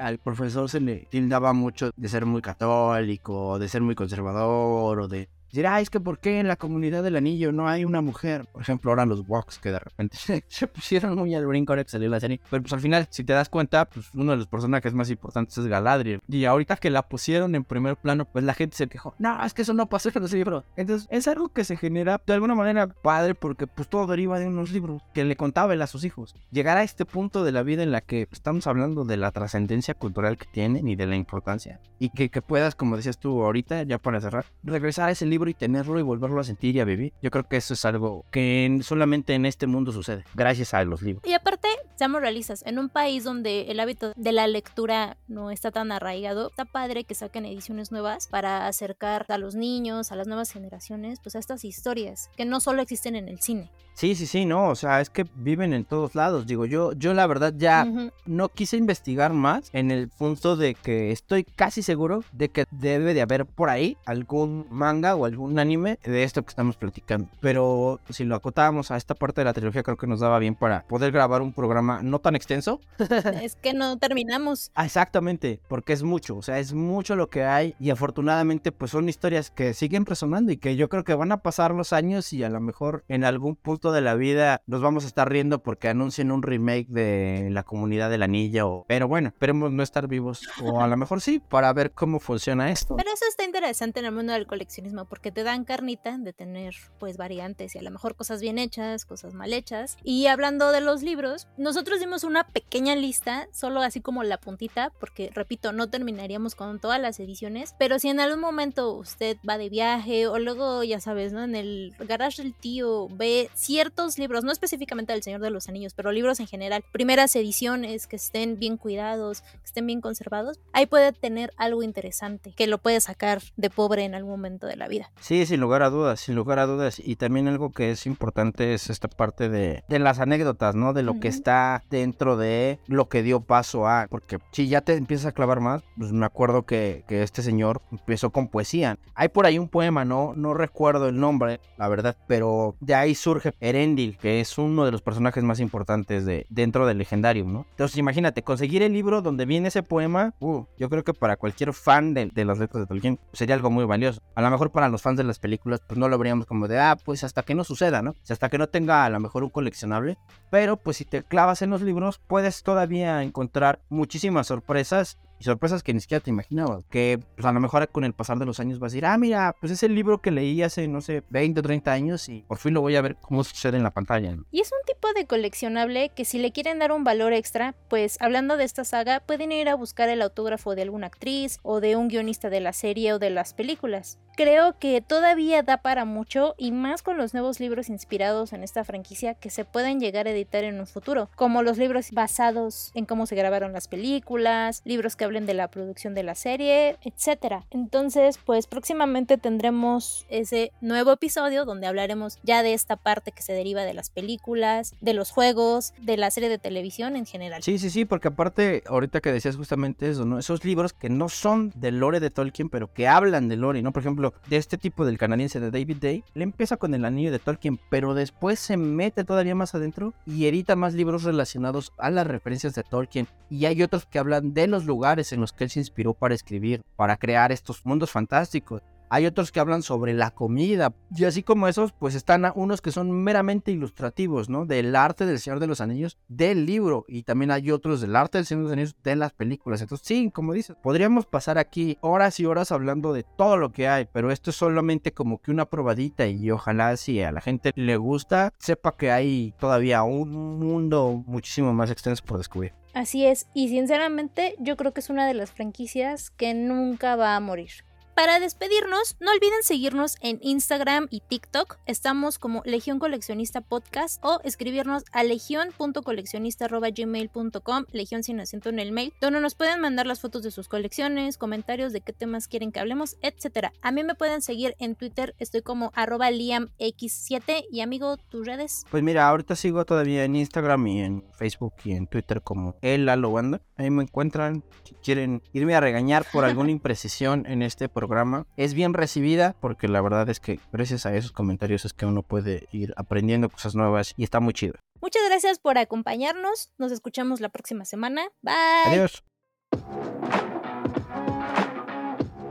al 0.00 0.18
profesor 0.18 0.68
se 0.68 0.80
le 0.80 1.06
tildaba 1.10 1.52
mucho 1.52 1.90
de 1.94 2.08
ser 2.08 2.26
muy 2.26 2.42
católico, 2.42 3.58
de 3.58 3.68
ser 3.68 3.82
muy 3.82 3.94
conservador, 3.94 5.00
o 5.00 5.08
de 5.08 5.28
decir, 5.52 5.66
ah, 5.66 5.80
es 5.80 5.90
que 5.90 6.00
¿por 6.00 6.18
qué 6.18 6.40
en 6.40 6.48
la 6.48 6.56
comunidad 6.56 7.02
del 7.02 7.16
anillo 7.16 7.52
no 7.52 7.68
hay 7.68 7.84
una 7.84 8.00
mujer? 8.00 8.46
Por 8.52 8.62
ejemplo, 8.62 8.90
ahora 8.90 9.06
los 9.06 9.22
Woks 9.28 9.58
que 9.58 9.70
de 9.70 9.78
repente 9.78 10.16
se 10.48 10.66
pusieron 10.66 11.14
muy 11.14 11.34
al 11.34 11.46
brinco 11.46 11.72
ahora 11.72 11.84
que 11.84 11.90
salió 11.90 12.08
la 12.08 12.20
serie. 12.20 12.40
Pero 12.50 12.62
pues 12.62 12.72
al 12.72 12.80
final, 12.80 13.06
si 13.10 13.22
te 13.22 13.32
das 13.32 13.48
cuenta, 13.48 13.84
pues 13.84 14.08
uno 14.14 14.32
de 14.32 14.38
los 14.38 14.46
personajes 14.46 14.94
más 14.94 15.10
importantes 15.10 15.56
es 15.58 15.66
Galadriel. 15.66 16.20
Y 16.28 16.44
ahorita 16.46 16.76
que 16.76 16.90
la 16.90 17.02
pusieron 17.02 17.54
en 17.54 17.64
primer 17.64 17.96
plano, 17.96 18.24
pues 18.24 18.44
la 18.44 18.54
gente 18.54 18.76
se 18.76 18.86
quejó, 18.86 19.14
no, 19.18 19.44
es 19.44 19.54
que 19.54 19.62
eso 19.62 19.74
no 19.74 19.88
pasó 19.88 20.08
en 20.08 20.22
los 20.22 20.32
libros. 20.32 20.64
Entonces, 20.76 21.06
es 21.10 21.28
algo 21.28 21.48
que 21.50 21.64
se 21.64 21.76
genera 21.76 22.20
de 22.26 22.32
alguna 22.32 22.54
manera 22.54 22.88
padre 22.88 23.34
porque 23.34 23.66
pues 23.66 23.88
todo 23.88 24.06
deriva 24.06 24.38
de 24.38 24.48
unos 24.48 24.70
libros 24.70 25.02
que 25.12 25.24
le 25.24 25.36
contaba 25.36 25.74
él 25.74 25.82
a 25.82 25.86
sus 25.86 26.04
hijos. 26.04 26.34
Llegar 26.50 26.78
a 26.78 26.82
este 26.82 27.04
punto 27.04 27.44
de 27.44 27.52
la 27.52 27.62
vida 27.62 27.82
en 27.82 27.92
la 27.92 28.00
que 28.00 28.28
estamos 28.32 28.66
hablando 28.66 29.04
de 29.04 29.16
la 29.16 29.30
trascendencia 29.30 29.94
cultural 29.94 30.38
que 30.38 30.46
tienen 30.46 30.88
y 30.88 30.96
de 30.96 31.06
la 31.06 31.16
importancia. 31.16 31.80
Y 31.98 32.10
que, 32.10 32.30
que 32.30 32.42
puedas, 32.42 32.74
como 32.74 32.96
decías 32.96 33.18
tú 33.18 33.42
ahorita, 33.42 33.82
ya 33.84 33.98
para 33.98 34.20
cerrar, 34.20 34.46
regresar 34.62 35.08
a 35.08 35.12
ese 35.12 35.26
libro 35.26 35.41
y 35.48 35.54
tenerlo 35.54 35.98
y 35.98 36.02
volverlo 36.02 36.40
a 36.40 36.44
sentir 36.44 36.76
y 36.76 36.80
a 36.80 36.84
vivir. 36.84 37.12
Yo 37.22 37.30
creo 37.30 37.48
que 37.48 37.56
eso 37.56 37.74
es 37.74 37.84
algo 37.84 38.24
que 38.30 38.64
en- 38.64 38.82
solamente 38.82 39.34
en 39.34 39.46
este 39.46 39.66
mundo 39.66 39.92
sucede, 39.92 40.24
gracias 40.34 40.74
a 40.74 40.84
los 40.84 41.02
libros. 41.02 41.24
Y 41.26 41.32
aparte, 41.34 41.68
seamos 41.96 42.20
realistas, 42.20 42.62
en 42.66 42.78
un 42.78 42.88
país 42.88 43.24
donde 43.24 43.70
el 43.70 43.80
hábito 43.80 44.12
de 44.16 44.32
la 44.32 44.46
lectura 44.46 45.16
no 45.28 45.50
está 45.50 45.70
tan 45.70 45.92
arraigado, 45.92 46.48
está 46.50 46.64
padre 46.64 47.04
que 47.04 47.14
saquen 47.14 47.46
ediciones 47.46 47.92
nuevas 47.92 48.26
para 48.28 48.66
acercar 48.66 49.26
a 49.28 49.38
los 49.38 49.54
niños, 49.54 50.12
a 50.12 50.16
las 50.16 50.26
nuevas 50.26 50.50
generaciones, 50.50 51.18
pues 51.22 51.36
a 51.36 51.38
estas 51.38 51.64
historias 51.64 52.30
que 52.36 52.44
no 52.44 52.60
solo 52.60 52.82
existen 52.82 53.16
en 53.16 53.28
el 53.28 53.40
cine. 53.40 53.70
Sí, 53.94 54.14
sí, 54.14 54.26
sí, 54.26 54.46
no, 54.46 54.68
o 54.70 54.74
sea, 54.74 55.02
es 55.02 55.10
que 55.10 55.26
viven 55.34 55.74
en 55.74 55.84
todos 55.84 56.14
lados. 56.14 56.46
Digo, 56.46 56.64
yo, 56.64 56.92
yo 56.94 57.12
la 57.12 57.26
verdad 57.26 57.52
ya 57.54 57.86
Ujú. 57.86 58.10
no 58.24 58.48
quise 58.48 58.78
investigar 58.78 59.34
más 59.34 59.68
en 59.74 59.90
el 59.90 60.08
punto 60.08 60.56
de 60.56 60.74
que 60.74 61.10
estoy 61.12 61.44
casi 61.44 61.82
seguro 61.82 62.24
de 62.32 62.48
que 62.48 62.64
debe 62.70 63.12
de 63.12 63.20
haber 63.20 63.44
por 63.44 63.68
ahí 63.68 63.98
algún 64.06 64.66
manga 64.70 65.14
o 65.14 65.26
algún 65.32 65.58
anime 65.58 65.98
de 66.04 66.22
esto 66.24 66.42
que 66.42 66.50
estamos 66.50 66.76
platicando. 66.76 67.28
Pero 67.40 68.00
si 68.10 68.24
lo 68.24 68.36
acotábamos 68.36 68.90
a 68.90 68.96
esta 68.96 69.14
parte 69.14 69.40
de 69.40 69.46
la 69.46 69.54
trilogía, 69.54 69.82
creo 69.82 69.96
que 69.96 70.06
nos 70.06 70.20
daba 70.20 70.38
bien 70.38 70.54
para 70.54 70.84
poder 70.86 71.10
grabar 71.10 71.42
un 71.42 71.52
programa 71.52 72.02
no 72.02 72.18
tan 72.18 72.36
extenso. 72.36 72.80
es 73.42 73.56
que 73.56 73.72
no 73.72 73.98
terminamos. 73.98 74.70
Ah, 74.74 74.84
exactamente, 74.84 75.60
porque 75.68 75.92
es 75.92 76.02
mucho, 76.02 76.36
o 76.36 76.42
sea, 76.42 76.58
es 76.58 76.74
mucho 76.74 77.16
lo 77.16 77.28
que 77.28 77.44
hay 77.44 77.74
y 77.80 77.90
afortunadamente 77.90 78.72
pues 78.72 78.90
son 78.90 79.08
historias 79.08 79.50
que 79.50 79.74
siguen 79.74 80.04
resonando 80.04 80.52
y 80.52 80.58
que 80.58 80.76
yo 80.76 80.88
creo 80.88 81.04
que 81.04 81.14
van 81.14 81.32
a 81.32 81.38
pasar 81.38 81.72
los 81.72 81.92
años 81.92 82.32
y 82.32 82.44
a 82.44 82.50
lo 82.50 82.60
mejor 82.60 83.04
en 83.08 83.24
algún 83.24 83.56
punto 83.56 83.92
de 83.92 84.02
la 84.02 84.14
vida 84.14 84.60
nos 84.66 84.82
vamos 84.82 85.04
a 85.04 85.06
estar 85.06 85.30
riendo 85.30 85.62
porque 85.62 85.88
anuncien 85.88 86.30
un 86.30 86.42
remake 86.42 86.88
de 86.88 87.48
La 87.50 87.62
Comunidad 87.62 88.10
del 88.10 88.22
Anillo. 88.22 88.68
O... 88.68 88.84
Pero 88.86 89.08
bueno, 89.08 89.28
esperemos 89.28 89.72
no 89.72 89.82
estar 89.82 90.08
vivos 90.08 90.42
o 90.62 90.80
a 90.80 90.86
lo 90.86 90.96
mejor 90.96 91.20
sí 91.20 91.40
para 91.40 91.72
ver 91.72 91.92
cómo 91.92 92.20
funciona 92.20 92.70
esto. 92.70 92.96
Pero 92.96 93.10
eso 93.12 93.24
está 93.28 93.44
interesante 93.44 94.00
en 94.00 94.06
el 94.06 94.12
mundo 94.12 94.32
del 94.32 94.46
coleccionismo 94.46 95.06
porque 95.06 95.21
te 95.30 95.44
dan 95.44 95.64
carnita 95.64 96.18
de 96.18 96.32
tener 96.32 96.74
pues 96.98 97.16
variantes 97.16 97.74
y 97.74 97.78
a 97.78 97.82
lo 97.82 97.90
mejor 97.90 98.16
cosas 98.16 98.40
bien 98.40 98.58
hechas, 98.58 99.04
cosas 99.04 99.34
mal 99.34 99.52
hechas. 99.52 99.96
Y 100.02 100.26
hablando 100.26 100.72
de 100.72 100.80
los 100.80 101.02
libros, 101.02 101.46
nosotros 101.56 102.00
dimos 102.00 102.24
una 102.24 102.48
pequeña 102.48 102.96
lista, 102.96 103.48
solo 103.52 103.80
así 103.80 104.00
como 104.00 104.24
la 104.24 104.38
puntita, 104.38 104.90
porque 104.98 105.30
repito, 105.32 105.72
no 105.72 105.88
terminaríamos 105.88 106.54
con 106.54 106.80
todas 106.80 107.00
las 107.00 107.20
ediciones, 107.20 107.74
pero 107.78 107.98
si 107.98 108.08
en 108.08 108.20
algún 108.20 108.40
momento 108.40 108.94
usted 108.94 109.36
va 109.48 109.58
de 109.58 109.68
viaje 109.68 110.26
o 110.26 110.38
luego, 110.38 110.82
ya 110.82 111.00
sabes, 111.00 111.32
¿no? 111.32 111.44
En 111.44 111.54
el 111.54 111.94
garage 111.98 112.42
del 112.42 112.54
tío 112.54 113.08
ve 113.08 113.50
ciertos 113.54 114.18
libros, 114.18 114.44
no 114.44 114.52
específicamente 114.52 115.12
del 115.12 115.22
Señor 115.22 115.40
de 115.40 115.50
los 115.50 115.68
Anillos, 115.68 115.94
pero 115.94 116.12
libros 116.12 116.40
en 116.40 116.46
general, 116.46 116.84
primeras 116.92 117.36
ediciones 117.36 118.06
que 118.06 118.16
estén 118.16 118.58
bien 118.58 118.76
cuidados, 118.76 119.42
que 119.42 119.64
estén 119.64 119.86
bien 119.86 120.00
conservados, 120.00 120.58
ahí 120.72 120.86
puede 120.86 121.12
tener 121.12 121.52
algo 121.56 121.82
interesante 121.82 122.52
que 122.56 122.66
lo 122.66 122.78
puede 122.78 123.00
sacar 123.00 123.42
de 123.56 123.70
pobre 123.70 124.04
en 124.04 124.14
algún 124.14 124.30
momento 124.30 124.66
de 124.66 124.76
la 124.76 124.88
vida. 124.88 125.11
Sí, 125.20 125.46
sin 125.46 125.60
lugar 125.60 125.82
a 125.82 125.90
dudas, 125.90 126.20
sin 126.20 126.34
lugar 126.34 126.58
a 126.58 126.66
dudas. 126.66 127.00
Y 127.02 127.16
también 127.16 127.46
algo 127.46 127.70
que 127.70 127.90
es 127.90 128.06
importante 128.06 128.74
es 128.74 128.90
esta 128.90 129.08
parte 129.08 129.48
de, 129.48 129.84
de 129.88 129.98
las 129.98 130.18
anécdotas, 130.18 130.74
¿no? 130.74 130.92
De 130.92 131.02
lo 131.02 131.20
que 131.20 131.28
está 131.28 131.82
dentro 131.90 132.36
de 132.36 132.80
lo 132.88 133.08
que 133.08 133.22
dio 133.22 133.40
paso 133.40 133.86
a, 133.86 134.06
porque 134.10 134.38
si 134.50 134.68
ya 134.68 134.80
te 134.80 134.94
empiezas 134.94 135.26
a 135.26 135.32
clavar 135.32 135.60
más, 135.60 135.82
pues 135.96 136.12
me 136.12 136.26
acuerdo 136.26 136.62
que, 136.62 137.04
que 137.06 137.22
este 137.22 137.42
señor 137.42 137.82
empezó 137.92 138.30
con 138.30 138.48
poesía. 138.48 138.98
Hay 139.14 139.28
por 139.28 139.46
ahí 139.46 139.58
un 139.58 139.68
poema, 139.68 140.04
no, 140.04 140.32
no 140.34 140.54
recuerdo 140.54 141.08
el 141.08 141.18
nombre, 141.18 141.60
la 141.76 141.88
verdad, 141.88 142.16
pero 142.26 142.74
de 142.80 142.94
ahí 142.94 143.14
surge 143.14 143.52
Erendil, 143.60 144.18
que 144.18 144.40
es 144.40 144.58
uno 144.58 144.84
de 144.84 144.90
los 144.90 145.02
personajes 145.02 145.44
más 145.44 145.60
importantes 145.60 146.24
de, 146.24 146.46
dentro 146.48 146.86
del 146.86 146.98
Legendarium, 146.98 147.52
¿no? 147.52 147.66
Entonces 147.70 147.96
imagínate, 147.98 148.42
conseguir 148.42 148.82
el 148.82 148.92
libro 148.92 149.22
donde 149.22 149.46
viene 149.46 149.68
ese 149.68 149.82
poema, 149.82 150.34
uh, 150.40 150.64
yo 150.78 150.88
creo 150.88 151.04
que 151.04 151.14
para 151.14 151.36
cualquier 151.36 151.72
fan 151.72 152.14
de, 152.14 152.26
de 152.26 152.44
las 152.44 152.58
letras 152.58 152.82
de 152.82 152.86
Tolkien 152.86 153.20
sería 153.32 153.54
algo 153.54 153.70
muy 153.70 153.84
valioso. 153.84 154.20
A 154.34 154.42
lo 154.42 154.50
mejor 154.50 154.72
para 154.72 154.88
los 154.88 155.01
fans 155.02 155.18
de 155.18 155.24
las 155.24 155.38
películas, 155.38 155.80
pues 155.86 155.98
no 155.98 156.08
lo 156.08 156.18
veríamos 156.18 156.46
como 156.46 156.68
de, 156.68 156.78
ah, 156.78 156.96
pues 157.04 157.24
hasta 157.24 157.42
que 157.42 157.54
no 157.54 157.64
suceda, 157.64 158.02
¿no? 158.02 158.14
hasta 158.28 158.48
que 158.48 158.58
no 158.58 158.68
tenga 158.68 159.04
a 159.04 159.10
lo 159.10 159.20
mejor 159.20 159.44
un 159.44 159.50
coleccionable, 159.50 160.16
pero 160.50 160.76
pues 160.76 160.96
si 160.96 161.04
te 161.04 161.22
clavas 161.22 161.62
en 161.62 161.70
los 161.70 161.82
libros, 161.82 162.20
puedes 162.26 162.62
todavía 162.62 163.22
encontrar 163.22 163.80
muchísimas 163.90 164.46
sorpresas 164.46 165.18
y 165.42 165.44
sorpresas 165.44 165.82
que 165.82 165.92
ni 165.92 166.00
siquiera 166.00 166.22
te 166.22 166.30
imaginabas. 166.30 166.84
Que 166.88 167.20
pues, 167.34 167.44
a 167.44 167.52
lo 167.52 167.60
mejor 167.60 167.88
con 167.88 168.04
el 168.04 168.12
pasar 168.12 168.38
de 168.38 168.46
los 168.46 168.60
años 168.60 168.78
vas 168.78 168.92
a 168.92 168.94
decir, 168.94 169.06
ah, 169.06 169.18
mira, 169.18 169.54
pues 169.60 169.72
es 169.72 169.82
el 169.82 169.94
libro 169.94 170.20
que 170.20 170.30
leí 170.30 170.62
hace, 170.62 170.86
no 170.86 171.00
sé, 171.00 171.24
20 171.30 171.60
o 171.60 171.62
30 171.62 171.92
años 171.92 172.28
y 172.28 172.42
por 172.42 172.58
fin 172.58 172.74
lo 172.74 172.80
voy 172.80 172.96
a 172.96 173.02
ver 173.02 173.16
cómo 173.16 173.42
sucede 173.42 173.76
en 173.76 173.82
la 173.82 173.90
pantalla. 173.90 174.36
Y 174.50 174.60
es 174.60 174.70
un 174.70 174.84
tipo 174.86 175.12
de 175.14 175.26
coleccionable 175.26 176.10
que 176.10 176.24
si 176.24 176.38
le 176.38 176.52
quieren 176.52 176.78
dar 176.78 176.92
un 176.92 177.04
valor 177.04 177.32
extra, 177.32 177.74
pues 177.88 178.16
hablando 178.20 178.56
de 178.56 178.64
esta 178.64 178.84
saga, 178.84 179.20
pueden 179.20 179.50
ir 179.52 179.68
a 179.68 179.74
buscar 179.74 180.08
el 180.08 180.22
autógrafo 180.22 180.74
de 180.74 180.82
alguna 180.82 181.08
actriz 181.08 181.58
o 181.62 181.80
de 181.80 181.96
un 181.96 182.08
guionista 182.08 182.48
de 182.50 182.60
la 182.60 182.72
serie 182.72 183.12
o 183.12 183.18
de 183.18 183.30
las 183.30 183.54
películas. 183.54 184.18
Creo 184.34 184.78
que 184.78 185.02
todavía 185.02 185.62
da 185.62 185.78
para 185.78 186.06
mucho 186.06 186.54
y 186.56 186.72
más 186.72 187.02
con 187.02 187.18
los 187.18 187.34
nuevos 187.34 187.60
libros 187.60 187.90
inspirados 187.90 188.54
en 188.54 188.62
esta 188.62 188.82
franquicia 188.82 189.34
que 189.34 189.50
se 189.50 189.66
pueden 189.66 190.00
llegar 190.00 190.26
a 190.26 190.30
editar 190.30 190.64
en 190.64 190.80
un 190.80 190.86
futuro, 190.86 191.28
como 191.36 191.62
los 191.62 191.76
libros 191.76 192.12
basados 192.12 192.92
en 192.94 193.04
cómo 193.04 193.26
se 193.26 193.36
grabaron 193.36 193.72
las 193.72 193.88
películas, 193.88 194.80
libros 194.84 195.16
que 195.16 195.24
de 195.40 195.54
la 195.54 195.68
producción 195.68 196.14
de 196.14 196.22
la 196.22 196.34
serie, 196.34 196.98
etc. 197.02 197.64
Entonces, 197.70 198.38
pues 198.44 198.66
próximamente 198.66 199.38
tendremos 199.38 200.26
ese 200.28 200.72
nuevo 200.80 201.12
episodio 201.12 201.64
donde 201.64 201.86
hablaremos 201.86 202.38
ya 202.42 202.62
de 202.62 202.74
esta 202.74 202.96
parte 202.96 203.32
que 203.32 203.42
se 203.42 203.52
deriva 203.52 203.82
de 203.82 203.94
las 203.94 204.10
películas, 204.10 204.94
de 205.00 205.14
los 205.14 205.30
juegos, 205.30 205.94
de 206.00 206.16
la 206.16 206.30
serie 206.30 206.48
de 206.48 206.58
televisión 206.58 207.16
en 207.16 207.26
general. 207.26 207.62
Sí, 207.62 207.78
sí, 207.78 207.90
sí, 207.90 208.04
porque 208.04 208.28
aparte, 208.28 208.82
ahorita 208.86 209.20
que 209.20 209.32
decías 209.32 209.56
justamente 209.56 210.10
eso, 210.10 210.24
¿no? 210.24 210.38
Esos 210.38 210.64
libros 210.64 210.92
que 210.92 211.08
no 211.08 211.28
son 211.28 211.72
del 211.74 211.98
lore 211.98 212.20
de 212.20 212.30
Tolkien, 212.30 212.68
pero 212.68 212.92
que 212.92 213.08
hablan 213.08 213.48
del 213.48 213.60
lore, 213.60 213.82
¿no? 213.82 213.92
Por 213.92 214.02
ejemplo, 214.02 214.34
de 214.48 214.56
este 214.56 214.78
tipo 214.78 215.04
del 215.04 215.18
canadiense 215.18 215.60
de 215.60 215.70
David 215.70 215.96
Day, 216.00 216.24
le 216.34 216.44
empieza 216.44 216.76
con 216.76 216.94
el 216.94 217.04
anillo 217.04 217.32
de 217.32 217.38
Tolkien, 217.38 217.78
pero 217.90 218.14
después 218.14 218.58
se 218.58 218.76
mete 218.76 219.24
todavía 219.24 219.54
más 219.54 219.74
adentro 219.74 220.14
y 220.26 220.46
edita 220.46 220.76
más 220.76 220.94
libros 220.94 221.24
relacionados 221.24 221.92
a 221.98 222.10
las 222.10 222.26
referencias 222.26 222.74
de 222.74 222.82
Tolkien. 222.82 223.28
Y 223.50 223.66
hay 223.66 223.82
otros 223.82 224.06
que 224.06 224.18
hablan 224.18 224.54
de 224.54 224.66
los 224.66 224.84
lugares 224.84 225.21
en 225.30 225.40
los 225.40 225.52
que 225.52 225.64
él 225.64 225.70
se 225.70 225.80
inspiró 225.80 226.14
para 226.14 226.34
escribir, 226.34 226.82
para 226.96 227.16
crear 227.18 227.52
estos 227.52 227.84
mundos 227.84 228.10
fantásticos. 228.10 228.82
Hay 229.14 229.26
otros 229.26 229.52
que 229.52 229.60
hablan 229.60 229.82
sobre 229.82 230.14
la 230.14 230.30
comida. 230.30 230.94
Y 231.14 231.24
así 231.24 231.42
como 231.42 231.68
esos, 231.68 231.92
pues 231.92 232.14
están 232.14 232.50
unos 232.54 232.80
que 232.80 232.90
son 232.90 233.12
meramente 233.12 233.70
ilustrativos, 233.70 234.48
¿no? 234.48 234.64
Del 234.64 234.96
arte 234.96 235.26
del 235.26 235.38
Señor 235.38 235.60
de 235.60 235.66
los 235.66 235.82
Anillos, 235.82 236.16
del 236.28 236.64
libro. 236.64 237.04
Y 237.08 237.24
también 237.24 237.50
hay 237.50 237.70
otros 237.70 238.00
del 238.00 238.16
arte 238.16 238.38
del 238.38 238.46
Señor 238.46 238.62
de 238.62 238.64
los 238.64 238.72
Anillos, 238.72 238.96
de 239.04 239.16
las 239.16 239.34
películas. 239.34 239.82
Entonces, 239.82 240.06
sí, 240.06 240.30
como 240.32 240.54
dices, 240.54 240.76
podríamos 240.82 241.26
pasar 241.26 241.58
aquí 241.58 241.98
horas 242.00 242.40
y 242.40 242.46
horas 242.46 242.72
hablando 242.72 243.12
de 243.12 243.22
todo 243.22 243.58
lo 243.58 243.70
que 243.70 243.86
hay. 243.86 244.08
Pero 244.10 244.30
esto 244.30 244.48
es 244.48 244.56
solamente 244.56 245.12
como 245.12 245.42
que 245.42 245.50
una 245.50 245.66
probadita. 245.66 246.26
Y 246.26 246.50
ojalá 246.50 246.96
si 246.96 247.20
a 247.20 247.32
la 247.32 247.42
gente 247.42 247.72
le 247.74 247.98
gusta, 247.98 248.54
sepa 248.56 248.96
que 248.96 249.10
hay 249.10 249.52
todavía 249.58 250.04
un 250.04 250.58
mundo 250.58 251.22
muchísimo 251.26 251.74
más 251.74 251.90
extenso 251.90 252.24
por 252.24 252.38
descubrir. 252.38 252.72
Así 252.94 253.24
es, 253.24 253.46
y 253.54 253.68
sinceramente 253.68 254.54
yo 254.58 254.76
creo 254.76 254.92
que 254.92 255.00
es 255.00 255.08
una 255.08 255.26
de 255.26 255.34
las 255.34 255.50
franquicias 255.50 256.30
que 256.30 256.52
nunca 256.52 257.16
va 257.16 257.36
a 257.36 257.40
morir. 257.40 257.70
Para 258.14 258.40
despedirnos, 258.40 259.16
no 259.20 259.30
olviden 259.32 259.62
seguirnos 259.62 260.16
en 260.20 260.38
Instagram 260.42 261.08
y 261.10 261.20
TikTok. 261.20 261.78
Estamos 261.86 262.38
como 262.38 262.60
Legión 262.66 262.98
Coleccionista 262.98 263.62
Podcast 263.62 264.22
o 264.22 264.38
escribirnos 264.44 265.04
a 265.12 265.24
legion.coleccionista.gmail.com, 265.24 267.84
Legión 267.90 268.22
sin 268.22 268.38
acento 268.38 268.68
en 268.68 268.80
el 268.80 268.92
mail, 268.92 269.14
donde 269.18 269.40
nos 269.40 269.54
pueden 269.54 269.80
mandar 269.80 270.06
las 270.06 270.20
fotos 270.20 270.42
de 270.42 270.50
sus 270.50 270.68
colecciones, 270.68 271.38
comentarios 271.38 271.94
de 271.94 272.02
qué 272.02 272.12
temas 272.12 272.48
quieren 272.48 272.70
que 272.70 272.80
hablemos, 272.80 273.16
etc. 273.22 273.68
A 273.80 273.92
mí 273.92 274.04
me 274.04 274.14
pueden 274.14 274.42
seguir 274.42 274.74
en 274.78 274.94
Twitter, 274.94 275.34
estoy 275.38 275.62
como 275.62 275.90
arroba 275.94 276.30
liamx7 276.30 277.64
y 277.70 277.80
amigo, 277.80 278.18
tus 278.18 278.46
redes. 278.46 278.84
Pues 278.90 279.02
mira, 279.02 279.26
ahorita 279.26 279.56
sigo 279.56 279.86
todavía 279.86 280.24
en 280.24 280.36
Instagram 280.36 280.86
y 280.86 281.00
en 281.00 281.24
Facebook 281.32 281.72
y 281.82 281.92
en 281.92 282.06
Twitter 282.06 282.42
como 282.42 282.76
El. 282.82 283.08
Ahí 283.08 283.88
me 283.90 284.02
encuentran 284.02 284.62
si 284.84 284.94
quieren 284.96 285.40
irme 285.54 285.74
a 285.74 285.80
regañar 285.80 286.26
por 286.30 286.44
alguna 286.44 286.70
imprecisión 286.82 287.46
en 287.46 287.62
este 287.62 287.88
programa 288.06 288.46
es 288.56 288.74
bien 288.74 288.94
recibida 288.94 289.54
porque 289.60 289.86
la 289.86 290.00
verdad 290.00 290.28
es 290.28 290.40
que 290.40 290.58
gracias 290.72 291.06
a 291.06 291.14
esos 291.14 291.30
comentarios 291.30 291.84
es 291.84 291.92
que 291.92 292.04
uno 292.04 292.22
puede 292.22 292.66
ir 292.72 292.92
aprendiendo 292.96 293.48
cosas 293.48 293.76
nuevas 293.76 294.12
y 294.16 294.24
está 294.24 294.40
muy 294.40 294.54
chido. 294.54 294.74
Muchas 295.00 295.22
gracias 295.28 295.60
por 295.60 295.78
acompañarnos. 295.78 296.72
Nos 296.78 296.90
escuchamos 296.90 297.40
la 297.40 297.48
próxima 297.48 297.84
semana. 297.84 298.22
Bye. 298.42 298.54
Adiós. 298.86 299.22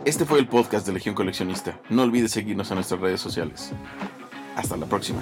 Este 0.05 0.25
fue 0.25 0.39
el 0.39 0.47
podcast 0.47 0.87
de 0.87 0.93
Legión 0.93 1.15
Coleccionista. 1.15 1.79
No 1.89 2.03
olvides 2.03 2.31
seguirnos 2.31 2.71
en 2.71 2.75
nuestras 2.75 3.01
redes 3.01 3.19
sociales. 3.19 3.71
Hasta 4.55 4.77
la 4.77 4.85
próxima. 4.85 5.21